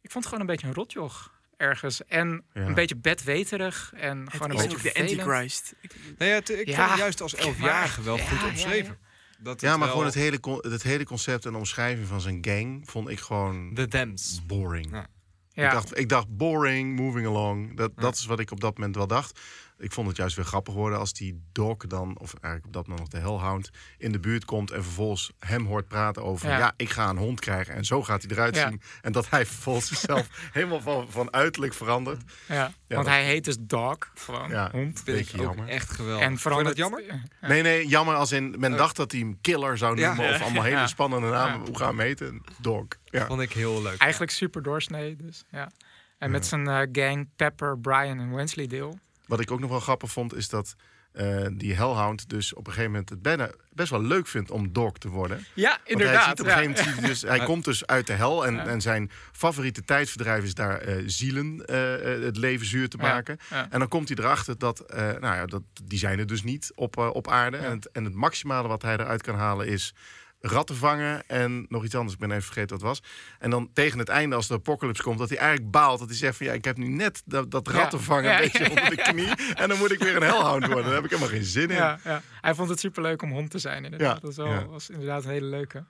[0.00, 2.04] Ik vond het gewoon een beetje een rotjoch ergens.
[2.04, 2.60] En Ja.
[2.60, 3.92] een beetje bedweterig.
[3.96, 5.10] En gewoon een beetje de vervelend.
[5.10, 5.74] Antichrist.
[6.18, 8.98] Nee, het, ik Ja, vond juist als elfjarige wel ja, goed ja, omschreven.
[9.42, 10.38] Dat Ja, maar wel- gewoon het hele,
[10.70, 14.40] het hele concept en omschrijving van zijn gang vond ik gewoon The Dams.
[14.46, 14.90] boring.
[14.90, 15.06] Ja.
[15.52, 15.66] Ja.
[15.66, 17.76] Ik, dacht, ik dacht boring, moving along.
[17.76, 19.40] Dat, dat is wat ik op dat moment wel dacht.
[19.80, 22.86] Ik vond het juist weer grappig worden als die Doc dan, of eigenlijk op dat
[22.86, 26.58] moment nog de Hellhound, in de buurt komt en vervolgens hem hoort praten over, ja,
[26.58, 26.72] Ja.
[26.76, 28.68] ik ga een hond krijgen en zo gaat hij eruit Ja.
[28.68, 28.80] zien.
[29.02, 32.22] En dat hij vervolgens zichzelf helemaal van, van uiterlijk verandert.
[32.48, 35.00] Ja, Ja, want dat- hij heet dus Dog, gewoon Ja, hond.
[35.04, 35.68] Vind ik ook jammer.
[35.68, 36.24] echt geweldig.
[36.24, 36.76] En dat verandert...
[36.76, 37.02] jammer?
[37.40, 40.06] Nee, nee, jammer als in, men dacht dat hij hem killer zou Ja.
[40.14, 40.86] noemen of allemaal hele Ja.
[40.86, 41.58] spannende namen.
[41.60, 41.66] Ja.
[41.66, 42.42] Hoe gaan we hem heten?
[42.60, 42.86] Dog.
[43.04, 43.26] Ja.
[43.26, 43.98] Vond ik heel leuk.
[43.98, 45.70] Eigenlijk super doorsnee, dus ja.
[46.18, 48.92] En met zijn eh, gang Pepper, Brian en Wensleydale.
[49.30, 50.74] Wat ik ook nog wel grappig vond, is dat
[51.12, 54.72] eh, die Hellhound dus op een gegeven moment het bijna best wel leuk vindt om
[54.72, 55.44] dog te worden.
[55.54, 56.28] Ja, Want hij, inderdaad.
[56.28, 58.66] ziet op een gegeven moment, hij dus, hij komt dus uit de hel en, Ja.
[58.66, 63.38] en zijn favoriete tijdverdrijf is daar eh, zielen eh, het leven zuur te maken.
[63.50, 63.66] ja.
[63.70, 66.96] En dan komt hij erachter dat, nou ja, dat die zijn er dus niet op,
[66.96, 67.56] op aarde.
[67.56, 69.94] En, het, en het maximale wat hij eruit kan halen is
[70.40, 72.14] ratten vangen en nog iets anders.
[72.14, 73.10] Ik ben even vergeten wat het was.
[73.38, 75.98] En dan tegen het einde, als de apocalypse komt, dat hij eigenlijk baalt.
[75.98, 78.40] Dat hij zegt van ja, ik heb nu net dat, dat ratten vangen Ja, een
[78.40, 79.54] beetje ja, onder de knie.
[79.54, 80.84] En dan moet ik weer een hellhound worden.
[80.84, 81.76] Daar heb ik helemaal geen zin in.
[81.76, 82.22] Ja, ja.
[82.40, 83.84] Hij vond het super leuk om hond te zijn.
[83.84, 84.08] Inderdaad.
[84.08, 84.66] Ja, Dat was, wel, ja.
[84.66, 85.84] was inderdaad een hele leuke.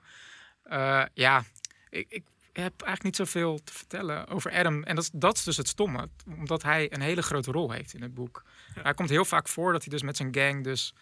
[0.63, 1.43] Eh, ja,
[1.89, 2.23] ik, ik
[2.53, 4.83] heb eigenlijk niet zoveel te vertellen over Adam.
[4.83, 6.09] En dat is dus het stomme.
[6.37, 8.43] Omdat hij een hele grote rol heeft in het boek.
[8.73, 10.93] Hij komt heel vaak voor dat hij dus met zijn gang dus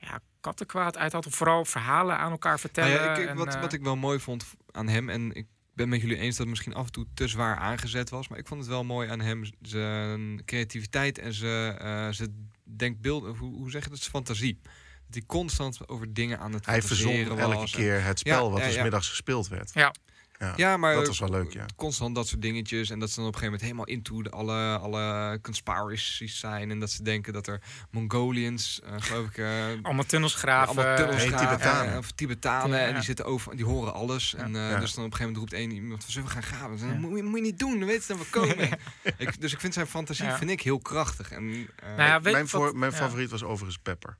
[0.00, 1.26] ja, kattenkwaad uit had.
[1.26, 2.92] Of vooral verhalen aan elkaar Nou vertellen.
[2.92, 5.46] ja, ik, ik- en, wat, eh, wat ik wel mooi vond aan hem, en ik
[5.74, 8.38] ben met jullie eens dat het misschien af en toe te zwaar aangezet was, maar
[8.38, 13.54] ik vond het wel mooi aan hem, zijn creativiteit en zijn, eh zijn denkbeeld, hoe,
[13.56, 14.58] hoe zeg je dat, zijn fantasie.
[14.62, 18.50] Dat hij constant over dingen aan het Hij verzon elke was keer het spel Ja,
[18.50, 19.70] wat ja, dus middags gespeeld werd.
[19.74, 19.94] Ja.
[20.42, 21.66] Ja, Ja, maar dat was wel leuk, ja.
[21.76, 22.90] constant dat soort dingetjes.
[22.90, 26.70] En dat ze dan op een gegeven moment helemaal into de, alle, alle conspiracies zijn.
[26.70, 27.60] En dat ze denken dat er
[27.90, 29.38] Mongolians, eh, geloof ik...
[29.38, 30.76] eh, allemaal tunnels graven.
[30.76, 31.98] allemaal tunnels graven, Tibetanen.
[31.98, 32.78] Of Tibetanen.
[32.78, 32.86] Ja.
[32.86, 34.34] En die zitten over, die horen alles.
[34.34, 34.78] En eh, Ja.
[34.80, 36.78] dus dan op een gegeven moment roept één iemand van zullen we gaan graven?
[36.78, 36.94] Dan Ja.
[36.98, 38.68] moet, je, moet je niet doen, dan weten ze dat we komen.
[39.18, 40.36] ik, dus ik vind zijn fantasie Ja.
[40.38, 41.30] vind ik heel krachtig.
[41.30, 42.96] En, eh, Nou ja, weet mijn voor, mijn ja.
[42.96, 44.16] favoriet was overigens Pepper.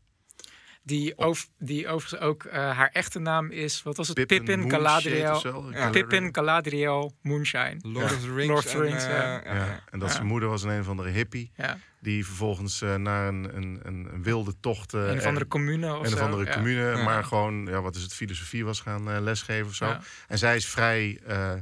[0.90, 4.26] Die, over, die overigens ook, eh, haar echte naam is, wat was het?
[4.26, 5.70] Pippin, Galadriel.
[5.72, 5.90] Ja.
[5.90, 7.76] Pippin Galadriel Moonshine.
[7.82, 8.48] Lord of the Rings.
[8.52, 9.22] Lord of the en, Rings, eh, ja.
[9.22, 9.80] ja, Ja, ja.
[9.90, 10.14] en dat Ja.
[10.14, 11.50] zijn moeder was een, een of andere hippie.
[11.56, 11.78] Ja.
[12.00, 14.94] Die vervolgens eh, naar een, een, een, een wilde tocht.
[14.94, 16.52] eh, een of andere er- commune of een of andere ja.
[16.52, 16.96] commune.
[16.96, 17.02] Ja.
[17.04, 19.86] Maar gewoon, ja, wat is het, filosofie was gaan eh, lesgeven of zo.
[19.86, 20.00] Ja.
[20.28, 21.52] En zij is vrij, eh,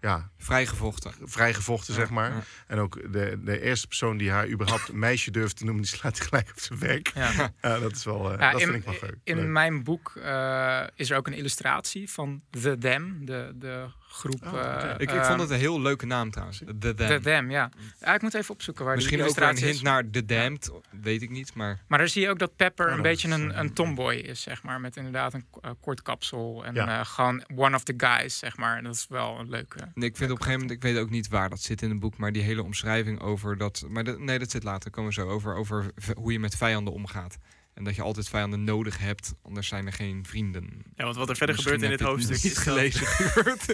[0.00, 1.12] ja, Vrijgevochten.
[1.24, 2.30] vrijgevochten, zeg maar.
[2.30, 2.42] Ja.
[2.66, 5.90] En ook de, de eerste persoon die haar überhaupt een meisje durft te noemen, die
[5.96, 7.10] slaat gelijk op zijn werk.
[7.14, 7.52] Ja.
[7.62, 9.16] Ja, dat is wel, eh, Ja, dat in, vind ik wel leuk.
[9.24, 9.46] in leuk.
[9.46, 14.46] mijn boek eh, is er ook een illustratie van The Them, de, de groep.
[14.46, 16.58] Oh, eh, Ik, ik ehm, vond het een heel leuke naam trouwens.
[16.58, 17.08] The Dam.
[17.08, 17.70] The Them, ja.
[18.00, 18.14] ja.
[18.14, 19.90] Ik moet even opzoeken waar Misschien die ook weer een illustratie hint is.
[19.90, 21.00] naar The Damned.
[21.02, 21.80] Weet ik niet, maar...
[21.88, 24.62] Maar daar zie je ook dat Pepper Oh, een beetje een, een tomboy is, zeg
[24.62, 24.80] maar.
[24.80, 26.64] Met inderdaad een eh, kort kapsel.
[26.64, 26.98] En Ja.
[27.00, 28.76] eh, gewoon one of the guys, zeg maar.
[28.76, 29.78] En dat is wel een leuke.
[29.94, 31.90] Nee, ik vind op een gegeven moment, ik weet ook niet waar dat zit in
[31.90, 33.84] het boek, maar die hele omschrijving over dat.
[33.88, 36.92] Maar dat- nee, dat zit later, komen we zo over, over hoe je met vijanden
[36.94, 37.38] omgaat.
[37.78, 40.82] En dat je altijd vijanden nodig hebt, anders zijn er geen vrienden.
[40.96, 43.06] Ja, want wat er verder Misschien gebeurt in dit hoofdstuk is gelezen.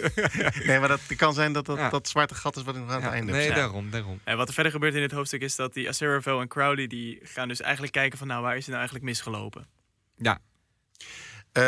[0.66, 1.88] Nee, maar dat kan zijn dat dat, Ja.
[1.90, 3.50] dat zwarte gat is wat nog aan het Ja, einde nee, heb.
[3.52, 3.64] staan.
[3.64, 4.20] daarom, daarom.
[4.24, 6.86] En wat er verder gebeurt in dit hoofdstuk is dat die Aziraphale en Crowley...
[6.86, 8.26] die gaan dus eigenlijk kijken van...
[8.26, 9.66] nou, waar is het nou eigenlijk misgelopen?
[10.16, 10.38] Ja,
[11.52, 11.62] Eh,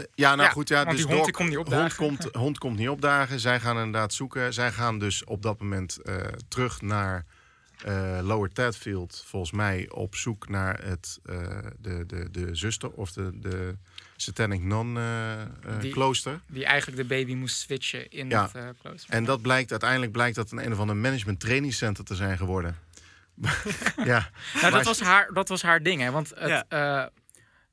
[0.00, 0.68] ja, nou Ja, goed.
[0.68, 1.96] Ja, want dus die hond Doc- die komt niet hond opdagen.
[1.96, 3.40] komt, hond komt niet opdagen.
[3.40, 4.52] Zij gaan inderdaad zoeken.
[4.52, 6.16] Zij gaan dus op dat moment eh,
[6.48, 7.24] terug naar
[7.84, 13.12] eh, Lower Tadfield volgens mij op zoek naar het, eh, de, de, de zuster of
[13.12, 13.76] de, de
[14.16, 15.48] Satanic Non eh, eh,
[15.80, 16.40] Die- klooster.
[16.46, 18.50] Die eigenlijk de baby moest switchen in Ja.
[18.52, 19.14] het klooster.
[19.14, 22.36] En dat blijkt uiteindelijk blijkt dat een een of ander management training center te zijn
[22.38, 22.76] geworden.
[23.96, 24.30] ja, Nou,
[24.62, 26.10] Maar- dat, was haar, dat was haar ding, hè?
[26.10, 27.10] Want het, Ja.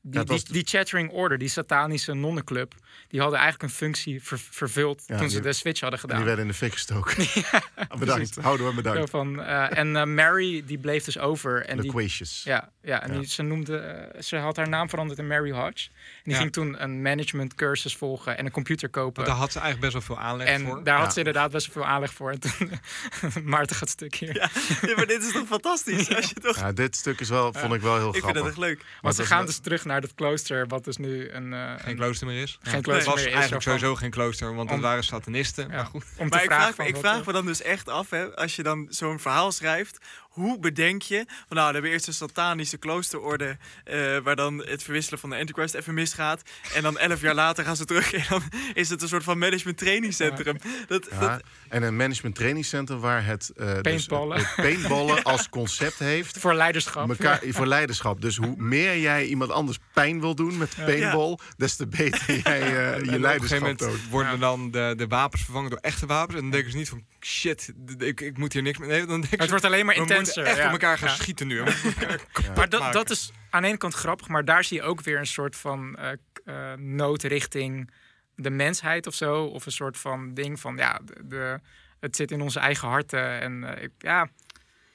[0.02, 2.74] Die, die, die Chattering Order, die satanische nonnenclub,
[3.08, 6.10] die hadden eigenlijk een functie ver- vervuld Ja, toen ze die- de switch hadden die
[6.10, 6.26] gedaan.
[6.26, 7.26] werden in de fik gestoken.
[8.00, 9.10] bedankt, houden we Zo bedankt.
[9.10, 11.66] van, eh, en eh, Mary, die bleef dus over.
[11.66, 12.44] En die, Loquacious.
[12.44, 13.20] ja, ja, en Ja.
[13.20, 15.90] Die, ze, noemde, eh, ze had haar naam veranderd in Mary Hodge.
[16.24, 16.40] En die Ja.
[16.40, 19.26] ging toen een management cursus volgen en een computer kopen.
[19.26, 20.84] Daar had ze eigenlijk best wel veel aanleg en voor.
[20.84, 22.32] daar had ze inderdaad best wel veel aanleg voor.
[22.32, 22.72] En toen,
[23.44, 24.36] Maarten gaat stuk hier.
[24.36, 24.50] Ja,
[24.82, 26.16] ja, maar dit is toch fantastisch?
[26.16, 26.56] Als je toch...
[26.58, 28.42] Ja, dit stuk is wel, vond ik wel heel Ik vind grappig.
[28.42, 28.78] dat echt leuk.
[28.78, 31.54] Want Maar ze dat gaan dus terug naar dat klooster, wat dus nu een...
[31.54, 32.58] eh, geen een- klooster meer is.
[32.62, 35.04] Geen Het klooster was meer is, eigenlijk van- sowieso geen klooster, want het Om- waren
[35.04, 35.68] satanisten.
[35.70, 36.04] ja, Maar goed.
[36.04, 37.90] om te Maar ik vragen vraag, van me, ik vraag eh, me dan dus echt
[37.90, 39.98] af, hè, als je dan zo'n verhaal schrijft,
[40.32, 44.84] hoe bedenk je, van, nou, we hebben eerst een satanische kloosterorde, eh, waar dan het
[44.84, 46.42] verwisselen van de Antichrist even misgaat,
[46.74, 48.44] en dan elf jaar later gaan ze terug en dan
[48.74, 50.58] is het een soort van management training centrum.
[50.88, 55.16] Dat, Ja, dat, en een management training center waar het, eh dus Paintballen.
[55.16, 56.38] het als concept heeft.
[56.38, 57.08] Voor leiderschap.
[57.08, 58.22] Mekaar, voor leiderschap.
[58.22, 62.62] Dus hoe meer jij iemand anders pijn wil doen met paintball, des te beter jij
[62.62, 64.10] eh, je op een gegeven leiderschap moment toont.
[64.10, 66.36] worden dan de, de wapens vervangen door echte wapens.
[66.36, 68.90] En dan denken ze niet van, shit, ik, ik moet hier niks mee.
[68.90, 70.58] Nee, dan denken het ze, wordt alleen maar we intenser.
[70.58, 71.64] echt op elkaar gaan schieten nu.
[72.56, 75.18] Maar dat, dat is aan de ene kant grappig, maar daar zie je ook weer
[75.20, 77.92] een soort van eh, nood richting
[78.36, 79.44] de mensheid of zo.
[79.46, 81.60] Of een soort van ding van, ja, de, de-
[82.00, 83.40] het zit in onze eigen harten.
[83.40, 84.28] En eh, ik, ja,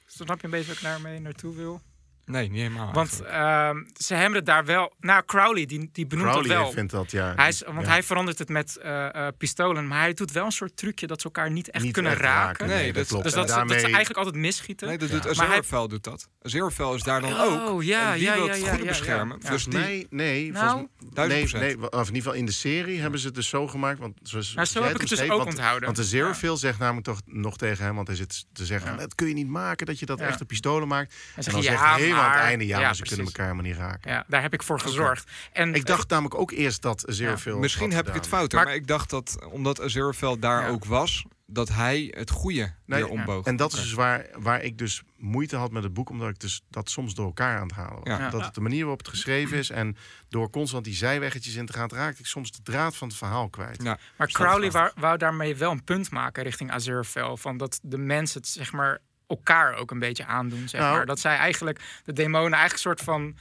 [0.05, 1.81] snap je een beetje wat ik daarmee naartoe wil?
[2.27, 2.93] Nee, niet helemaal.
[2.93, 4.93] Want ehm, ze hebben het daar wel...
[4.99, 6.71] Nou, Crowley, die, die benoemt Crowley dat wel.
[6.71, 7.33] vindt dat, ja.
[7.35, 7.87] Hij is, want ja.
[7.87, 11.19] hij verandert het met eh, eh, pistolen, maar hij doet wel een soort trucje dat
[11.19, 12.67] ze elkaar niet echt Niet kunnen echt raken.
[12.67, 13.23] Nee, dat- klopt.
[13.23, 14.87] Dus dat, ze, dat ze daarmee- eigenlijk altijd misschieten.
[14.87, 15.13] nee, dat ja.
[15.15, 16.29] doet Maar hij- Aziraphale doet dat.
[16.41, 17.83] Aziraphale is daar dan Oh, ook.
[17.83, 18.97] ja, en die ja, wil ja, het ja, goede ja, ja.
[18.97, 19.37] beschermen.
[19.43, 19.49] Ja.
[19.49, 20.51] Dus die, Nee, nee.
[20.51, 23.49] Nou, volgens, nee, nee, of in ieder geval in de serie hebben ze het dus
[23.49, 23.99] zo gemaakt.
[23.99, 25.83] Want zoals Nou, zo heb ik het dus ook want, onthouden.
[25.85, 28.97] Want de Zerofil zegt namelijk toch nog tegen hem, want hij zit te zeggen, Ja.
[28.97, 30.25] dat kun je niet maken dat je dat Ja.
[30.27, 31.13] echte pistolen maakt.
[31.35, 31.81] En dan je, zegt
[32.19, 33.17] aan het maar- einde, ja, ja, maar ze precies.
[33.17, 34.11] kunnen elkaar helemaal niet raken.
[34.11, 35.31] Ja, daar heb ik voor gezorgd.
[35.51, 38.75] En Ik dacht namelijk ook eerst dat Zerofil misschien heb ik het fout, Maar- maar,
[38.75, 40.67] ik dacht dat omdat Aziraphale daar Ja.
[40.67, 43.45] ook was, dat hij het goede Nee, weer omboog.
[43.45, 46.39] En dat is dus waar, waar ik dus moeite had met het boek, omdat ik
[46.39, 48.17] dus dat soms door elkaar aan het halen was.
[48.19, 48.29] Ja.
[48.29, 49.97] Dat het de manier waarop het geschreven is en
[50.29, 53.49] door constant die zijweggetjes in te gaan, raakte ik soms de draad van het verhaal
[53.49, 53.83] kwijt.
[53.83, 53.97] Ja.
[54.17, 57.37] Maar Crowley wou, wou daarmee wel een punt maken richting Aziraphale.
[57.37, 60.69] Van dat de mensen het, zeg maar, elkaar ook een beetje aandoen.
[60.69, 60.95] Zeg Nou.
[60.95, 61.05] maar.
[61.05, 63.37] Dat zij eigenlijk, de demonen eigenlijk een soort van,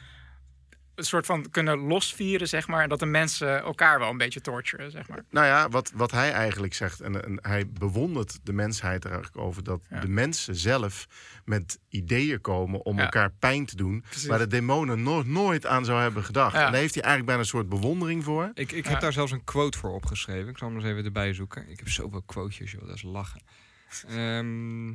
[0.94, 2.82] een soort van kunnen losvieren, zeg maar.
[2.82, 5.22] En dat de mensen elkaar wel een beetje torturen, zeg maar.
[5.30, 9.42] Nou ja, wat, wat hij eigenlijk zegt, en, en hij bewondert de mensheid er eigenlijk
[9.44, 10.00] over, dat Ja.
[10.00, 11.06] de mensen zelf
[11.44, 13.02] met ideeën komen om Ja.
[13.02, 14.26] elkaar pijn te doen, Precies.
[14.28, 16.52] waar de demonen no- nooit aan zou hebben gedacht.
[16.54, 16.64] Ja.
[16.66, 18.50] En daar heeft hij eigenlijk bijna een soort bewondering voor.
[18.54, 18.90] Ik, ik Ja.
[18.90, 20.48] heb daar zelfs een quote voor opgeschreven.
[20.48, 21.68] Ik zal hem eens even erbij zoeken.
[21.70, 22.86] Ik heb zoveel quotejes, joh.
[22.86, 23.40] Dat is lachen.
[24.08, 24.88] Ehm,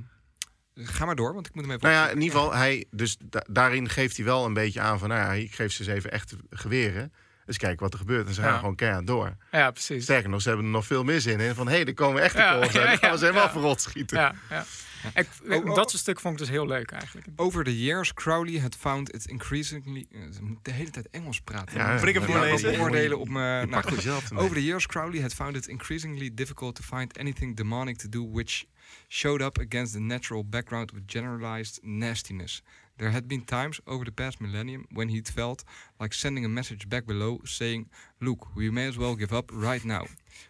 [0.76, 3.18] ga maar door, want ik moet hem even Nou ja, in ieder geval, hij, dus
[3.26, 5.91] da- daarin geeft hij wel een beetje aan van, nou ja, ik geef ze eens
[5.91, 7.14] even echte geweren.
[7.45, 8.27] Dus kijk wat er gebeurt.
[8.27, 8.57] En ze gaan Ja.
[8.60, 9.35] gewoon keihard door.
[9.52, 10.03] Ja, precies.
[10.03, 11.56] Sterker nog, ze hebben er nog veel meer zin in.
[11.56, 12.84] Van, hé, hey, er komen echte Ja, kogels uit.
[12.84, 13.52] ja, Dan gaan we ze helemaal ja.
[13.52, 14.18] verrot schieten.
[14.18, 14.65] Ja, ja.
[15.14, 15.76] Ik, Oh.
[15.76, 17.27] Dat soort stuk vond ik dus heel leuk eigenlijk.
[17.35, 20.06] Over the years, Crowley had found it increasingly...
[20.11, 21.77] eh, Ze moet de hele tijd Engels praten.
[21.77, 22.72] Ja, ik hem voorlezen?
[22.72, 23.69] beoordelen op mijn...
[23.69, 24.07] Nou, goed.
[24.35, 28.31] Over the years, Crowley had found it increasingly difficult to find anything demonic to do
[28.31, 28.64] which
[29.13, 32.61] showed up against the natural background with generalized nastiness.
[32.97, 35.65] There had been times over the past millennium when he'd felt
[35.99, 37.89] like sending a message back below saying,
[38.19, 40.05] Look, we may as well give up right now.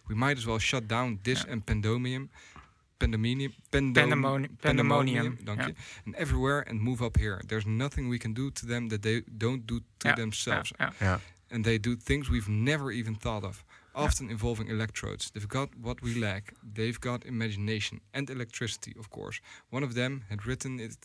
[0.08, 2.28] We might as well shut down this and pandemonium.
[2.98, 5.66] Pandemonium, pandem- Pandemoni- pandemonium, dank ja.
[5.66, 5.74] je.
[6.06, 7.40] And everywhere and move up here.
[7.48, 10.90] There's nothing we can do to them that they don't do to Ja, themselves Ja,
[11.00, 11.18] Ja.
[11.50, 13.64] and they do things we've never even thought of,
[13.94, 15.30] often involving electrodes.
[15.30, 16.54] They've got what we lack.
[16.62, 19.40] They've got imagination and electricity, of course.
[19.70, 20.96] One of them had written it.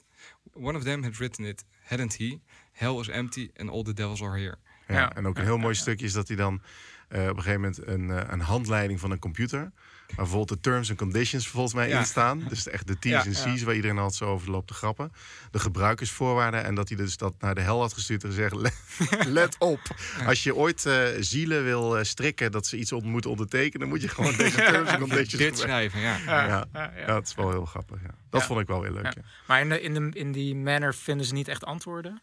[0.53, 2.41] One of them had written it, hadn't he?
[2.73, 4.57] Hell is empty and all the devils are here.
[4.87, 5.13] Ja, Ja.
[5.15, 6.61] En ook een heel mooi stukje is dat hij dan
[7.07, 9.59] eh, op een gegeven moment een, eh, een handleiding van een computer.
[10.07, 11.99] Waar bijvoorbeeld de terms and conditions volgens mij Ja.
[11.99, 12.43] in staan.
[12.49, 15.11] Dus echt de T's Ja, en C's waar iedereen altijd zo over loopt te grappen.
[15.51, 16.63] De gebruikersvoorwaarden.
[16.63, 18.55] En dat hij dus dat naar de hel had gestuurd en gezegd...
[18.55, 18.73] Let,
[19.39, 19.79] let op,
[20.25, 23.79] als je ooit eh, zielen wil eh, strikken dat ze iets on- moeten ondertekenen...
[23.79, 26.17] dan moet je gewoon deze terms and conditions Dit schrijven, ja.
[26.25, 26.47] ja, Ja.
[26.47, 26.91] ja, ja.
[26.99, 28.01] Ja, dat is wel heel grappig.
[28.01, 28.11] Ja.
[28.29, 28.47] Dat Ja.
[28.47, 29.03] vond ik wel weer leuk.
[29.03, 29.11] Ja.
[29.15, 29.21] Ja.
[29.47, 32.21] Maar in, de, in, de, in die manner vinden ze niet echt antwoorden.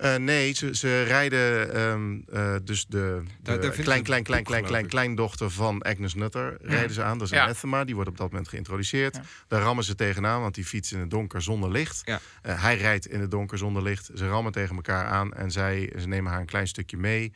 [0.00, 4.64] Eh, nee, ze, ze rijden ehm, eh, dus de, de daar klein, klein, klein, klein,
[4.64, 7.18] klein, kleindochter van Agnes Nutter rijden ze aan.
[7.18, 7.44] Dat is Ja.
[7.44, 9.16] Anathema, die wordt op dat moment geïntroduceerd.
[9.16, 9.22] Ja.
[9.48, 12.02] Daar rammen ze tegenaan, want die fietst in het donker zonder licht.
[12.04, 12.20] Ja.
[12.42, 14.10] Eh, hij rijdt in het donker zonder licht.
[14.14, 17.32] Ze rammen tegen elkaar aan en zij, ze nemen haar een klein stukje mee.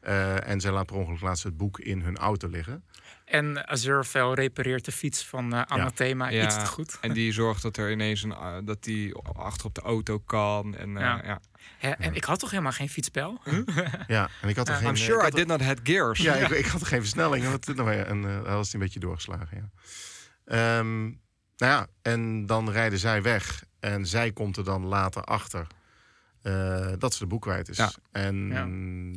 [0.00, 2.82] Eh, en zij laat per ongeluk laat ze het boek in hun auto liggen.
[3.24, 6.44] En Azuraphale repareert de fiets van eh Anathema Ja.
[6.44, 6.98] iets te goed.
[7.00, 8.34] En die zorgt dat er ineens een,
[8.64, 10.76] dat die achter op de auto kan.
[10.76, 11.40] En, eh, Ja.
[11.80, 11.88] Ja.
[11.88, 13.40] Hè, en ik had toch helemaal geen fietsspel?
[14.06, 14.78] Ja, en ik had er Ja.
[14.80, 14.88] geen...
[14.88, 16.18] I'm eh, sure I did not have gears.
[16.20, 17.44] Ja, ik, ik had er geen versnelling.
[17.44, 19.56] En, dat, nou ja, en eh, hij was het een beetje doorgeslagen.
[19.56, 19.70] Ja.
[20.78, 21.02] Ehm,
[21.56, 23.64] nou ja, en dan rijden zij weg.
[23.80, 25.66] En zij komt er dan later achter
[26.42, 27.76] eh, dat ze de boek kwijt is.
[27.76, 27.90] Ja.
[28.12, 28.66] En Ja.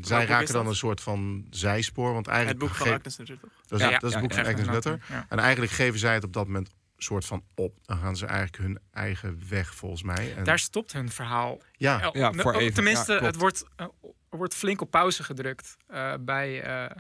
[0.08, 0.72] zij raken dan dat?
[0.72, 2.14] een soort van zijspoor.
[2.14, 3.50] Want Het eigenlijk boek van Agnes Nutter, toch?
[3.68, 5.00] Dat is, Ja, dat is ja, het boek ja, van Agnes Nutter.
[5.10, 5.26] Ja.
[5.30, 6.70] En eigenlijk geven zij het op dat moment
[7.04, 7.78] soort van op.
[7.82, 10.36] Dan gaan ze eigenlijk hun eigen weg, volgens mij.
[10.36, 11.62] En, Daar stopt hun verhaal.
[11.72, 12.74] ja, Oh, Ja, voor even.
[12.74, 13.86] Tenminste, Ja, het wordt, eh,
[14.30, 16.96] er wordt flink op pauze gedrukt eh, bij eh,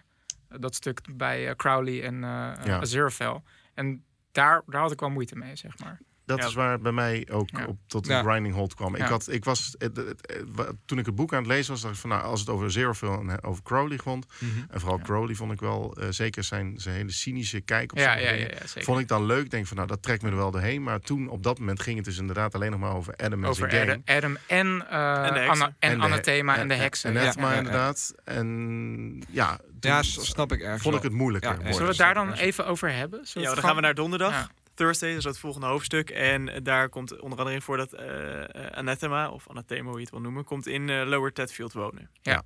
[0.59, 2.79] dat stuk bij eh, Crowley en eh Ja.
[2.79, 3.41] Azuraphale.
[3.73, 5.99] En daar, daar had ik wel moeite mee, zeg maar.
[6.31, 6.45] Dat Ja.
[6.47, 7.65] is waar het bij mij ook Ja.
[7.65, 8.19] op, tot Ja.
[8.19, 8.95] een grinding halt kwam.
[8.95, 11.71] Ik had, ik was, het- het- het- wa- toen ik het boek aan het lezen
[11.71, 14.51] was, dacht ik van nou, als het over Zerofil en over Crowley vond, Mhm.
[14.69, 15.03] en vooral Ja.
[15.03, 18.31] Crowley vond ik wel, eh, zeker zijn, zijn hele cynische kijk op Ja, sommige ja,
[18.31, 18.83] ja, dingen, ja, zeker.
[18.83, 19.49] vond ik dan leuk.
[19.49, 20.83] Denk van nou, dat trekt me er wel doorheen.
[20.83, 23.49] Maar toen, op dat moment, ging het dus inderdaad alleen nog maar over Adam en
[23.49, 23.89] Over zijn.
[23.89, 25.49] Adam, Adam en, eh En de heksen.
[25.49, 27.15] Anna, en, En de- Anathema en, de heksen.
[27.17, 27.53] En ja.
[27.57, 28.13] inderdaad.
[28.23, 31.57] En ja, toen Ja, snap ik ergens vond ik het moeilijker Ja.
[31.71, 33.19] Zullen we het daar dan even over hebben?
[33.27, 34.49] Zullen Ja, dan gaan we naar donderdag.
[34.75, 34.85] Ja.
[34.85, 36.09] Thursday, dat is het volgende hoofdstuk.
[36.09, 40.01] En daar komt onder andere in voor dat eh, eh, Anathema, of Anathema hoe je
[40.01, 42.09] het wil noemen, komt in eh, Lower Tedfield wonen.
[42.21, 42.43] Ja,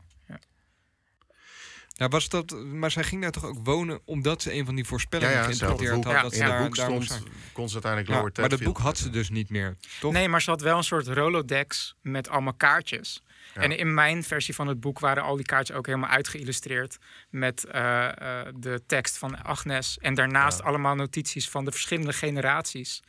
[2.07, 4.89] was dat, maar zij ging daar toch ook wonen omdat ze een van die ja,
[4.89, 6.15] voorspellingen ja, ze had geïnterpreteerd.
[6.15, 8.49] Ja, dat ze in het daar, boek daar stond, kon ze uiteindelijk Ja, Lower maar
[8.49, 10.13] dat boek had ze dus niet meer, toch?
[10.13, 13.23] Nee, maar ze had wel een soort Rolodex met allemaal kaartjes.
[13.55, 13.61] Ja.
[13.61, 16.97] En in mijn versie van het boek waren al die kaartjes ook helemaal uitgeïllustreerd
[17.29, 19.97] met eh, eh, de tekst van Agnes.
[19.97, 20.65] En daarnaast Ja.
[20.65, 23.01] allemaal notities van de verschillende generaties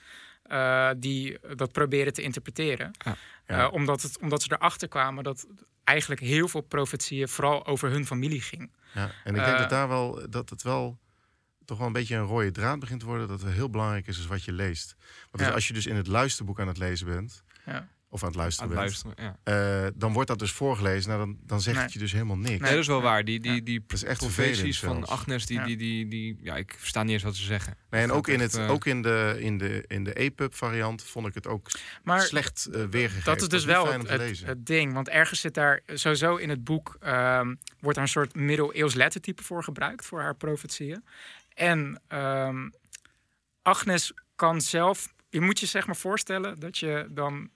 [0.42, 2.90] eh, die dat proberen te interpreteren.
[3.46, 3.68] Ja.
[3.68, 5.46] Omdat, het, omdat ze erachter kwamen dat
[5.84, 8.72] eigenlijk heel veel profetieën vooral over hun familie ging.
[8.94, 10.98] Ja, en ik denk dat daar wel dat het wel
[11.64, 13.28] toch wel een beetje een rode draad begint te worden.
[13.28, 14.96] Dat het heel belangrijk is, is wat je leest.
[15.30, 15.54] Want Ja.
[15.54, 17.88] als je dus in het luisterboek aan het lezen bent, Ja.
[18.08, 19.84] Of aan het Aan luisteren het bent, luisteren, ja.
[19.84, 21.10] eh, dan wordt dat dus voorgelezen.
[21.10, 21.84] Nou, dan, dan zegt Nee.
[21.84, 22.60] het je dus helemaal niks.
[22.60, 23.24] Nee, dat is wel waar.
[23.24, 23.60] Die, die, Ja.
[23.60, 25.10] die Dat is echt profeties van zelfs.
[25.10, 25.64] Agnes, die, Ja.
[25.64, 27.76] die, die, die, ja, ik versta niet eens wat ze zeggen.
[27.90, 31.02] Nee, en ook in, het, eh, ook in de, in de, in de EPUB variant
[31.02, 31.68] vond ik het ook
[32.02, 33.24] Maar slecht eh, weergegeven.
[33.32, 34.92] Dat is dus wel fijn het, het, ding.
[34.92, 36.96] Want ergens zit daar sowieso in het boek...
[37.00, 40.06] ehm, wordt daar een soort middeleeuws lettertype voor gebruikt...
[40.06, 41.04] voor haar profetieën.
[41.54, 42.68] En ehm,
[43.62, 45.14] Agnes kan zelf...
[45.28, 47.50] Je moet je zeg maar voorstellen dat je dan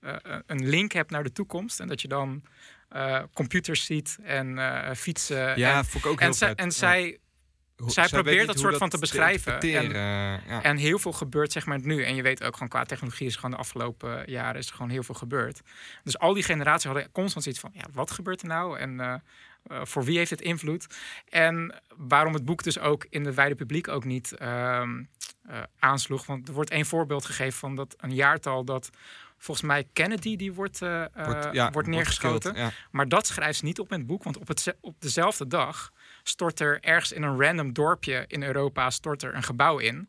[0.00, 0.14] eh,
[0.46, 1.80] een link hebt naar de toekomst...
[1.80, 2.42] en dat je dan
[2.88, 5.58] eh, computers ziet en eh, fietsen.
[5.58, 6.70] Ja, en, vond ik ook heel en, zij, en
[7.86, 7.90] Ja.
[7.90, 9.68] zij probeert dat soort van te beschrijven.
[9.68, 10.62] ja.
[10.62, 12.04] En heel veel gebeurt zeg maar nu.
[12.04, 14.90] En je weet ook gewoon qua technologie is gewoon de afgelopen jaren is er gewoon
[14.90, 15.60] heel veel gebeurd.
[16.04, 18.78] Dus al die generaties hadden constant zoiets van, ja, wat gebeurt er nou?
[18.78, 19.14] En eh,
[19.68, 20.86] eh, voor wie heeft het invloed?
[21.28, 25.02] En waarom het boek dus ook in het wijde publiek ook niet ehm,
[25.42, 26.26] eh, aansloeg.
[26.26, 28.90] Want er wordt één voorbeeld gegeven van dat een jaartal dat
[29.38, 32.54] volgens mij Kennedy die wordt, eh, Wordt, ja, wordt neergeschoten.
[32.54, 35.46] gekild, Maar dat schrijft ze niet op in het boek, want op, het, op dezelfde
[35.46, 35.92] dag
[36.22, 40.08] stort er ergens in een random dorpje in Europa stort er een gebouw in.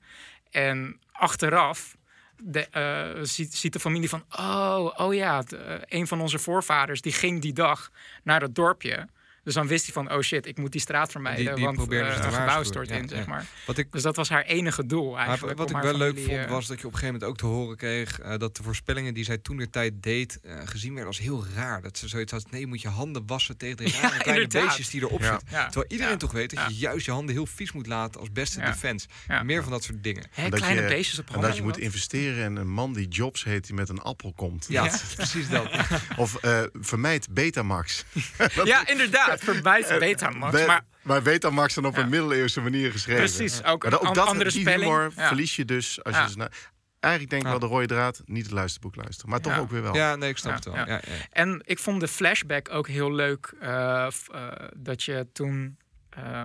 [0.52, 1.98] En achteraf
[2.38, 7.02] de, eh, ziet, ziet de familie van, oh, oh ja, de, een van onze voorvaders
[7.02, 7.92] die ging die dag
[8.24, 9.08] naar dat dorpje.
[9.50, 11.78] Dus dan wist hij van, oh shit, ik moet die straat vermijden, Die- die want
[11.78, 12.66] te een gebouw waarschuwen.
[12.66, 13.08] stort Ja, in, ja.
[13.08, 13.46] zeg maar.
[13.66, 15.58] Wat ik, Dus dat was haar enige doel maar eigenlijk.
[15.58, 17.46] wat ik wel leuk vond, eh, was dat je op een gegeven moment ook te
[17.46, 21.08] horen kreeg eh, dat de voorspellingen die zij toen de tijd deed, eh, gezien werden
[21.08, 21.82] als heel raar.
[21.82, 24.64] Dat ze zoiets had, nee, je moet je handen wassen tegen de rare kleine inderdaad.
[24.66, 25.30] beestjes die erop Ja.
[25.32, 25.48] zitten.
[25.52, 25.64] ja.
[25.66, 26.18] Terwijl iedereen Ja.
[26.18, 26.68] toch weet dat Ja.
[26.68, 28.66] je juist je handen heel vies moet laten als beste Ja.
[28.66, 29.08] defense.
[29.28, 29.44] Ja.
[29.44, 30.24] Meer van dat soort dingen.
[30.32, 31.50] Hè, En dat kleine je- beestjes op En handen.
[31.50, 34.66] dat je moet investeren in een man die Jobs heet die met een appel komt.
[34.70, 34.98] Ja, Ja.
[35.16, 35.70] precies dat.
[36.18, 38.04] Of eh, vermijd Betamax.
[38.64, 39.39] Ja, inderdaad.
[39.44, 40.52] Verwijt Betamax.
[40.60, 42.02] Be- Maar maar Betamax dan op Ja.
[42.02, 43.24] een middeleeuwse manier geschreven.
[43.24, 44.84] precies, ook Maar ook dat, andere die spelling.
[44.84, 45.28] humor Ja.
[45.28, 46.20] verlies je dus als Ja.
[46.22, 46.52] je dus naar...
[47.00, 47.60] Eigenlijk denk ik Ja.
[47.60, 49.30] wel de rode draad, niet het luisterboek luisteren.
[49.30, 49.60] Maar toch Ja.
[49.60, 49.96] ook weer wel.
[49.96, 50.76] Ja, nee, ik snap Ja, het wel.
[50.76, 50.86] ja.
[50.88, 51.26] Ja, ja.
[51.30, 53.54] En ik vond de flashback ook heel leuk.
[53.60, 54.48] eh, eh,
[54.78, 55.78] dat je toen.
[56.10, 56.42] eh,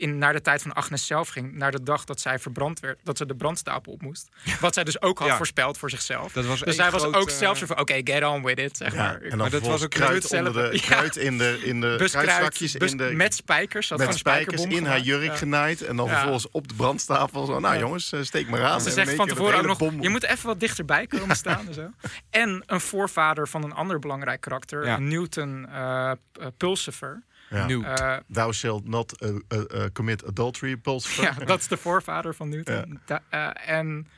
[0.00, 1.52] in, naar de tijd van Agnes zelf ging.
[1.54, 2.98] Naar de dag dat zij verbrand werd.
[3.04, 4.28] Dat ze de brandstapel op moest.
[4.60, 5.36] Wat zij dus ook had Ja.
[5.36, 6.32] voorspeld voor zichzelf.
[6.32, 8.76] Dat was dus zij was ook eh, zelf zo van, oké, get on with it.
[8.76, 9.20] Zeg Ja, maar.
[9.22, 11.94] en dan Maar dat was ook kruid, zelf- onder de, kruid in de, in de
[11.98, 12.72] buskruid, kruidzakjes.
[12.76, 13.88] bus- in de, met spijkers.
[13.88, 15.34] Dat met spijkers in haar jurk Ja.
[15.36, 15.82] genaaid.
[15.82, 16.12] En dan Ja.
[16.12, 17.46] vervolgens op de brandstapel.
[17.46, 18.80] Zo, nou jongens, eh, steek maar aan.
[18.80, 20.02] Ze zegt van tevoren ook nog, bom.
[20.02, 21.90] je moet even wat dichterbij komen staan en zo.
[22.30, 24.98] En een voorvader van een ander belangrijk karakter, Ja.
[24.98, 26.12] Newton uh,
[26.56, 27.22] Pulsifer.
[27.50, 27.68] Ja.
[27.68, 31.24] Eh, Thou shalt not uh, uh, uh, commit adultery, Pulsifer.
[31.38, 33.00] ja, dat is de voorvader van Newton.
[33.06, 34.08] Da- eh, en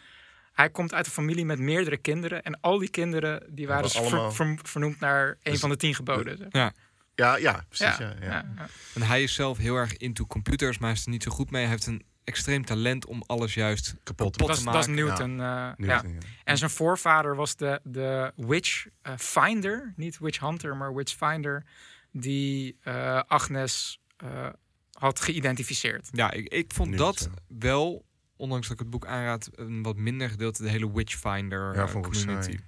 [0.52, 2.42] hij komt uit een familie met meerdere kinderen.
[2.42, 5.76] En al die kinderen die waren dus allemaal- ver- vernoemd naar een Dus- van de
[5.76, 6.46] tien geboden.
[6.50, 6.72] Ja.
[7.14, 7.96] Ja, ja, precies.
[7.96, 8.26] Ja, ja, ja.
[8.26, 8.66] ja, ja.
[8.94, 11.50] En hij is zelf heel erg into computers, maar hij is er niet zo goed
[11.50, 11.62] mee.
[11.62, 14.74] Hij heeft een extreem talent om alles juist Kapot te kapot Dat, te is, dat
[14.74, 15.04] is maken.
[15.04, 15.40] Newton.
[15.40, 16.02] eh, ja.
[16.44, 21.64] En zijn voorvader was de, de Witch eh, Finder, niet Witch Hunter, maar Witch Finder,
[22.12, 24.48] die eh, Agnes eh,
[24.92, 26.08] had geïdentificeerd.
[26.12, 27.30] Ja, ik, ik vond dat zo.
[27.58, 28.04] wel,
[28.36, 32.00] ondanks dat ik het boek aanraad, een wat minder gedeelte, de hele Witchfinder Ja, eh,
[32.00, 32.58] community.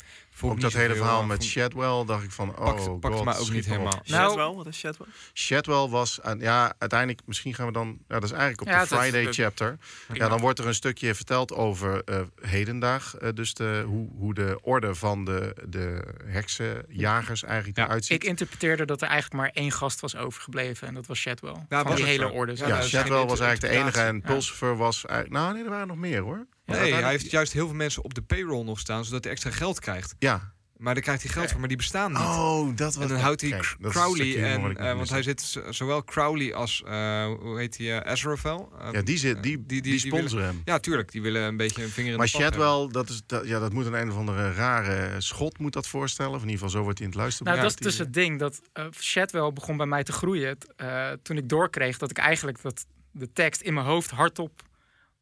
[0.42, 3.24] Ook dat hele verhaal eh, met vond- Shadwell dacht ik van, oh Pakt- pakte god,
[3.24, 4.00] mij ook niet maar helemaal.
[4.04, 5.06] Nou- Shadwell, wat is Shadwell?
[5.34, 8.94] Shadwell was, ja, uiteindelijk, misschien gaan we dan, ja, dat is eigenlijk op Ja, de
[8.94, 9.78] is- Friday chapter.
[10.12, 14.34] Ja, dan wordt er een stukje verteld over eh, hedendaag, eh, dus de, hoe, hoe
[14.34, 18.22] de orde van de, de heksenjagers eigenlijk Ja, eruit ziet.
[18.22, 21.54] Ik interpreteerde dat er eigenlijk maar één gast was overgebleven en dat was Shadwell.
[21.68, 22.32] Ja, van was die hele zo.
[22.32, 22.52] orde.
[22.56, 22.82] Ja, maar.
[22.84, 24.20] Shadwell was eigenlijk de enige en Ja.
[24.26, 26.46] Pulsifer was eigenlijk, nou nee, er waren nog meer hoor.
[26.66, 29.50] Nee, hij heeft juist heel veel mensen op de payroll nog staan, zodat hij extra
[29.50, 30.14] geld krijgt.
[30.18, 30.52] Ja.
[30.76, 32.20] Maar daar krijgt hij geld voor, maar die bestaan niet.
[32.20, 35.60] Oh, dat was en dan houdt hij Kijk, Crowley, en, eh, want mis hij zit
[35.70, 38.72] zowel Crowley als, eh, hoe heet hij, Azrael.
[38.78, 40.62] eh, Ja, die, zit, die, die, die, willen- sponsoren hem.
[40.64, 42.60] Ja, tuurlijk, die willen een beetje een vinger in Maar de pap hebben.
[42.60, 45.86] Shadwell, dat, is, dat, ja, dat moet een een of andere rare schot moet dat
[45.86, 46.32] voorstellen.
[46.32, 47.52] Of in ieder geval, zo wordt hij in het luisteren.
[47.52, 48.38] Nou, dat is dus het ding.
[48.38, 50.56] Dat eh Shadwell begon bij mij te groeien.
[50.76, 54.62] Eh, toen ik doorkreeg dat ik eigenlijk dat de tekst in mijn hoofd hardop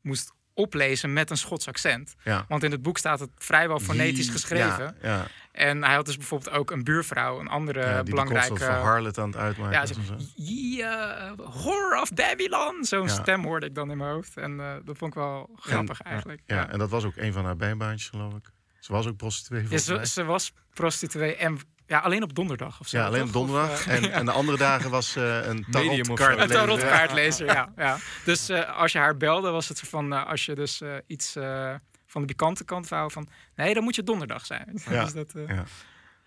[0.01, 2.15] moest oplezen met een Schots accent.
[2.25, 2.45] Ja.
[2.49, 4.97] Want in het boek staat het vrijwel fonetisch Die- geschreven.
[5.03, 5.27] Ja, ja.
[5.53, 8.55] En hij had dus bijvoorbeeld ook een buurvrouw, een andere ja, die belangrijke...
[8.55, 9.73] die Harlot aan het uitmaken.
[9.73, 9.95] Ja, zo.
[10.35, 12.85] yeah, horror of Babylon.
[12.85, 14.37] Zo'n stem hoorde ik dan in mijn hoofd.
[14.37, 16.41] En eh, dat vond ik wel grappig eigenlijk.
[16.47, 18.51] Ja, en dat was ook een van haar bijbaantjes, geloof ik.
[18.81, 22.99] Ze was ook prostituee, ze, ze was prostituee en ja, alleen op donderdag of zo.
[22.99, 23.47] Ja, alleen op toch?
[23.47, 23.87] Donderdag.
[23.87, 26.15] eh, en, en de andere dagen was ze een Medium of zo.
[26.15, 26.41] tarotkaart.
[26.51, 27.73] Een tarotkaartlezer, ja.
[27.77, 27.99] ja.
[28.25, 30.13] Dus eh, als je haar belde, was het van...
[30.13, 31.75] eh, als je dus eh, iets eh,
[32.07, 33.29] van de pikante kant wou van...
[33.57, 34.81] Nee, dan moet je donderdag zijn.
[34.91, 35.05] Ja.
[35.05, 35.65] Dus dat, eh, Ja.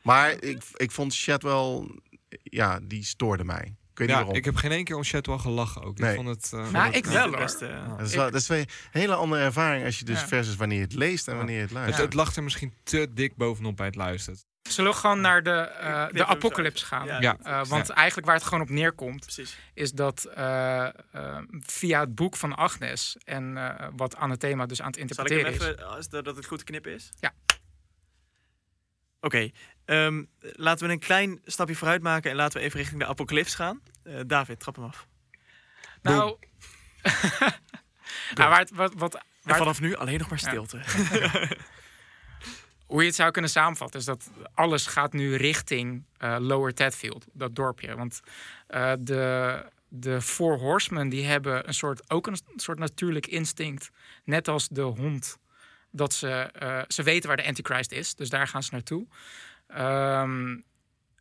[0.01, 1.89] Maar ik, ik vond Shadwell,
[2.43, 3.75] ja, die stoorde mij.
[3.91, 4.35] Ik weet niet Ja, waarom.
[4.35, 5.97] ik heb geen één keer om Shadwell gelachen ook.
[5.97, 6.09] Nee.
[6.09, 6.51] Ik vond het...
[6.51, 7.37] Nou, vond ik het- wel de hoor.
[7.37, 10.27] beste, eh, dat, is wel, dat is twee hele andere ervaring als je dus Ja.
[10.27, 12.05] versus wanneer je het leest en wanneer je het Het, luistert.
[12.05, 14.39] het lag er misschien te dik bovenop bij het luisteren.
[14.69, 17.05] Zullen we gewoon naar de, eh, knip de apocalypse gaan?
[17.05, 17.37] Ja, Ja.
[17.43, 19.21] Eh, want eigenlijk waar het gewoon op neerkomt...
[19.21, 19.57] precies.
[19.73, 23.17] is dat eh, eh, via het boek van Agnes...
[23.23, 25.79] en eh, wat Anathema dus aan het Zal ik hem interpreteren is...
[25.83, 27.09] even, als dat, dat het goed te knippen is?
[27.19, 27.33] Ja.
[29.19, 29.49] Oké,
[29.85, 33.55] ehm, laten we een klein stapje vooruit maken en laten we even richting de apocalyps
[33.55, 33.81] gaan.
[34.03, 35.07] Eh, David, trap hem af.
[36.01, 36.37] Nou,
[38.35, 40.79] nou waar het, wat, wat, En waar het- vanaf nu alleen nog maar stilte.
[42.85, 47.25] hoe je het zou kunnen samenvatten, is dat alles gaat nu richting eh, Lower Tedfield,
[47.33, 47.95] dat dorpje.
[47.95, 48.19] Want
[48.67, 53.89] eh, de, de Four Horsemen die hebben een soort, ook een soort natuurlijk instinct,
[54.23, 55.37] net als de hond,
[55.91, 59.07] dat ze, eh, ze weten waar de Antichrist is, dus daar gaan ze naartoe.
[59.67, 60.57] Ehm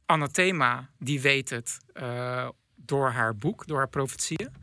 [0.07, 1.79] Anathema, die weet het
[2.77, 4.55] door haar boek, door haar profetieën.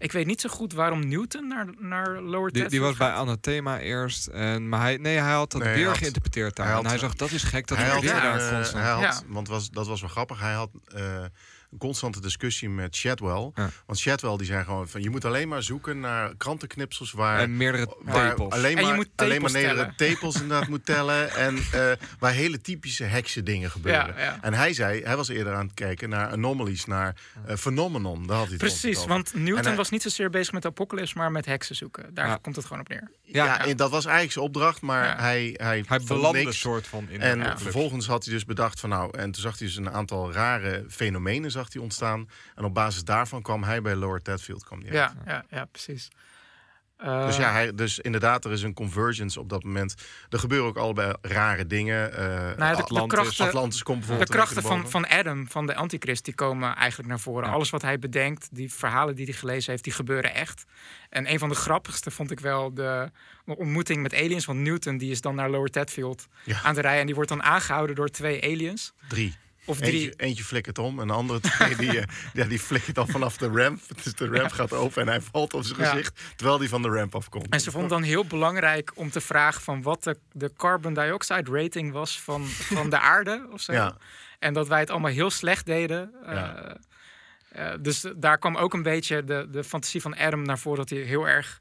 [0.00, 3.10] Ik weet niet zo goed waarom Newton naar, naar Lower Die, die was bij.
[3.12, 4.26] Anathema eerst.
[4.26, 6.66] En, maar hij, nee, hij had dat Nee, weer had- geïnterpreteerd daar.
[6.66, 8.72] hij had- en hij zag, dat is gek dat hij hij had, weer eh, daar
[8.82, 9.20] hij had Ja.
[9.26, 11.24] want was, dat was wel grappig, hij had eh,
[11.72, 13.50] een constante discussie met Shadwell.
[13.54, 13.70] Ja.
[13.86, 17.38] Want Shadwell die zei gewoon van, je moet alleen maar zoeken naar krantenknipsels waar...
[17.38, 18.52] En meerdere Waar tepels.
[18.52, 21.30] alleen En je maar, moet alleen maar nederige tepels inderdaad moet tellen.
[21.40, 24.14] En eh, waar hele typische heksen dingen gebeuren.
[24.16, 24.38] Ja, ja.
[24.40, 27.16] En hij zei, hij was eerder aan het kijken naar anomalies, naar
[27.46, 28.26] eh, phenomenon.
[28.26, 31.46] Daar had hij Precies, want Newton hij- was niet zozeer bezig met apocalypse, maar met
[31.46, 32.14] heksen zoeken.
[32.14, 33.10] Daar komt het gewoon op neer.
[33.22, 36.58] Ja, en dat was eigenlijk zijn opdracht, maar hij, hij, Hij belandde niks.
[36.60, 39.66] soort van in En vervolgens had hij dus bedacht van nou, en toen zag hij
[39.66, 42.28] dus een aantal rare fenomenen zag hij ontstaan.
[42.54, 44.64] En op basis daarvan kwam hij bij Lower Tedfield.
[44.64, 45.12] Kwam die uit.
[45.24, 46.08] Ja, ja, ja precies.
[46.96, 49.94] Eh, Dus ja, hij, dus inderdaad, er is een convergence op dat moment.
[50.28, 52.12] Er gebeuren ook allebei rare dingen.
[52.12, 53.18] eh nou ja, de, de Atlantis.
[53.18, 56.74] krachten, Atlantis komt de bijvoorbeeld krachten een van, van Adam, van de antichrist, die komen
[56.74, 57.48] eigenlijk naar voren.
[57.48, 57.54] Ja.
[57.54, 60.64] Alles wat hij bedenkt, die verhalen die hij gelezen heeft, die gebeuren echt.
[61.10, 63.10] En een van de grappigste vond ik wel de
[63.44, 64.44] ontmoeting met aliens.
[64.44, 66.62] Want Newton die is dan naar Lower Tedfield Ja.
[66.62, 67.00] aan de rijden.
[67.00, 68.92] En die wordt dan aangehouden door twee aliens.
[69.08, 69.34] Drie.
[69.70, 69.92] Of drie.
[69.92, 72.06] Eentje, eentje flikkert om en de andere twee die, eh,
[72.42, 73.80] ja, die flikkert dan vanaf de ramp.
[74.02, 75.90] Dus de ramp gaat open en hij valt op zijn Ja.
[75.90, 77.48] gezicht terwijl hij van de ramp afkomt.
[77.48, 81.50] En ze vond dan heel belangrijk om te vragen van wat de, de carbon dioxide
[81.50, 83.72] rating was van, van de aarde of zo.
[83.72, 83.96] Ja.
[84.38, 86.12] En dat wij het allemaal heel slecht deden.
[86.24, 86.70] Eh,
[87.48, 90.90] eh, dus daar kwam ook een beetje de, de fantasie van Adam naar voren dat
[90.90, 91.60] hij heel erg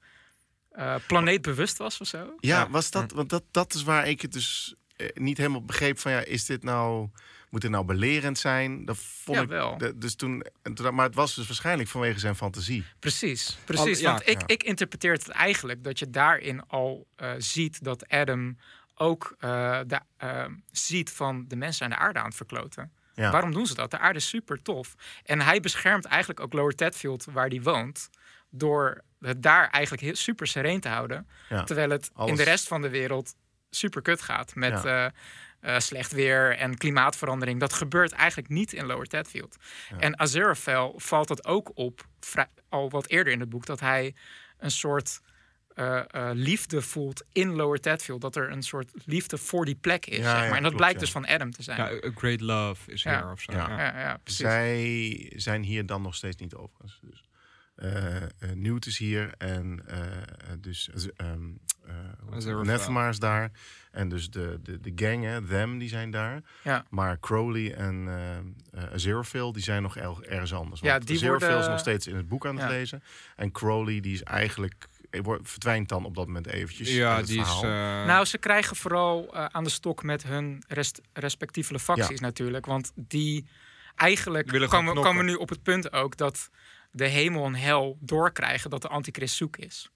[0.72, 2.36] eh, planeetbewust was of zo.
[2.40, 4.76] Ja, was dat, want dat, dat is waar ik het dus
[5.14, 7.10] niet helemaal begreep van ja, is dit nou,
[7.50, 8.86] moet dit nou belerend zijn?
[8.86, 9.78] Dat vond Ja, ik, wel.
[9.78, 12.84] de- dus toen, en toen, maar het was dus waarschijnlijk vanwege zijn fantasie.
[13.00, 13.98] Precies, precies.
[13.98, 14.48] Al- ja, want ik, ja.
[14.48, 18.58] ik interpreteer het eigenlijk dat je daarin al eh, ziet dat Adam
[18.96, 22.92] ook eh, de, eh, ziet van de mensen aan de aarde aan het verkloten.
[23.14, 23.32] Ja.
[23.32, 23.92] Waarom doen ze dat?
[23.92, 24.96] De aarde is super tof.
[25.24, 28.10] En hij beschermt eigenlijk ook Lower Tedfield, waar hij woont,
[28.50, 31.28] door het daar eigenlijk heel, super sereen te houden.
[31.50, 31.64] Ja.
[31.64, 33.36] Terwijl het in de rest van de wereld
[33.70, 35.12] super kut gaat met Ja.
[35.60, 37.60] eh, eh, slecht weer en klimaatverandering.
[37.60, 39.56] Dat gebeurt eigenlijk niet in Lower Tedfield.
[39.98, 44.16] En Aziraphale valt het ook op, vrij- al wat eerder in het boek, dat hij
[44.58, 45.22] een soort
[45.76, 48.22] eh, eh, liefde voelt in Lower Tedfield.
[48.22, 50.18] Dat er een soort liefde voor die plek is.
[50.18, 50.42] Ja, zeg maar.
[50.42, 51.00] ja, En dat klopt, blijkt ja.
[51.00, 51.78] dus van Adam te zijn.
[51.78, 53.12] Ja, a great love is Ja.
[53.12, 53.52] here of zo.
[53.52, 53.70] Ja.
[53.70, 53.78] Ja.
[53.78, 54.42] ja, ja, precies.
[54.42, 57.00] Zij zijn hier dan nog steeds niet overigens.
[57.02, 57.29] Dus,
[58.54, 59.98] Newt is hier en eh,
[60.60, 61.50] dus eh, ehm,
[61.86, 62.62] eh.
[62.62, 63.52] Nethma is daar.
[63.92, 66.42] En dus de, de, de gang, hè, them, die zijn daar.
[66.64, 66.86] Ja.
[66.90, 68.38] Maar Crowley en eh
[68.84, 70.82] eh, Aziraphale, die zijn nog ergens anders.
[70.82, 72.70] Ja, Want die Aziraphale worden- is nog steeds in het boek aan het Ja.
[72.70, 73.04] lezen.
[73.36, 74.88] En Crowley, die is eigenlijk...
[75.10, 77.56] eh, verdwijnt dan op dat moment eventjes Ja, die is...
[77.56, 82.66] eh, Nou, ze krijgen vooral eh, aan de stok met hun rest, respectieve facties natuurlijk.
[82.66, 83.46] Want die
[83.96, 85.26] eigenlijk komen, komen knokken.
[85.26, 86.50] nu op het punt ook dat
[86.92, 89.90] de hemel en hel doorkrijgen dat de antichrist zoek is.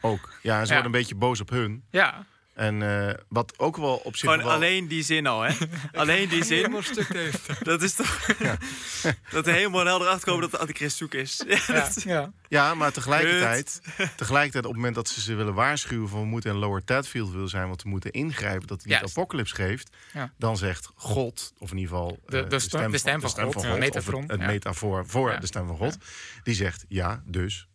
[0.00, 0.32] Ook.
[0.42, 0.78] Ja, en ze Ja.
[0.80, 1.84] worden een beetje boos op hun.
[1.90, 2.26] Ja,
[2.58, 4.54] En eh, wat ook wel op zich Gewoon wel...
[4.54, 5.54] alleen die zin al, hè?
[6.00, 6.56] alleen die zin.
[6.56, 7.48] helemaal stuk heeft.
[7.64, 8.26] Dat is toch...
[9.30, 11.44] dat er helemaal helder achter komen dat de antichrist zoek is.
[11.48, 12.32] Ja, ja, dat- ja.
[12.48, 13.80] Ja, maar tegelijkertijd,
[14.16, 17.30] tegelijkertijd op het moment dat ze ze willen waarschuwen van we moeten in Lower Tadfield
[17.30, 19.16] willen zijn, want we moeten ingrijpen dat hij niet Juist.
[19.18, 20.32] apocalypse geeft, Ja.
[20.38, 23.38] dan zegt God, of in ieder geval De- eh, de stem- de stem van God,
[23.54, 23.58] ja.
[23.58, 24.46] of het- Metatron, het, ja.
[24.46, 25.38] metafoor voor Ja.
[25.38, 25.96] de stem van God,
[26.42, 27.68] die zegt ja, dus.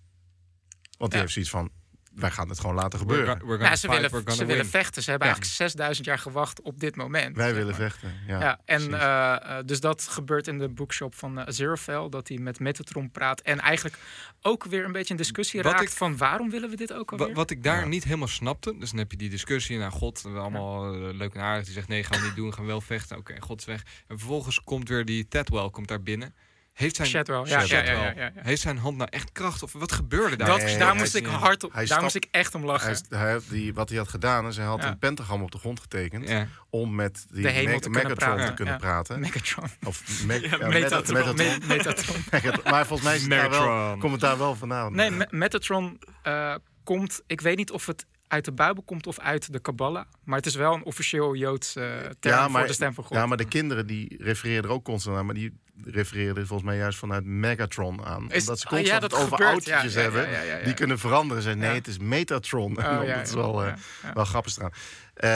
[0.97, 1.19] Want die Ja.
[1.19, 1.69] heeft zoiets van,
[2.15, 3.45] wij gaan het gewoon laten gebeuren.
[3.45, 5.03] we're Nou, ze fight, willen, ze willen vechten.
[5.03, 5.33] Ze hebben Ja.
[5.33, 7.35] eigenlijk 6000 jaar gewacht op dit moment.
[7.35, 7.75] Wij willen maar.
[7.75, 8.13] vechten.
[8.27, 12.27] Ja, Ja, en eh, eh, dus dat gebeurt in de bookshop van uh, Aziraphale, dat
[12.27, 13.97] hij met Metatron praat en eigenlijk
[14.41, 17.11] ook weer een beetje een discussie Wat raakt ik- van waarom willen we dit ook
[17.11, 17.33] alweer?
[17.33, 17.85] Wat ik daar Ja.
[17.85, 21.41] niet helemaal snapte, dus dan heb je die discussie, nou god, we allemaal leuk en
[21.41, 21.65] aardig.
[21.65, 23.17] Die zegt nee, gaan we niet doen, gaan we wel vechten.
[23.17, 23.83] Oké, god is weg.
[24.07, 26.35] En vervolgens komt weer die Tedwell komt daar binnen.
[26.73, 28.31] Heeft zijn, Shadwell, ja, ja, Shadwell, ja, ja, ja.
[28.35, 29.63] Heeft zijn hand nou echt kracht?
[29.63, 30.47] Of wat gebeurde daar?
[30.47, 32.97] Dat, Nee, daar moest ik hard op, hij daar moest ik echt om lachen.
[33.09, 34.87] Hij, die, wat hij had gedaan is, hij had Ja.
[34.87, 36.47] een pentagram op de grond getekend Ja.
[36.69, 38.45] om met die De Meg- te kunnen Megatron praten.
[38.45, 38.79] te kunnen Ja.
[38.79, 39.19] praten.
[39.19, 39.67] Megatron.
[39.83, 41.17] Of me- Ja, ja, Metatron.
[41.17, 41.35] Metatron.
[41.35, 42.15] Me- Metatron.
[42.31, 42.71] Megatron.
[42.71, 44.95] Maar volgens mij is het daar wel, komt het daar wel vandaan.
[44.95, 49.19] Nee, Me- Metatron eh, komt, ik weet niet of het uit de Bijbel komt of
[49.19, 51.83] uit de Kabbalah, maar het is wel een officieel Joods eh
[52.19, 53.17] term voor de stem van God.
[53.17, 55.25] Ja, maar de kinderen die refereren er ook constant aan.
[55.25, 55.53] Maar die
[55.85, 58.31] refereren er volgens mij juist vanuit Megatron aan.
[58.31, 59.49] Is- Omdat ze ah, constant ja, dat het over gebeurt.
[59.69, 60.63] autootjes Ja, hebben.
[60.63, 61.43] Die kunnen veranderen.
[61.43, 62.77] Zeggen nee, het is Metatron.
[62.83, 63.73] Oh, dat is wel, eh,
[64.13, 64.71] wel grappig eraan.
[65.13, 65.29] Eh,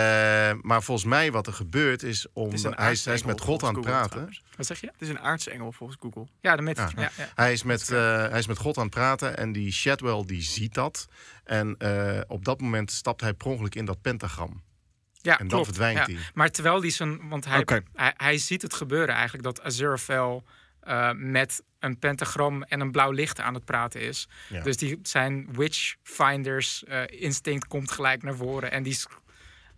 [0.61, 2.25] maar volgens mij wat er gebeurt is...
[2.33, 4.09] Om, is hij, is, hij is aartsengel met God aan het praten.
[4.09, 4.43] trouwens.
[4.57, 4.87] Wat zeg je?
[4.87, 6.27] Het is een aartsengel volgens Google.
[6.41, 7.03] Ja, de Metatron.
[7.03, 7.11] Ja.
[7.17, 7.97] Ja, Hij is, met, eh,
[8.29, 11.07] hij is met God aan het praten en die Shadwell die ziet dat.
[11.43, 14.63] En eh, op dat moment stapt hij per ongeluk in dat pentagram.
[15.21, 15.65] Ja, En dan klopt.
[15.65, 16.03] verdwijnt Ja.
[16.13, 16.23] hij.
[16.33, 17.63] Maar terwijl die zijn, want hij,
[17.93, 20.43] hij, hij ziet het gebeuren eigenlijk dat Aziraphale
[20.79, 24.27] eh, met een pentagram en een blauw licht aan het praten is.
[24.49, 24.61] Ja.
[24.63, 29.07] Dus die, zijn witchfinders eh instinct komt gelijk naar voren en die s-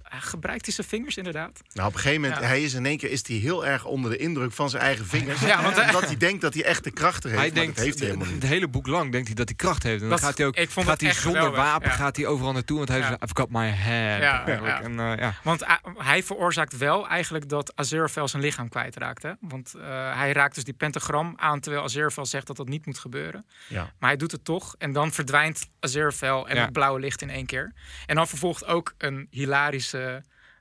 [0.10, 1.62] hij gebruikt hij zijn vingers inderdaad.
[1.74, 2.48] Nou, op een gegeven moment, Ja.
[2.48, 5.06] hij is in één keer is hij heel erg onder de indruk van zijn eigen
[5.06, 5.40] vingers.
[5.50, 7.42] Ja, want hij- omdat hij denkt dat hij echt de krachten heeft.
[7.42, 8.42] Hij maar denkt, dat heeft hij helemaal niet.
[8.42, 9.96] het hele boek lang denkt hij dat hij kracht heeft.
[10.02, 11.96] En dan Dat- gaat hij ook ik vond gaat hij zonder geweldig, wapen ja.
[11.96, 12.78] gaat hij overal naartoe.
[12.78, 13.08] Want hij Ja.
[13.08, 14.22] zegt, I've got my hand.
[14.22, 14.82] Ja.
[14.82, 15.34] En, eh, ja.
[15.44, 19.24] Want eh, hij veroorzaakt wel eigenlijk dat Aziraphale zijn lichaam kwijtraakt.
[19.24, 19.32] Hè?
[19.40, 23.00] Want eh, hij raakt dus die pentagram aan terwijl Aziraphale zegt dat dat niet moet
[23.00, 23.46] gebeuren.
[23.68, 23.92] Ja.
[24.00, 24.76] Maar hij doet het toch.
[24.78, 26.62] En dan verdwijnt Aziraphale en Ja.
[26.62, 27.74] het blauwe licht in één keer.
[28.06, 29.99] En dan vervolgt ook een hilarische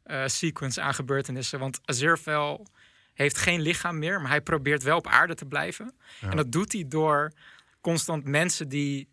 [0.08, 1.58] eh, sequence aan gebeurtenissen.
[1.58, 2.66] Want Aziraphale
[3.14, 5.94] heeft geen lichaam meer, maar hij probeert wel op aarde te blijven.
[6.20, 6.30] Ja.
[6.30, 7.32] En dat doet hij door
[7.80, 9.08] constant mensen die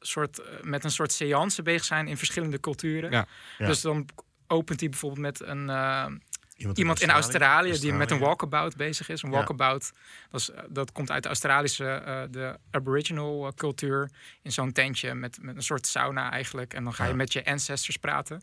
[0.00, 3.10] soort, eh, met een soort seance bezig zijn in verschillende culturen.
[3.10, 3.26] Ja.
[3.58, 3.66] Ja.
[3.66, 4.08] Dus dan
[4.46, 6.06] opent hij bijvoorbeeld met een, eh,
[6.74, 9.22] iemand in Australië, die met een walkabout bezig is.
[9.22, 9.36] Een Ja.
[9.36, 9.92] walkabout,
[10.30, 14.10] dat, is, dat komt uit de Australische, de aboriginal cultuur.
[14.42, 16.74] In zo'n tentje met, met een soort sauna eigenlijk.
[16.74, 18.42] En dan ga je met je ancestors praten.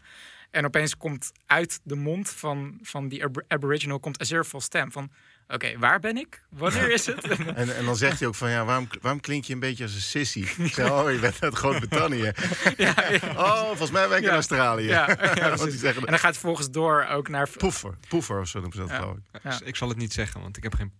[0.56, 4.62] En opeens komt uit de mond van, van die ab- aboriginal komt een zeer vol
[4.62, 5.12] stem van...
[5.48, 6.44] Oké, waar ben ik?
[6.50, 7.28] Wanneer is het?
[7.56, 9.94] En, en dan zegt hij ook van, ja, waarom, waarom klink je een beetje als
[9.94, 10.40] een sissy?
[10.58, 12.32] Ik zeg, oh, je bent uit Groot-Brittannië.
[13.38, 14.34] Oh, volgens mij ben ik in Ja.
[14.34, 14.84] Australië.
[14.88, 17.50] Ja, ja, zeggen, en dan gaat het vervolgens door ook naar...
[17.50, 18.98] poefer, poefer of zo noemen ze dat, Ja.
[19.00, 19.42] geloof ik.
[19.44, 19.60] Ja.
[19.64, 20.92] Ik zal het niet zeggen, want ik heb geen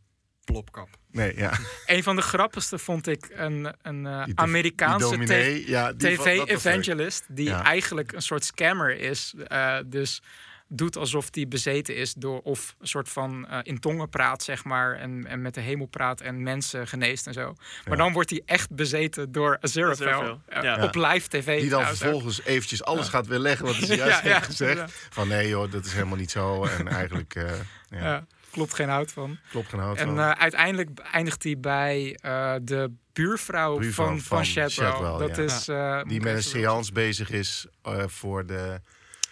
[0.46, 0.88] plopkap.
[1.12, 1.52] Nee, ja.
[1.86, 6.16] Een van de grappigste vond ik een, een eh, Die Amerikaanse die ja, die.
[6.18, 7.64] TV-evangelist, die Ja.
[7.64, 9.34] eigenlijk een soort scammer is.
[9.48, 10.22] eh, dus
[10.68, 14.64] doet alsof hij bezeten is door, of een soort van eh, in tongen praat, zeg
[14.64, 17.46] maar, en, en met de hemel praat en mensen geneest en zo.
[17.86, 18.04] Maar Ja.
[18.04, 20.38] dan wordt hij echt bezeten door Aziraphale.
[20.82, 21.60] Op live tv.
[21.62, 21.88] Die dan ook.
[21.88, 24.78] vervolgens eventjes alles gaat weerleggen wat hij juist Ja, ja, heeft gezegd.
[24.78, 24.86] ja.
[25.10, 26.64] Van nee joh, dat is helemaal niet zo.
[26.66, 27.44] En eigenlijk eh,
[27.90, 28.26] ja, Ja,
[28.56, 29.38] klopt geen hout van.
[29.50, 30.20] klopt geen hout En van.
[30.20, 34.70] eh, uiteindelijk eindigt hij bij eh, de buurvrouw, Buurvrouw van, van, van Shadwell.
[34.92, 35.44] Shadwell, Dat ja.
[35.44, 35.68] is...
[35.68, 37.66] eh, die met een seance bezig is
[38.08, 38.82] voor de,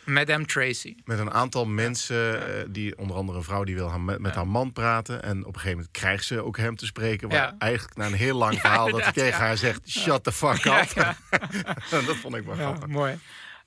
[0.06, 0.96] Madame Tracy.
[1.06, 2.42] met een aantal mensen.
[2.72, 4.32] die, onder andere een vrouw die wil haar met, Ja.
[4.34, 5.24] haar man praten.
[5.24, 7.28] En op een gegeven moment krijgt ze ook hem te spreken.
[7.28, 7.56] Maar Ja.
[7.58, 9.90] eigenlijk na een heel lang verhaal dat hij tegen haar zegt...
[9.90, 11.16] Shut the fuck up.
[12.08, 12.88] dat vond ik wel Ja, grappig.
[12.88, 13.20] mooi.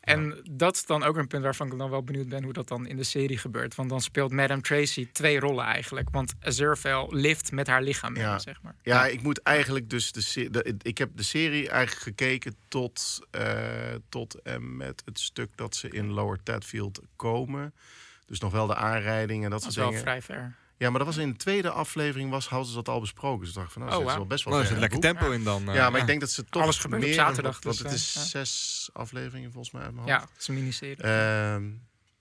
[0.07, 2.69] En dat is dan ook een punt waarvan ik dan wel benieuwd ben hoe dat
[2.69, 3.75] dan in de serie gebeurt.
[3.75, 6.09] Want dan speelt Madame Tracy twee rollen eigenlijk.
[6.11, 8.39] Want Aziraphale lift met haar lichaam mee, Ja.
[8.39, 8.75] zeg maar.
[8.83, 14.43] Ja, ik moet eigenlijk dus de, ik heb de serie eigenlijk gekeken tot, eh, tot
[14.43, 17.75] en met het stuk dat ze in Lower Tadfield komen.
[18.27, 20.03] Dus nog wel de aanrijding en dat Dat soort is wel dingen.
[20.03, 20.55] vrij ver.
[20.79, 23.41] Ja, maar dat was in de tweede aflevering was hadden ze dat al besproken.
[23.41, 24.17] Dus ik dacht van, nou, Oh, wauw.
[24.17, 25.69] wel best wel Oh, er zit lekker tempo in dan.
[25.69, 27.79] eh, Ja, maar ik denk dat ze toch Alles gebeurt op meer- zaterdag, Want dus,
[27.79, 28.21] het eh, is ja.
[28.21, 30.97] zes afleveringen volgens mij uit mijn Ja, het is een miniserie.
[31.03, 31.63] Ehm,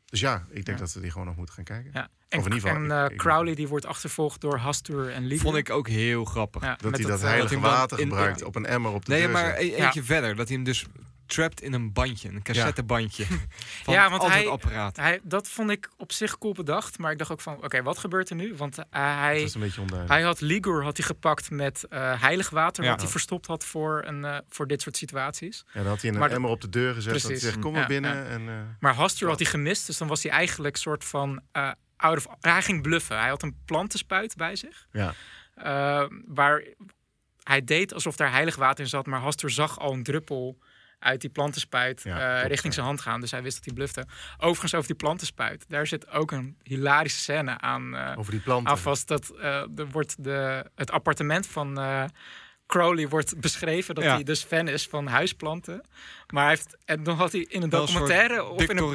[0.06, 0.84] dus ja, ik denk Ja.
[0.84, 1.92] dat we die gewoon nog moeten gaan kijken.
[1.94, 2.10] ja.
[2.30, 5.10] En, of in ieder geval, en ik- eh, ik- Crowley die wordt achtervolgd door Hastur
[5.12, 5.40] en Lieder.
[5.40, 6.62] Vond ik ook heel grappig.
[6.62, 9.12] Ja, Dat hij dat, eh, heilige water in- gebruikt in- op een emmer op de
[9.12, 10.36] Nee, deur maar e- eentje verder.
[10.36, 10.86] Dat hij hem dus
[11.26, 13.26] trapt in een bandje, een cassettebandje.
[13.84, 14.96] van Ja, ja, want hij- apparaat.
[14.98, 16.98] Hij, dat vond ik op zich cool bedacht.
[16.98, 18.56] Maar ik dacht ook van, oké, wat gebeurt er nu?
[18.56, 20.20] Want eh, hij, Dat is een beetje onduidelijk.
[20.20, 22.90] Hij had Ligor had hij gepakt met eh heilig water, Ja.
[22.90, 25.64] wat hij verstopt had voor, een, eh, voor dit soort situaties.
[25.68, 27.12] Ja, dan had hij een Maar emmer op de deur gezet.
[27.14, 27.48] Dat hij Precies.
[27.50, 28.16] zegt, kom maar Ja, binnen.
[28.16, 28.24] ja.
[28.24, 31.72] En, eh, Maar Hastur had hij gemist, dus dan was hij eigenlijk soort van eh
[31.98, 32.28] out of...
[32.40, 33.20] Hij ging bluffen.
[33.20, 35.14] Hij had een plantenspuit bij zich, ja.
[36.28, 36.64] waar
[37.44, 40.58] hij deed alsof daar heilig water in zat, maar Hastur zag al een druppel
[41.00, 43.20] uit die plantenspuit Ja, eh, richting zijn hand gaan.
[43.22, 44.06] Dus hij wist dat hij blufte.
[44.38, 49.06] Overigens over die plantenspuit, daar zit ook een hilarische scène aan, eh, Over die planten.
[49.06, 49.46] Dat eh,
[49.76, 51.80] er wordt de, het appartement van
[52.68, 54.14] Crowley wordt beschreven dat Ja.
[54.14, 55.82] hij dus fan is van huisplanten.
[56.34, 58.94] Maar hij heeft en dan had hij in een documentaire of in een,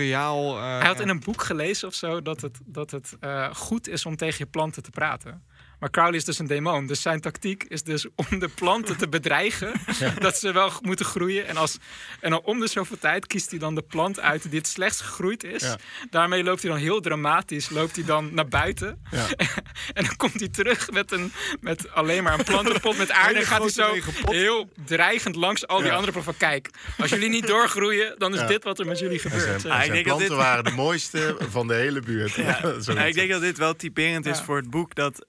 [0.79, 3.17] hij had in een boek gelezen of zo dat het, dat het
[3.53, 5.45] goed is om tegen je planten te praten.
[5.81, 6.87] Maar Crowley is dus een demon.
[6.87, 9.73] Dus zijn tactiek is dus om de planten te bedreigen.
[10.19, 11.47] Dat ze wel moeten groeien.
[11.47, 11.77] En, als,
[12.21, 15.01] en dan om de zoveel tijd kiest hij dan de plant uit die het slechtst
[15.01, 15.63] gegroeid is.
[15.63, 15.77] Ja.
[16.11, 19.03] Daarmee loopt hij dan heel dramatisch loopt hij dan naar buiten.
[19.11, 19.27] Ja.
[19.97, 23.39] en dan komt hij terug met, een, met alleen maar een plantenpot met aarde.
[23.39, 23.95] En gaat hij zo
[24.31, 25.93] heel dreigend langs al die Ja.
[25.93, 26.35] andere planten.
[26.39, 28.47] Van kijk, als jullie niet doorgroeien, dan is Ja.
[28.47, 29.43] dit wat er met jullie gebeurt.
[29.61, 32.37] zijn, Ah, zijn denk dat planten dit- waren de mooiste van de hele buurt.
[32.37, 34.45] Nou, ik denk dat dit wel typerend is Ja.
[34.45, 34.95] voor het boek.
[34.95, 35.25] Dat,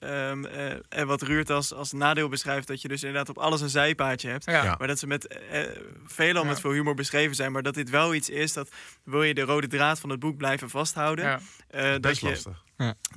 [0.46, 3.62] ehm, eh, en wat Ruurt als, als nadeel beschrijft, dat je dus inderdaad op alles
[3.62, 4.46] een zijpaadje hebt.
[4.46, 4.76] Ja.
[4.78, 5.62] Maar dat ze met eh,
[6.06, 6.48] veelal Ja.
[6.50, 7.52] met veel humor beschreven zijn.
[7.52, 8.70] Maar dat dit wel iets is dat
[9.04, 11.26] wil je de rode draad van het boek blijven vasthouden.
[11.26, 11.40] Ja.
[11.68, 12.64] eh, dat, je, lastig.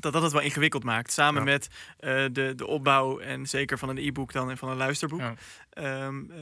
[0.00, 1.12] dat dat het wel ingewikkeld maakt.
[1.12, 1.50] Samen Ja.
[1.50, 1.68] met
[1.98, 5.20] eh, de, de opbouw en zeker van een e-book dan en van een luisterboek.
[5.20, 5.34] Ja.
[5.70, 6.36] Ehm, eh,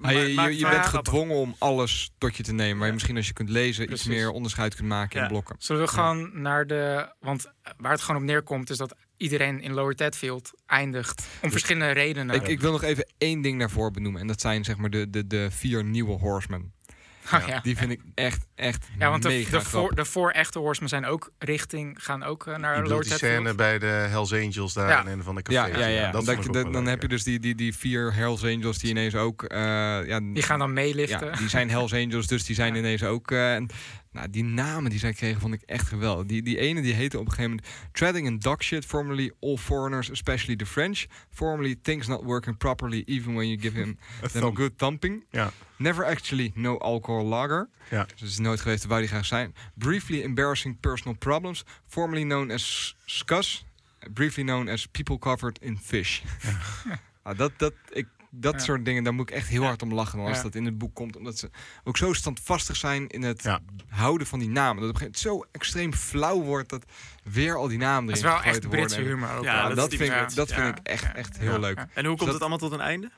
[0.00, 2.78] Maar je, je, bent gedwongen om alles tot je te nemen.
[2.78, 4.06] Waar je misschien als je kunt lezen Precies.
[4.06, 5.22] iets meer onderscheid kunt maken Ja.
[5.22, 5.56] in blokken.
[5.58, 7.12] Zullen we gewoon naar de.
[7.20, 11.26] Want waar het gewoon op neerkomt, is dat iedereen in Lower Tadfield eindigt.
[11.42, 12.34] Om verschillende redenen.
[12.36, 14.20] Ik, ik wil nog even één ding daarvoor benoemen.
[14.20, 16.72] En dat zijn zeg maar de, de, de vier nieuwe horsemen.
[17.34, 17.60] Oh, ja.
[17.60, 20.88] Die vind ik echt, echt Ja, want de, mega de, voor, de voor echte horsemen
[20.88, 24.72] zijn ook richting, gaan ook eh, naar bedoelt Lower die scène bij de Hells Angels
[24.72, 25.00] daar Ja.
[25.00, 25.78] in een van de Ja, cafés.
[25.80, 26.10] ja, ja.
[26.10, 29.42] Dat Dat dan heb je dus die, die, die vier Hells Angels die ineens ook...
[29.42, 29.58] eh,
[30.06, 31.26] ja, Die gaan dan meeliften.
[31.30, 32.78] ja, die zijn Hells Angels, dus die zijn Ja.
[32.78, 33.30] ineens ook...
[33.30, 33.68] eh, en,
[34.12, 36.26] nou, die namen die zij kregen vond ik echt geweldig.
[36.26, 37.68] Die, die ene die heette op een gegeven moment...
[37.92, 41.04] Treading in dog shit, formerly all foreigners, especially the French.
[41.30, 43.98] Formerly things not working properly, even when you give him Een
[44.32, 44.56] them a thumb.
[44.56, 45.24] good thumping.
[45.30, 45.50] Ja.
[45.76, 47.68] Never actually no alcohol lager.
[47.90, 48.02] Ja.
[48.04, 49.54] Dus het is nooit geweest waar die graag zijn.
[49.74, 51.64] Briefly embarrassing personal problems.
[51.86, 53.64] Formerly known as scus.
[54.10, 56.20] Briefly known as people covered in fish.
[57.22, 58.58] Ah, dat, dat, ik, dat Ja.
[58.58, 59.66] soort dingen, daar moet ik echt heel Ja.
[59.66, 60.42] hard om lachen als Ja.
[60.42, 61.16] dat in het boek komt.
[61.16, 61.50] Omdat ze
[61.84, 63.60] ook zo standvastig zijn in het Ja.
[63.88, 64.80] houden van die namen.
[64.82, 66.84] Dat op een gegeven moment zo extreem flauw wordt dat
[67.24, 68.80] weer al die namen Dat is erin wel echt worden.
[68.80, 69.44] Britse humor ook.
[69.44, 71.58] Ja, dat dat, is vind, ik, dat vind ik echt, echt heel Ja.
[71.58, 71.78] leuk.
[71.78, 73.10] En hoe komt dat- het allemaal tot een einde?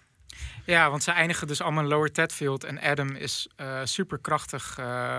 [0.65, 2.65] Ja, want ze eindigen dus allemaal in Lower Tedfield.
[2.65, 5.19] En Adam is eh super krachtig eh,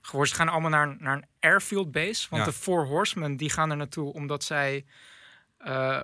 [0.00, 0.30] geworden.
[0.30, 2.26] Ze gaan allemaal naar, naar een airfield base.
[2.30, 2.48] Want Ja.
[2.50, 4.84] de Four Horsemen die gaan er naartoe omdat zij...
[5.58, 6.00] eh,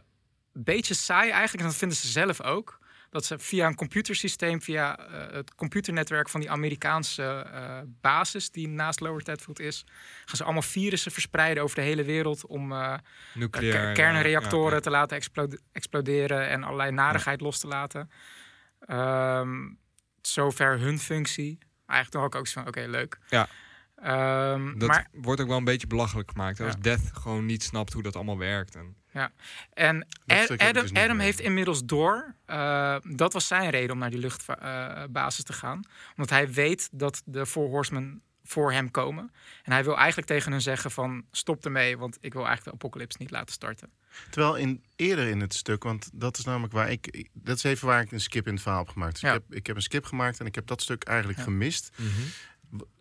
[0.53, 2.79] een beetje saai eigenlijk, en dat vinden ze zelf ook.
[3.13, 8.51] Dat ze via een computersysteem, via eh, het computernetwerk van die Amerikaanse eh, basis...
[8.51, 9.85] die naast Lower Tedfield is...
[10.25, 12.47] gaan ze allemaal virussen verspreiden over de hele wereld...
[12.47, 12.75] om
[13.35, 14.81] Nucleair, Ke- kernreactoren ja, ja.
[14.81, 18.11] te laten explode- exploderen en allerlei narigheid los te laten.
[18.81, 19.69] Ehm,
[20.23, 21.59] zover hun functie.
[21.87, 23.19] Eigenlijk had ik ook zo van, oké, leuk.
[23.29, 23.49] Ja.
[23.97, 26.61] Ehm, Dat maar, wordt ook wel een beetje belachelijk gemaakt.
[26.61, 28.75] Als Death gewoon niet snapt hoe dat allemaal werkt.
[28.75, 28.97] En,
[29.73, 32.35] en heb ik Adam, dus Adam heeft inmiddels door.
[32.47, 35.81] eh, dat was zijn reden om naar die luchtbasis te gaan.
[36.11, 39.33] Omdat hij weet dat de Four Horsemen voor hem komen.
[39.63, 42.85] En hij wil eigenlijk tegen hen zeggen van stop ermee, want ik wil eigenlijk de
[42.85, 43.91] apocalypse niet laten starten.
[44.31, 47.29] Terwijl in, eerder in het stuk, want dat is namelijk waar ik...
[47.33, 49.13] Dat is even waar ik een skip in het verhaal heb gemaakt.
[49.13, 49.33] Dus Ja.
[49.35, 51.45] ik, heb, ik heb een skip gemaakt en ik heb dat stuk eigenlijk Ja.
[51.45, 51.91] gemist.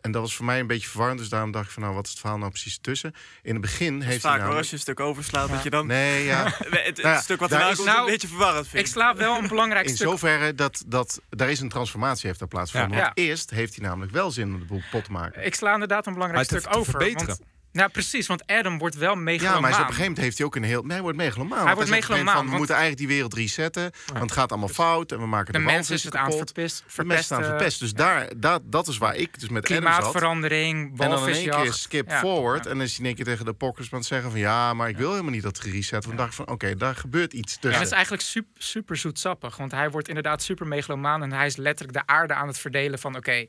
[0.02, 1.19] En dat was voor mij een beetje verwarrend.
[1.19, 3.14] Dus daarom dacht ik van, nou, wat is het verhaal nou precies tussen?
[3.41, 4.57] In het begin Het heeft hij vaak namelijk...
[4.57, 5.53] als je een stuk overslaat, Ja.
[5.53, 5.88] dat je dan...
[5.88, 6.43] Nee, ja.
[6.57, 8.85] het het Nou ja, stuk wat daar erna is- komt een Nou, beetje verwarrend vind
[8.85, 12.39] Ik sla wel een belangrijk In stuk zoverre dat, dat daar is een transformatie heeft
[12.39, 12.98] daar plaatsgevonden.
[12.98, 13.03] Ja.
[13.03, 15.45] Want eerst heeft hij namelijk wel zin om de boel pot te maken.
[15.45, 16.91] Ik sla inderdaad een belangrijk stuk te over.
[16.91, 17.27] verbeteren.
[17.27, 17.41] Want,
[17.72, 19.61] nou, precies, want Adam wordt wel Ja, megalomaan.
[19.61, 20.81] maar hij is op een gegeven moment heeft hij ook een heel...
[20.81, 21.65] Nee, hij wordt megalomaan.
[21.65, 23.91] Hij wordt megalomaan, Van, we moeten eigenlijk die wereld resetten.
[24.06, 26.84] Want het gaat allemaal fout en we maken de, de mensen is het aan verpest,
[26.95, 27.80] De mensen staan verpest.
[27.80, 29.93] Dus daar, dat, dat is waar ik dus met Adam zat.
[29.93, 32.19] Klimaatverandering, En dan in één keer skip Ja.
[32.19, 32.64] forward.
[32.64, 32.69] Ja.
[32.69, 33.56] En dan is hij in één keer tegen de
[33.89, 34.39] het zeggen van...
[34.39, 36.19] ja, maar ik wil helemaal niet dat het gereset wordt.
[36.19, 37.80] Dacht van, oké, daar gebeurt iets En tussen.
[37.80, 39.57] het is eigenlijk super, super zoetsappig.
[39.57, 41.23] Want hij wordt inderdaad super megalomaan.
[41.23, 43.15] En hij is letterlijk de aarde aan het verdelen van...
[43.15, 43.45] oké,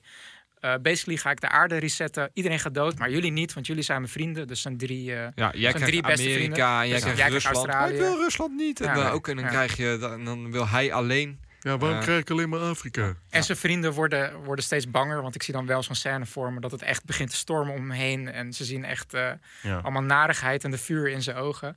[0.63, 2.31] eh, basically ga ik de aarde resetten.
[2.35, 3.53] Iedereen gaat dood, maar jullie niet.
[3.55, 4.47] Want jullie zijn mijn vrienden.
[4.47, 5.15] Dus zijn drie...
[5.15, 6.59] eh, Ja, jij Zijn krijgt drie beste vrienden.
[6.59, 7.67] Jij Dus krijgt jij krijgt Rusland.
[7.67, 8.11] Maar ik Australië.
[8.15, 8.81] wil Rusland niet.
[8.81, 9.13] En Ja, dan nee.
[9.13, 9.51] ook, en dan Ja.
[9.51, 11.41] krijg je, dan, dan wil hij alleen.
[11.61, 13.15] ja, waarom Eh, krijg ik alleen maar Afrika?
[13.31, 15.23] En zijn vrienden worden, worden steeds banger.
[15.23, 17.75] Want ik zie dan wel zo'n scène voor me dat het echt begint te stormen
[17.75, 18.29] om hem heen.
[18.33, 19.31] En ze zien echt eh,
[19.63, 19.79] Ja.
[19.79, 21.77] allemaal narigheid en de vuur in zijn ogen.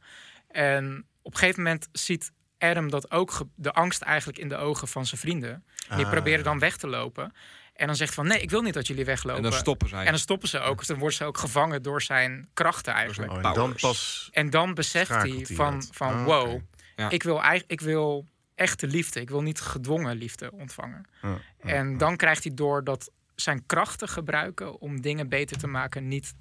[0.52, 4.88] En op een gegeven moment ziet Adam dat ook de angst eigenlijk in de ogen
[4.88, 5.64] van zijn vrienden.
[5.90, 6.12] En die Ah.
[6.12, 7.34] proberen dan weg te lopen.
[7.76, 9.44] En dan zegt van nee, ik wil niet dat jullie weglopen.
[9.44, 10.00] En dan stoppen zij.
[10.00, 10.78] En dan stoppen ze ook.
[10.78, 13.32] Dus dan worden ze ook gevangen door zijn krachten eigenlijk.
[13.32, 14.30] Oh, en dan pas...
[14.32, 16.62] En dan beseft hij van, van Ah, wow.
[16.96, 17.10] Ja.
[17.10, 18.26] ik, wil eigenlijk, ik wil
[18.56, 19.22] echte liefde.
[19.22, 21.06] Ik wil niet gedwongen liefde ontvangen.
[21.22, 21.98] Ja, ja, En ja.
[21.98, 26.34] dan krijgt hij door dat zijn krachten gebruiken om dingen beter te maken niet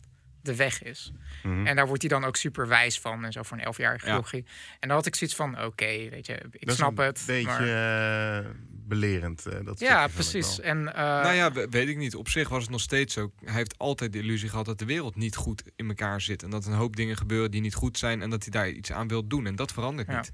[0.45, 1.13] de weg is.
[1.43, 1.67] Mhm.
[1.67, 4.15] En daar wordt hij dan ook super wijs van en zo voor een elfjarige Ja.
[4.15, 4.45] jochie.
[4.81, 7.23] En dan had ik zoiets van, oké, weet je, ik Dat is snap een het.
[7.27, 8.51] beetje maar- eh,
[8.87, 9.47] belerend.
[9.47, 10.61] eh, dat ja, precies.
[10.61, 12.15] En, eh, nou ja, we- weet ik niet.
[12.15, 13.33] Op zich was het nog steeds zo.
[13.45, 16.43] Hij heeft altijd de illusie gehad dat de wereld niet goed in elkaar zit.
[16.43, 18.23] En dat een hoop dingen gebeuren die niet goed zijn.
[18.23, 19.47] En dat hij daar iets aan wil doen.
[19.47, 20.17] En dat verandert Ja.
[20.17, 20.33] niet.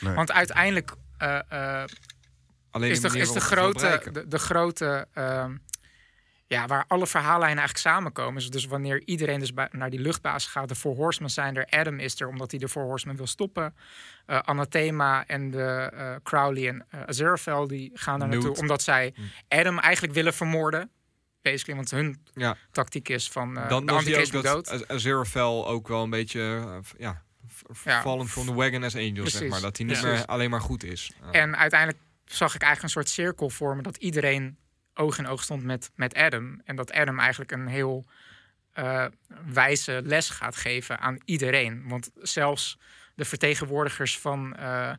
[0.00, 0.14] Nee.
[0.14, 1.84] Want uiteindelijk eh, eh,
[2.70, 5.56] Alleen is, de, is de grote, de, de grote ehm,
[6.52, 8.42] ja, waar alle verhaallijnen eigenlijk samenkomen.
[8.42, 11.66] is Dus wanneer iedereen dus naar die luchtbasis gaat, de Four Horsemen zijn er.
[11.70, 13.74] Adam is er omdat hij de Four Horsemen wil stoppen.
[14.26, 19.20] Eh, Anathema en de eh, Crowley en Aziraphale die gaan daar naartoe omdat zij Hm.
[19.48, 20.90] Adam eigenlijk willen vermoorden.
[21.42, 22.56] Basically, want hun Ja.
[22.70, 24.88] tactiek is van uh, dan de antichrist moet dood.
[24.88, 26.40] Aziraphale ook wel een beetje...
[26.98, 27.22] ja,
[27.84, 28.00] Ja.
[28.00, 29.60] fallen from the wagon as angels, zeg maar.
[29.60, 30.06] Dat hij niet Ja.
[30.06, 31.12] meer alleen maar goed is.
[31.30, 34.56] En uiteindelijk zag ik eigenlijk een soort cirkel vormen dat iedereen
[34.94, 36.60] oog in oog stond met, met Adam.
[36.64, 38.06] En dat Adam eigenlijk een heel
[38.72, 39.06] eh,
[39.52, 41.88] wijze les gaat geven aan iedereen.
[41.88, 42.78] Want zelfs
[43.14, 44.92] de vertegenwoordigers van eh,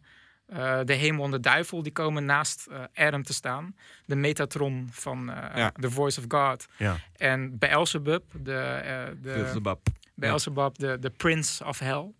[0.45, 3.75] eh, de hemel en de duivel, die komen naast eh, Adam te staan.
[4.05, 5.71] De Metatron van eh, Ja.
[5.71, 6.67] The Voice of God.
[6.77, 6.97] Ja.
[7.15, 9.79] En Beelzebub, de, eh de, Beelzebub.
[10.15, 12.13] Beelzebub, de, de Prince of Hell.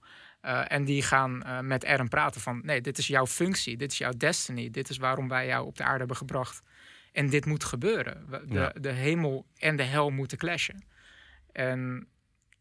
[0.43, 2.61] Eh, en die gaan eh, met Adam praten van...
[2.63, 4.69] nee, dit is jouw functie, dit is jouw destiny.
[4.69, 6.61] Dit is waarom wij jou op de aarde hebben gebracht.
[7.14, 8.26] En dit moet gebeuren.
[8.30, 8.73] De, Ja.
[8.81, 10.84] de hemel en de hel moeten clashen.
[11.52, 12.07] En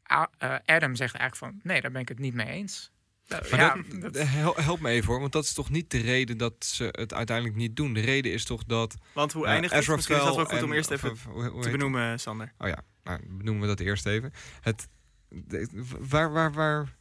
[0.02, 1.60] eh, Adam zegt eigenlijk van...
[1.62, 2.90] nee, daar ben ik het niet mee eens.
[3.28, 5.90] Uh, Maar ja, dat, dat- hel- help me even hoor, want dat is toch niet
[5.90, 7.92] de reden dat ze het uiteindelijk niet doen.
[7.92, 8.94] De reden is toch dat...
[9.14, 9.82] Want hoe eh, eindigt het?
[9.82, 11.76] Ezra Misschien is dat wel goed om eerst even of- hoe- hoe te het?
[11.78, 12.52] benoemen, Sander.
[12.58, 14.32] Oh ja, nou, benoemen we dat eerst even.
[14.60, 14.88] Het,
[15.28, 15.68] de-
[15.98, 16.96] waar, waar, waar...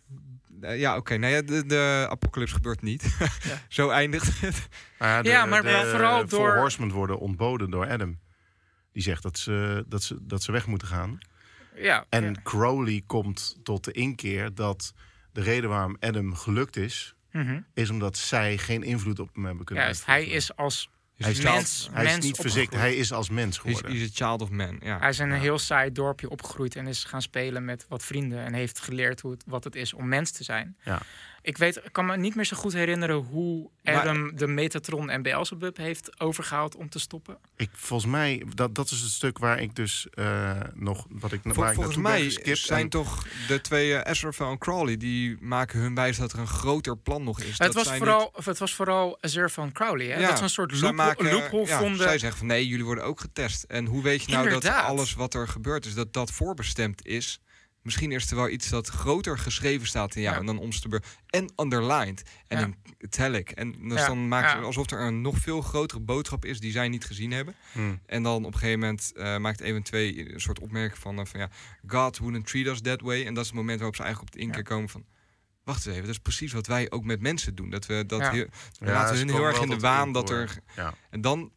[0.61, 1.17] eh, Ja, oké.
[1.17, 3.15] Nou ja, de, de apocalypse gebeurt niet.
[3.69, 4.67] Zo eindigt het.
[4.99, 8.19] Maar Ja, maar de vooral door- Horsemen worden ontboden door Adam.
[8.93, 11.19] Die zegt dat ze, dat ze, dat ze weg moeten gaan.
[11.75, 12.41] ja, En ja.
[12.43, 14.93] Crowley komt tot de inkeer dat
[15.31, 17.15] de reden waarom Adam gelukt is...
[17.31, 17.59] Mhm.
[17.73, 20.89] is omdat zij geen invloed op hem hebben kunnen Juist, hij is als
[21.21, 22.73] Hij is, mens, hij is niet opgegroeid.
[22.73, 23.91] hij is als mens geworden.
[23.91, 24.79] he's a child of man.
[24.83, 24.99] Ja.
[24.99, 28.45] Hij is in een heel saai dorpje opgegroeid en is gaan spelen met wat vrienden.
[28.45, 30.77] En heeft geleerd hoe het, wat het is om mens te zijn.
[30.83, 31.01] Ja.
[31.43, 35.09] Ik weet, ik kan me niet meer zo goed herinneren hoe Maar- Adam de Metatron
[35.09, 37.37] en Beelzebub heeft overgehaald om te stoppen.
[37.55, 41.39] Ik, volgens mij, dat, dat is het stuk waar ik dus eh, nog, wat ik,
[41.43, 44.07] Vol- waar ik volgens naartoe ben mij zijn En- toch de twee uh,
[44.39, 44.97] en Crowley...
[44.97, 47.47] die maken hun wijs dat er een groter plan nog is.
[47.47, 50.07] het, Dat was vooral, of het was vooral Azure van Crowley.
[50.07, 50.19] Hè?
[50.19, 51.97] Ja, dat ze een soort loophole, maken, loophole ja, vonden.
[52.01, 53.63] Zij zeggen van nee, jullie worden ook getest.
[53.63, 57.41] En hoe weet je nou dat alles wat er gebeurd is, dat dat voorbestemd is?
[57.81, 60.39] Misschien is er wel iets dat groter geschreven staat in jou Ja.
[60.39, 62.91] en dan beur en underlined en Ja.
[62.99, 63.49] italic.
[63.51, 64.55] En dus Ja, dan maakt ja.
[64.55, 67.55] het alsof er een nog veel grotere boodschap is die zij niet gezien hebben.
[67.71, 67.99] Hmm.
[68.05, 71.25] En dan op een gegeven moment eh, maakt even twee een soort opmerking van, eh,
[71.25, 71.49] van ja,
[71.87, 73.25] God wouldn't treat us that way.
[73.25, 75.05] En dat is het moment waarop ze eigenlijk op de inkeer komen van.
[75.63, 77.69] Wacht eens even, dat is precies wat wij ook met mensen doen.
[77.69, 78.31] Dat we dat Ja.
[78.31, 78.47] heel-
[78.79, 80.93] we Ja, laten ze hun heel erg in de waan dat er Ja.
[81.09, 81.51] en dan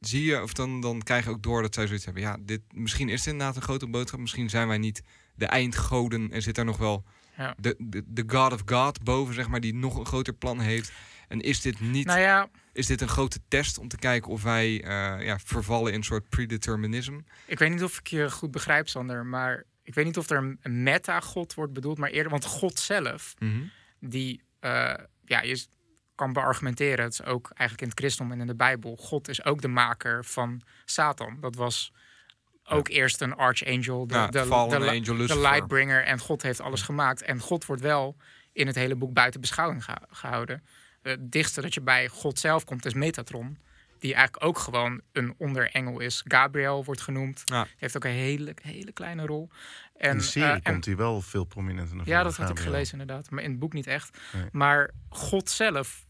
[0.00, 2.22] zie je, of dan, dan krijg je ook door dat zij zoiets hebben.
[2.22, 4.20] Ja, dit, misschien is inderdaad een grote boodschap.
[4.20, 5.02] Misschien zijn wij niet
[5.36, 7.04] de eindgoden en zit daar nog wel
[7.36, 7.54] Ja.
[7.58, 10.92] de, de, de God of God boven, zeg maar, die nog een groter plan heeft.
[11.28, 14.42] En is dit niet, Nou ja, is dit een grote test om te kijken of
[14.42, 17.18] wij eh, ja, vervallen in een soort predeterminism?
[17.46, 19.26] ik weet niet of ik je goed begrijp, Sander.
[19.26, 21.98] Maar ik weet niet of er een meta-god wordt bedoeld.
[21.98, 23.34] Maar eerder, want God zelf,
[24.00, 24.94] die eh,
[25.24, 25.66] ja, je
[26.14, 27.04] kan beargumenteren.
[27.04, 28.96] Het is ook eigenlijk in het christendom en in de Bijbel.
[28.96, 31.36] God is ook de maker van Satan.
[31.40, 31.92] Dat was
[32.68, 36.04] ook eerst een archangel, de, Ja, de, de, angel de lightbringer.
[36.04, 37.22] En God heeft alles gemaakt.
[37.22, 38.16] En God wordt wel
[38.52, 40.64] in het hele boek buiten beschouwing gehouden.
[41.02, 43.58] Het dichtste dat je bij God zelf komt is Metatron.
[43.98, 46.22] Die eigenlijk ook gewoon een onderengel is.
[46.24, 47.42] Gabriel wordt genoemd.
[47.44, 47.66] Ja.
[47.76, 49.50] Heeft ook een hele, hele kleine rol.
[49.96, 52.18] En, in de serie eh, en- komt hij wel veel prominenter naar voren.
[52.18, 53.30] ja, dat had ik gelezen inderdaad.
[53.30, 54.18] Maar in het boek niet echt.
[54.32, 54.44] Nee.
[54.52, 56.06] Maar God zelf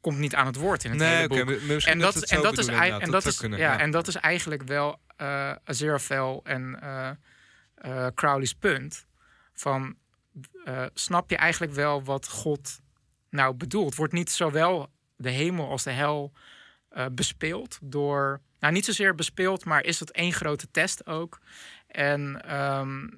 [0.00, 1.38] komt niet aan het woord in het Nee, hele boek.
[1.38, 5.52] En dat, en dat is, en Dat is, ja, en dat is eigenlijk wel eh
[5.64, 7.10] Aziraphale en eh,
[7.74, 9.06] eh, Crowley's punt.
[9.52, 9.96] Van,
[10.64, 12.80] eh, snap je eigenlijk wel wat God
[13.30, 13.94] nou bedoelt?
[13.94, 16.32] Wordt niet zowel de hemel als de hel
[16.88, 18.40] eh, bespeeld door...
[18.60, 21.38] Nou, niet zozeer bespeeld, maar is het één grote test ook?
[21.86, 23.08] En ehm,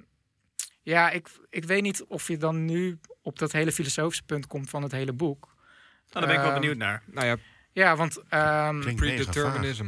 [0.81, 4.69] ja, ik, ik weet niet of je dan nu op dat hele filosofische punt komt
[4.69, 5.45] van het hele boek.
[5.45, 7.03] Nou, daar ben ik wel Ehm, benieuwd naar.
[7.05, 7.35] Nou ja,
[7.71, 8.95] Ja, want ehm, vaag.
[8.95, 9.87] predeterminism.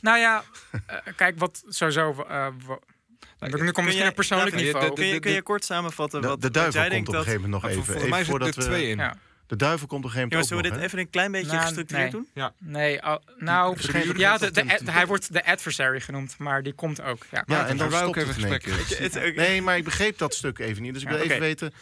[0.00, 0.42] Nou ja,
[0.86, 2.10] eh, kijk, wat sowieso.
[2.28, 4.94] eh, komt Kun misschien jij- op persoonlijk David, niveau.
[4.94, 6.94] Kun je, de- kun je de- kort samenvatten De, wat, de wat duivel jij komt
[6.94, 7.92] denkt op een gegeven moment nog Voor- even.
[7.92, 8.98] Volgens mij even er voordat we, twee in.
[8.98, 9.16] Ja.
[9.46, 11.46] De duivel komt op een gegeven moment zullen we ook dit even een klein beetje
[11.52, 12.22] Nou, gestructureerd nee.
[12.34, 12.50] doen?
[12.58, 16.72] Nee, al- nou, verschijnt ja, ook de, de, hij wordt de adversary genoemd, maar die
[16.72, 17.26] komt ook.
[17.30, 17.42] Ja.
[17.46, 20.92] Ja, en dan ook stopt even het Nee, maar ik begreep dat stuk even niet.
[20.94, 21.44] Dus ik wil Ja, even oké.
[21.44, 21.72] weten...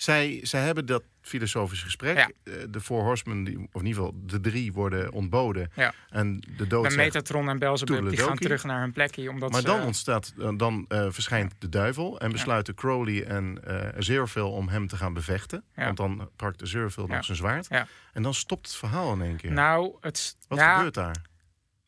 [0.00, 2.16] Zij, zij hebben dat filosofisch gesprek.
[2.16, 2.30] Ja.
[2.44, 5.70] Eh, De Four Horsemen, die, of in ieder geval de drie, worden ontboden.
[5.74, 5.92] Ja.
[6.08, 9.30] En de dood Bij zegt- Metatron en Belzebub die gaan terug naar hun plekje.
[9.30, 13.64] Omdat Maar ze, dan ontstaat, eh, dan eh, verschijnt de duivel en besluiten Crowley en
[13.64, 15.64] eh Aziraphale om hem te gaan bevechten.
[15.74, 17.68] Want dan pakt Aziraphale nog zijn zwaard.
[18.12, 19.52] En dan stopt het verhaal in één keer.
[19.52, 21.22] Nou, het, Wat gebeurt daar?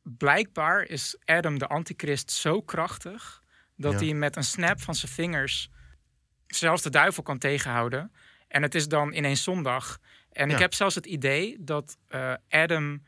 [0.02, 3.42] blijkbaar is Adam de antichrist zo krachtig
[3.76, 5.70] dat hij met een snap van zijn vingers
[6.56, 8.12] zelfs de duivel kan tegenhouden.
[8.48, 9.98] En het is dan ineens zondag.
[10.32, 10.54] En Ja.
[10.54, 13.02] ik heb zelfs het idee dat eh, Adam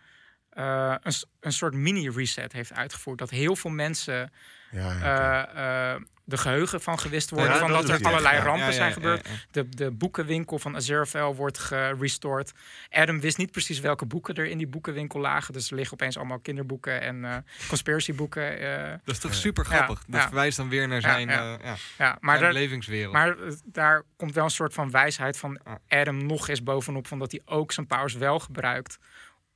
[0.50, 3.18] eh, een, een soort mini-reset heeft uitgevoerd.
[3.18, 4.32] Dat heel veel mensen
[4.70, 7.52] Ja, ja, de geheugen van gewist worden.
[7.52, 8.48] Ja, van dat dat er allerlei echt, ja.
[8.48, 9.28] rampen Ja, ja, zijn ja, gebeurd.
[9.28, 9.34] ja.
[9.50, 12.52] De, de boekenwinkel van Aziraphale wordt gerestored.
[12.90, 15.52] Adam wist niet precies welke boeken er in die boekenwinkel lagen.
[15.52, 17.36] Dus er liggen opeens allemaal kinderboeken en eh
[17.68, 18.58] conspiracyboeken.
[18.58, 19.98] eh, Dat is toch super grappig.
[19.98, 20.26] Ja, dat ja.
[20.26, 21.56] verwijst dan weer naar zijn, ja.
[21.58, 23.12] eh, ja, ja, maar, belevingswereld.
[23.12, 25.60] maar daar komt wel een soort van wijsheid van.
[25.88, 27.06] Adam nog eens bovenop.
[27.06, 28.98] Van dat hij ook zijn powers wel gebruikt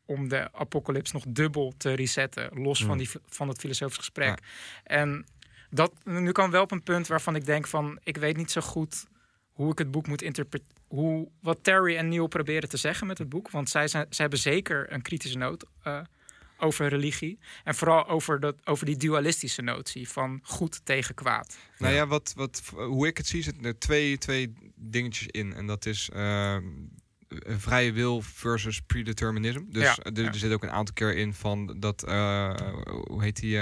[0.07, 2.51] om de apocalyps nog dubbel te resetten.
[2.53, 4.39] Los van, die, van het filosofisch gesprek.
[4.85, 5.27] En
[5.71, 7.99] dat, nu kan wel op een punt waarvan ik denk van...
[8.03, 9.07] ik weet niet zo goed
[9.59, 10.77] hoe ik het boek moet interpreteren.
[10.89, 13.51] Hoe, wat Terry en Neil proberen te zeggen met het boek.
[13.51, 16.01] Want zij, zijn, zij hebben zeker een kritische noot eh,
[16.59, 17.39] over religie.
[17.65, 21.59] En vooral over, dat, over die dualistische notie van goed tegen kwaad.
[21.79, 25.55] Nou ja, wat, wat, hoe ik het zie, zitten er twee, twee dingetjes in.
[25.55, 26.57] En dat is eh,
[27.29, 29.63] een vrije wil versus predeterminism.
[29.69, 30.29] Dus Ja, er, ja.
[30.29, 32.55] er zit ook een aantal keer in van dat, eh,
[32.85, 33.59] hoe heet die,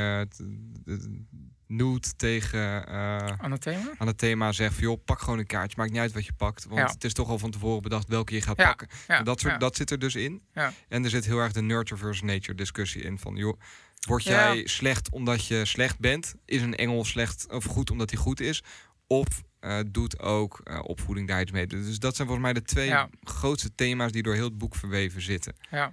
[1.67, 3.91] t- de- Newt tegen eh, Aan het thema?
[3.99, 5.77] aan het thema zegt van joh, pak gewoon een kaartje.
[5.79, 6.65] Maakt niet uit wat je pakt.
[6.65, 6.87] Want Ja.
[6.87, 8.89] het is toch al van tevoren bedacht welke je gaat Ja, pakken.
[9.09, 9.59] Ja, dat, soort, ja.
[9.59, 10.43] dat zit er dus in.
[10.53, 10.73] Ja.
[10.89, 13.19] En er zit heel erg de nurture versus nature discussie in.
[13.19, 13.61] Van joh,
[14.09, 14.31] word Ja.
[14.55, 16.35] jij slecht omdat je slecht bent?
[16.45, 18.63] Is een engel slecht of goed omdat hij goed is?
[19.07, 19.27] Of
[19.61, 21.67] eh, doet ook eh, opvoeding daar iets mee.
[21.67, 23.09] Dus dat zijn volgens mij de twee Ja.
[23.23, 25.57] grootste thema's die door heel het boek verweven zitten.
[25.71, 25.93] Ja,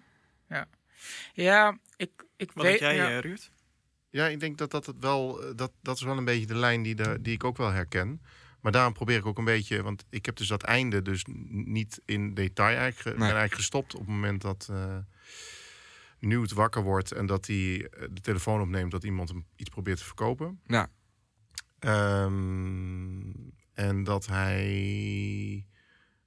[0.50, 0.66] ja.
[1.34, 2.80] ja ik, ik Wat weet...
[2.80, 3.22] jij, ja.
[4.14, 6.56] Ja, ik denk dat dat het wel, eh, dat, dat is wel een beetje de
[6.56, 8.22] lijn die, de, die ik ook wel herken.
[8.62, 12.02] Maar daarom probeer ik ook een beetje, want ik heb dus dat einde dus niet
[12.06, 14.98] in detail eigenlijk, ben eigenlijk gestopt op het moment dat eh
[16.20, 19.98] Newt wakker wordt en dat hij eh, de telefoon opneemt dat iemand hem iets probeert
[19.98, 20.60] te verkopen.
[20.68, 20.90] Ja.
[21.80, 23.32] Ehm,
[23.74, 25.68] en dat hij,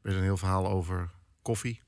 [0.02, 1.10] er is een heel verhaal over
[1.42, 1.82] koffie.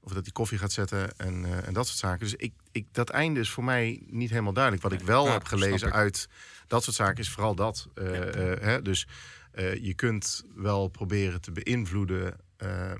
[0.00, 2.18] Of dat hij koffie gaat zetten en, eh, en dat soort zaken.
[2.18, 4.82] Dus ik, ik, dat einde is voor mij niet helemaal duidelijk.
[4.82, 6.28] Wat ik wel Ja, heb gelezen uit
[6.66, 7.88] dat soort zaken is vooral dat.
[7.94, 9.06] Eh, eh, hè, dus
[9.80, 12.36] je kunt wel proberen te beïnvloeden.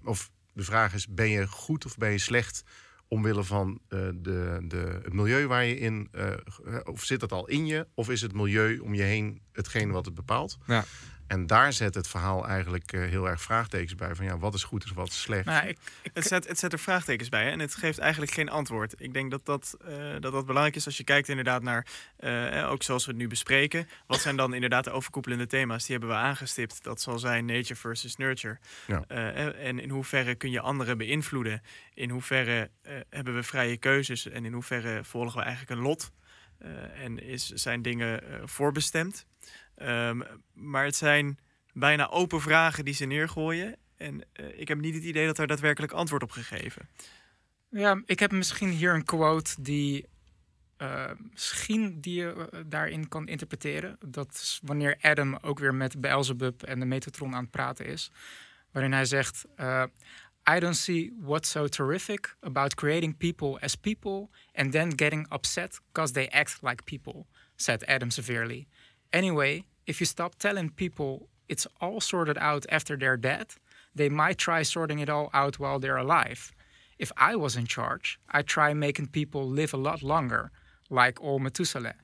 [0.05, 2.62] of de vraag is, ben je goed of ben je slecht
[3.09, 6.10] omwille van de, de, het milieu waar je in...
[6.85, 7.86] of zit dat al in je?
[7.94, 10.59] Of is het milieu om je heen hetgene wat het bepaalt?
[10.66, 10.85] Ja.
[11.31, 14.15] En daar zet het verhaal eigenlijk eh, heel erg vraagtekens bij.
[14.15, 15.44] Van ja, wat is goed en wat is slecht?
[15.44, 17.51] Nou, ik, ik, Het zet, het zet er vraagtekens bij hè?
[17.51, 18.94] en het geeft eigenlijk geen antwoord.
[18.98, 21.86] Ik denk dat dat, eh, dat dat belangrijk is als je kijkt inderdaad naar,
[22.16, 23.89] eh, ook zoals we het nu bespreken.
[24.07, 25.86] Wat zijn dan inderdaad de overkoepelende thema's?
[25.86, 26.82] Die hebben we aangestipt.
[26.82, 28.59] Dat zal zijn nature versus nurture.
[28.86, 29.05] Ja.
[29.09, 31.62] Eh, en in hoeverre kun je anderen beïnvloeden?
[31.94, 34.28] In hoeverre eh, hebben we vrije keuzes?
[34.28, 36.12] En in hoeverre volgen we eigenlijk een lot?
[36.61, 39.27] Eh, en is, zijn dingen eh, voorbestemd?
[39.81, 40.20] Ehm,
[40.52, 41.39] maar het zijn
[41.73, 43.77] bijna open vragen die ze neergooien.
[43.97, 46.89] En eh, ik heb niet het idee dat er daadwerkelijk antwoord op gegeven.
[47.69, 50.07] Ja, ik heb misschien hier een quote die
[50.77, 53.97] eh, misschien die je eh, daarin kan interpreteren.
[54.07, 58.11] Dat is wanneer Adam ook weer met Beelzebub en de Metatron aan het praten is.
[58.73, 59.47] Waarin hij zegt...
[60.51, 65.81] I don't see what's so terrific about creating people as people and then getting upset
[65.93, 67.27] because they act like people,
[67.57, 68.66] said Adam severely.
[69.12, 73.47] Anyway, if you stop telling people it's all sorted out after they're dead,
[73.95, 76.53] they might try sorting it all out while they're alive.
[76.99, 80.51] If I was in charge, I'd try making people live a lot longer,
[80.89, 81.95] like old Methuselah.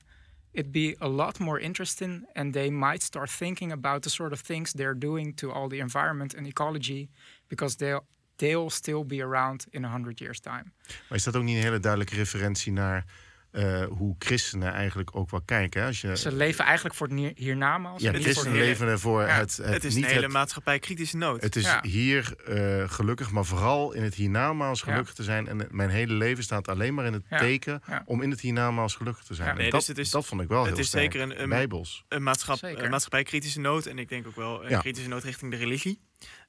[0.51, 4.41] It'd be a lot more interesting, and they might start thinking about the sort of
[4.41, 7.09] things they're doing to all the environment and ecology,
[7.47, 8.05] because they'll
[8.37, 10.73] they'll still be around in a hundred years' time.
[11.09, 13.05] Maar is dat ook niet een hele duidelijke referentie naar
[13.51, 15.81] eh, hoe christenen eigenlijk ook wel kijken?
[15.81, 15.87] Hè?
[15.87, 18.01] Als je, Ze leven eigenlijk voor het hiernamaals.
[18.01, 20.09] ja, en niet voor christenen het- leven ervoor Ja, het, het, Het is niet een
[20.09, 21.41] hele het, maatschappij kritische nood.
[21.41, 21.79] het is Ja.
[21.83, 24.85] hier eh, gelukkig, maar vooral in het hiernamaals Ja.
[24.91, 25.47] gelukkig te zijn.
[25.47, 27.37] En mijn hele leven staat alleen maar in het Ja.
[27.37, 28.03] teken Ja.
[28.05, 29.47] om in het hiernamaals gelukkig te zijn.
[29.47, 29.53] Ja.
[29.53, 31.03] En Nee, dat, dus het is- dat vond ik wel het heel is sterk.
[31.11, 32.03] zeker een- een- Bijbels.
[32.07, 32.83] een, maatschap, Zeker.
[32.83, 33.85] een maatschappij kritische nood.
[33.85, 34.79] En ik denk ook wel een Ja.
[34.79, 35.99] kritische nood richting de religie.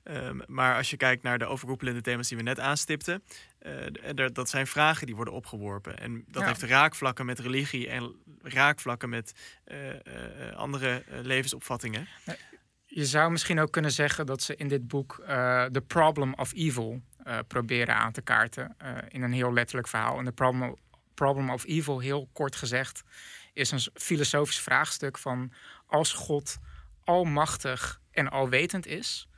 [0.02, 3.22] Ehm, maar als je kijkt naar de overkoepelende thema's die we net aanstipten.
[3.58, 5.98] Eh, dat zijn vragen die worden opgeworpen.
[5.98, 6.48] En dat Ja.
[6.48, 9.32] heeft raakvlakken met religie en raakvlakken met
[9.64, 12.08] eh, eh, andere levensopvattingen.
[12.84, 15.22] Je zou misschien ook kunnen zeggen dat ze in dit boek
[15.72, 17.02] The Problem of Evil
[17.46, 18.76] proberen aan te kaarten.
[19.08, 20.18] in een heel letterlijk verhaal.
[20.18, 20.76] En de problem,
[21.14, 23.02] problem of Evil, heel kort gezegd,
[23.52, 25.52] is een filosofisch vraagstuk van
[25.86, 26.58] als God
[27.04, 29.28] almachtig en alwetend is.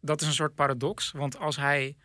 [0.00, 1.96] Dat is een soort paradox, want als hij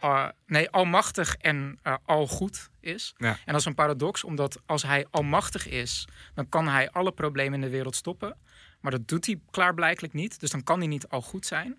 [0.00, 3.14] eh, nee, almachtig en eh algoed is.
[3.18, 3.28] Ja.
[3.28, 7.54] En dat is een paradox, omdat als hij almachtig is, dan kan hij alle problemen
[7.54, 8.36] in de wereld stoppen.
[8.80, 10.40] Maar dat doet hij klaarblijkelijk niet.
[10.40, 11.76] Dus dan kan hij niet al goed zijn.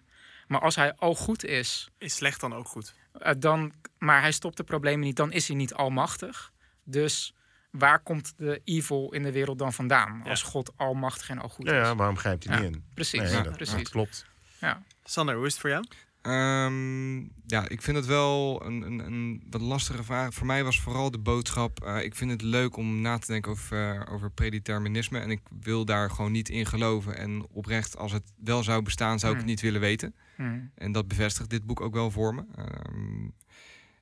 [0.47, 2.93] Maar als hij al goed is, Is slecht dan ook goed?
[3.19, 6.51] eh, dan, maar hij stopt de problemen niet, dan is hij niet almachtig.
[6.83, 7.33] Dus
[7.71, 10.21] waar komt de evil in de wereld dan vandaan?
[10.23, 10.29] Ja.
[10.29, 11.95] Als God almachtig en al goed Ja, ja, is.
[11.97, 12.61] waarom grijpt hij Ja.
[12.61, 12.83] niet in?
[12.93, 13.75] Precies, Nee, ja, dat, precies.
[13.75, 14.25] dat klopt.
[14.59, 14.83] Ja.
[15.03, 15.83] Sander, hoe is het voor jou?
[16.21, 20.33] Ehm, ja, ik vind het wel een, een, een wat lastige vraag.
[20.33, 21.83] Voor mij was vooral de boodschap.
[21.83, 25.19] eh, ik vind het leuk om na te denken over, eh, over predeterminisme.
[25.19, 27.17] En ik wil daar gewoon niet in geloven.
[27.17, 29.55] En oprecht, als het wel zou bestaan, zou ik het Hmm.
[29.55, 30.15] niet willen weten.
[30.35, 30.59] Hm.
[30.75, 32.43] En dat bevestigt dit boek ook wel voor me.
[32.55, 33.27] Ehm,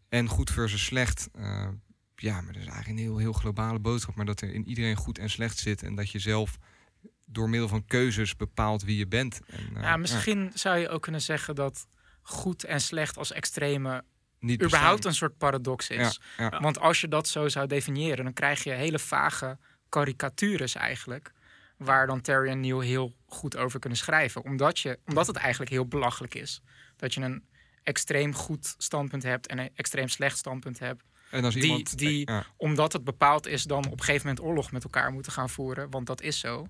[0.09, 1.29] en goed versus slecht.
[1.33, 1.67] eh,
[2.15, 4.15] ja, maar dat is eigenlijk een heel, heel globale boodschap.
[4.15, 5.83] Maar dat er in iedereen goed en slecht zit.
[5.83, 6.57] En dat je zelf
[7.25, 9.39] door middel van keuzes bepaalt wie je bent.
[9.47, 11.87] En, ja, misschien zou je ook kunnen zeggen dat
[12.29, 14.03] goed en slecht als extreme
[14.39, 15.11] niet überhaupt bestaan.
[15.11, 16.19] een soort paradox is.
[16.37, 16.59] Ja, ja.
[16.59, 19.57] Want als je dat zo zou definiëren, dan krijg je hele vage
[19.89, 21.31] karikatures eigenlijk.
[21.77, 24.43] Waar dan Terry en Neil heel goed over kunnen schrijven.
[24.43, 26.61] Omdat, je, omdat het eigenlijk heel belachelijk is.
[26.95, 27.43] Dat je een
[27.83, 31.03] extreem goed standpunt hebt en een extreem slecht standpunt hebt.
[31.31, 32.45] En als Die- iemand, die- ja.
[32.57, 35.89] Omdat het bepaald is, dan op een gegeven moment oorlog met elkaar moeten gaan voeren.
[35.89, 36.67] Want dat is zo.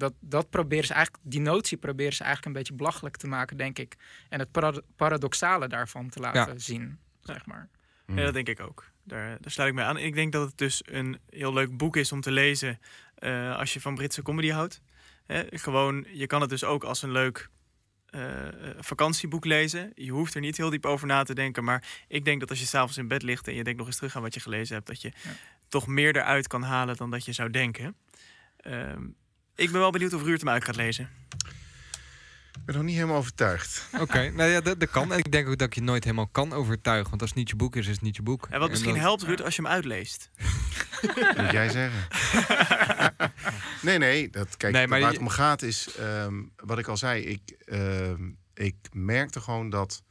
[0.00, 3.56] Dat, dat proberen ze eigenlijk, die notie proberen ze eigenlijk een beetje belachelijk te maken,
[3.56, 3.96] denk ik.
[4.28, 7.68] En het parad- paradoxale daarvan te laten zien, zeg maar.
[8.06, 8.84] Ja, dat denk ik ook.
[9.04, 9.96] Daar, daar sluit ik mij aan.
[9.96, 12.78] Ik denk dat het dus een heel leuk boek is om te lezen
[13.14, 14.80] eh, als je van Britse comedy houdt.
[15.26, 17.48] Hè, gewoon, je kan het dus ook als een leuk
[18.06, 19.92] eh, eh, vakantieboek lezen.
[19.94, 21.64] Je hoeft er niet heel diep over na te denken.
[21.64, 23.96] Maar ik denk dat als je s'avonds in bed ligt en je denkt nog eens
[23.96, 25.30] terug aan wat je gelezen hebt, dat je Ja.
[25.68, 27.96] toch meer eruit kan halen dan dat je zou denken.
[28.56, 29.06] Ehm,
[29.60, 31.08] ik ben wel benieuwd of Ruurt hem uit gaat lezen.
[32.52, 33.86] Ik ben nog niet helemaal overtuigd.
[34.00, 35.12] Oké, nou ja, dat, dat kan.
[35.12, 37.08] En ik denk ook dat je nooit helemaal kan overtuigen.
[37.10, 38.46] Want als het niet je boek is, is het niet je boek.
[38.50, 40.30] En wat misschien dat- helpt, Ruurt, als je hem uitleest.
[41.36, 42.06] Moet jij zeggen.
[43.82, 44.30] nee, nee.
[44.30, 47.22] Dat, kijk, Nee, maar waar je- het om gaat is, ehm, wat ik al zei,
[47.22, 50.02] ik, ehm, ik merkte gewoon dat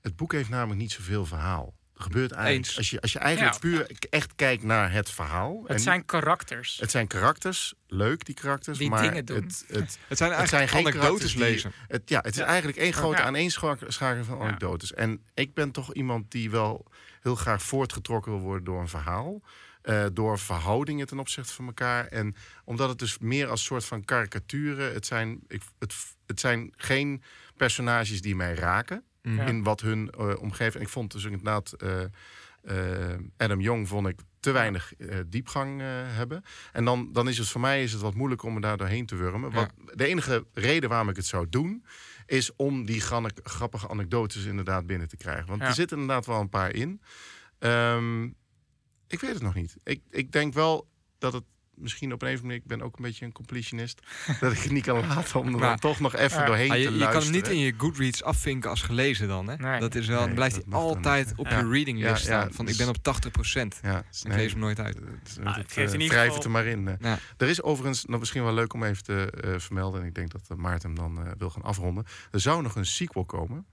[0.00, 1.74] het boek heeft namelijk niet zoveel verhaal.
[1.98, 2.76] Gebeurt eigenlijk, Eens.
[2.76, 3.60] als je, als je eigenlijk Ja.
[3.60, 5.60] puur echt kijkt naar het verhaal.
[5.62, 6.78] Het en zijn karakters.
[6.80, 9.36] het zijn karakters, leuk die karakters, Die maar dingen doen.
[9.42, 11.72] Het, het, Het zijn het zijn eigenlijk geen anekdotes die- lezen.
[11.88, 13.24] Het, ja, het is eigenlijk één grote Ja.
[13.24, 14.42] aaneenschakeling van Ja.
[14.44, 14.92] anekdotes.
[14.94, 16.86] En ik ben toch iemand die wel
[17.20, 19.42] heel graag voortgetrokken wil worden door een verhaal.
[19.82, 22.06] eh, door verhoudingen ten opzichte van elkaar.
[22.06, 24.92] En omdat het dus meer als soort van karikaturen.
[24.92, 25.94] Het zijn, ik, het,
[26.26, 27.22] het zijn geen
[27.56, 29.04] personages die mij raken.
[29.48, 30.82] In wat hun eh, omgeving.
[30.84, 31.72] Ik vond dus inderdaad.
[31.72, 32.00] eh,
[33.36, 34.92] Adam Young vond ik te weinig
[35.26, 36.44] diepgang hebben.
[36.72, 39.06] En dan, dan is het voor mij is het wat moeilijk om me daar doorheen
[39.06, 39.50] te wurmen.
[39.52, 41.84] Wat, De enige reden waarom ik het zou doen,
[42.26, 43.00] is om die
[43.42, 45.46] grappige anekdotes inderdaad binnen te krijgen.
[45.46, 45.66] Want Ja.
[45.66, 47.00] er zitten inderdaad wel een paar in.
[47.58, 48.24] Ehm,
[49.08, 49.76] ik weet het nog niet.
[49.84, 50.88] Ik, ik denk wel
[51.18, 51.44] dat het
[51.76, 52.62] misschien op een of andere manier...
[52.62, 54.00] Ik ben ook een beetje een completionist.
[54.40, 56.46] dat ik het niet kan laten om er dan Maar- toch nog even Ja.
[56.46, 57.42] doorheen Ah, je, te je kan hem luisteren.
[57.42, 59.56] niet in je Goodreads afvinken als gelezen dan, hè?
[59.56, 59.80] Nee.
[59.80, 61.58] Dat is wel, Nee, dan blijft hij dan altijd op Ja.
[61.58, 62.52] je reading list ja, staan.
[62.52, 63.78] Van dus- ik ben op 80 procent.
[63.82, 64.94] Ja, Ik lees hem nooit uit.
[64.94, 66.88] Het, het, Nou, het in eh, ieder wrijf geval- het er maar in.
[67.00, 67.12] eh.
[67.36, 70.00] Er is overigens nog misschien wel leuk om even te eh, vermelden.
[70.00, 72.04] En ik denk dat Maarten hem dan eh, wil gaan afronden.
[72.30, 73.66] Er zou nog een sequel komen.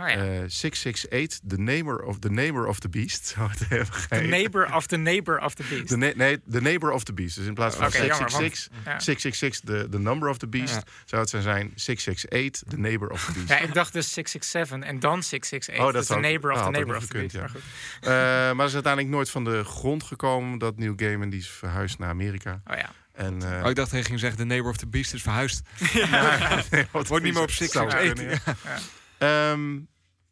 [0.00, 0.14] Oh ja.
[0.16, 3.26] Eh 668, The Neighbor of the Neighbor of the Beast.
[3.36, 5.86] Zou het hebben the neighbor of the neighbor of the beast.
[5.88, 7.36] The na- nee, The Neighbor of the Beast.
[7.36, 9.00] Dus in plaats van jammer, 666, Ja.
[9.00, 10.82] 666 the, the Number of the Beast, Ja.
[11.04, 13.48] zou het zijn zijn 668, The Neighbor of the Beast.
[13.48, 15.78] Ja, ik dacht dus 667 en dan 668.
[15.86, 17.30] Oh, dat dus the neighbor of ah, the neighbor of the beast.
[17.30, 17.70] gekund, Maar goed.
[18.00, 20.58] Eh, maar dat is uiteindelijk nooit van de grond gekomen.
[20.58, 22.60] Dat Neil Gaiman die is verhuisd naar Amerika.
[22.66, 22.90] Oh ja.
[23.12, 25.62] En, eh, Oh, ik dacht hij ging zeggen, de neighbor of the beast is verhuisd.
[26.70, 28.12] nee, wat Wordt niet meer op zou 668.
[28.14, 28.78] kunnen, ja.
[29.18, 29.78] Ehm,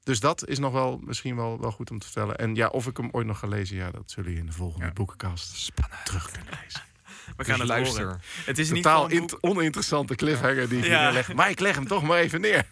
[0.03, 2.37] dus dat is nog wel misschien wel, wel goed om te vertellen.
[2.37, 4.57] En ja, of ik hem ooit nog ga lezen, ja, dat zullen jullie in de
[4.57, 4.93] volgende Ja.
[4.93, 6.05] boekenkast Spannend.
[6.05, 6.81] terug kunnen lezen.
[7.27, 8.05] We Dus gaan het luister.
[8.05, 8.21] horen.
[8.45, 10.91] Het is in ieder Totaal boek- int- oninteressante cliffhanger die ik Ja.
[10.91, 11.33] hier neerleg.
[11.35, 12.65] Maar ik leg hem toch maar even neer.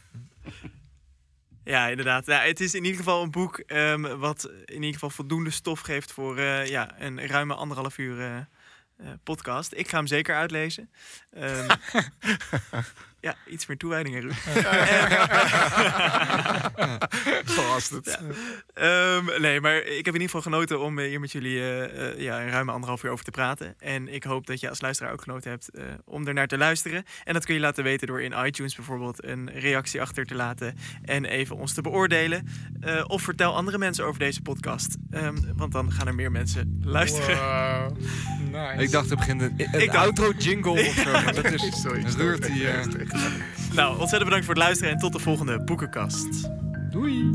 [1.65, 2.27] Ja, inderdaad.
[2.27, 5.81] Ja, het is in ieder geval een boek ehm, wat in ieder geval voldoende stof
[5.81, 8.45] geeft voor eh, ja, een ruime anderhalf uur eh, eh,
[9.23, 9.73] podcast.
[9.75, 10.91] Ik ga hem zeker uitlezen.
[11.31, 11.69] Ehm,
[13.25, 14.33] ja, iets meer toewijding, Ruud.
[17.45, 18.19] Zoals het.
[18.75, 22.09] Ehm, nee, maar ik heb in ieder geval genoten om eh, hier met jullie eh,
[22.13, 23.75] eh, ja, een ruime anderhalf uur over te praten.
[23.79, 26.59] En ik hoop dat je als luisteraar ook genoten hebt eh, om er naar te
[26.59, 27.05] luisteren.
[27.25, 30.77] En dat kun je laten weten door in iTunes bijvoorbeeld een reactie achter te laten
[31.05, 32.49] en even ons te beoordelen.
[32.81, 36.81] Eh, of vertel andere mensen over deze podcast, Ehm, want dan gaan er meer mensen
[36.85, 37.37] luisteren.
[37.37, 37.97] Wow.
[38.55, 38.83] Nice.
[38.83, 41.13] Ik dacht te beginnen een, een Ik dacht- outro jingle of zo.
[41.43, 42.67] Dat is Sorry, Ruurt die...
[43.75, 46.51] Nou, ontzettend bedankt voor het luisteren en tot de volgende boekenkast.
[46.91, 47.31] doei!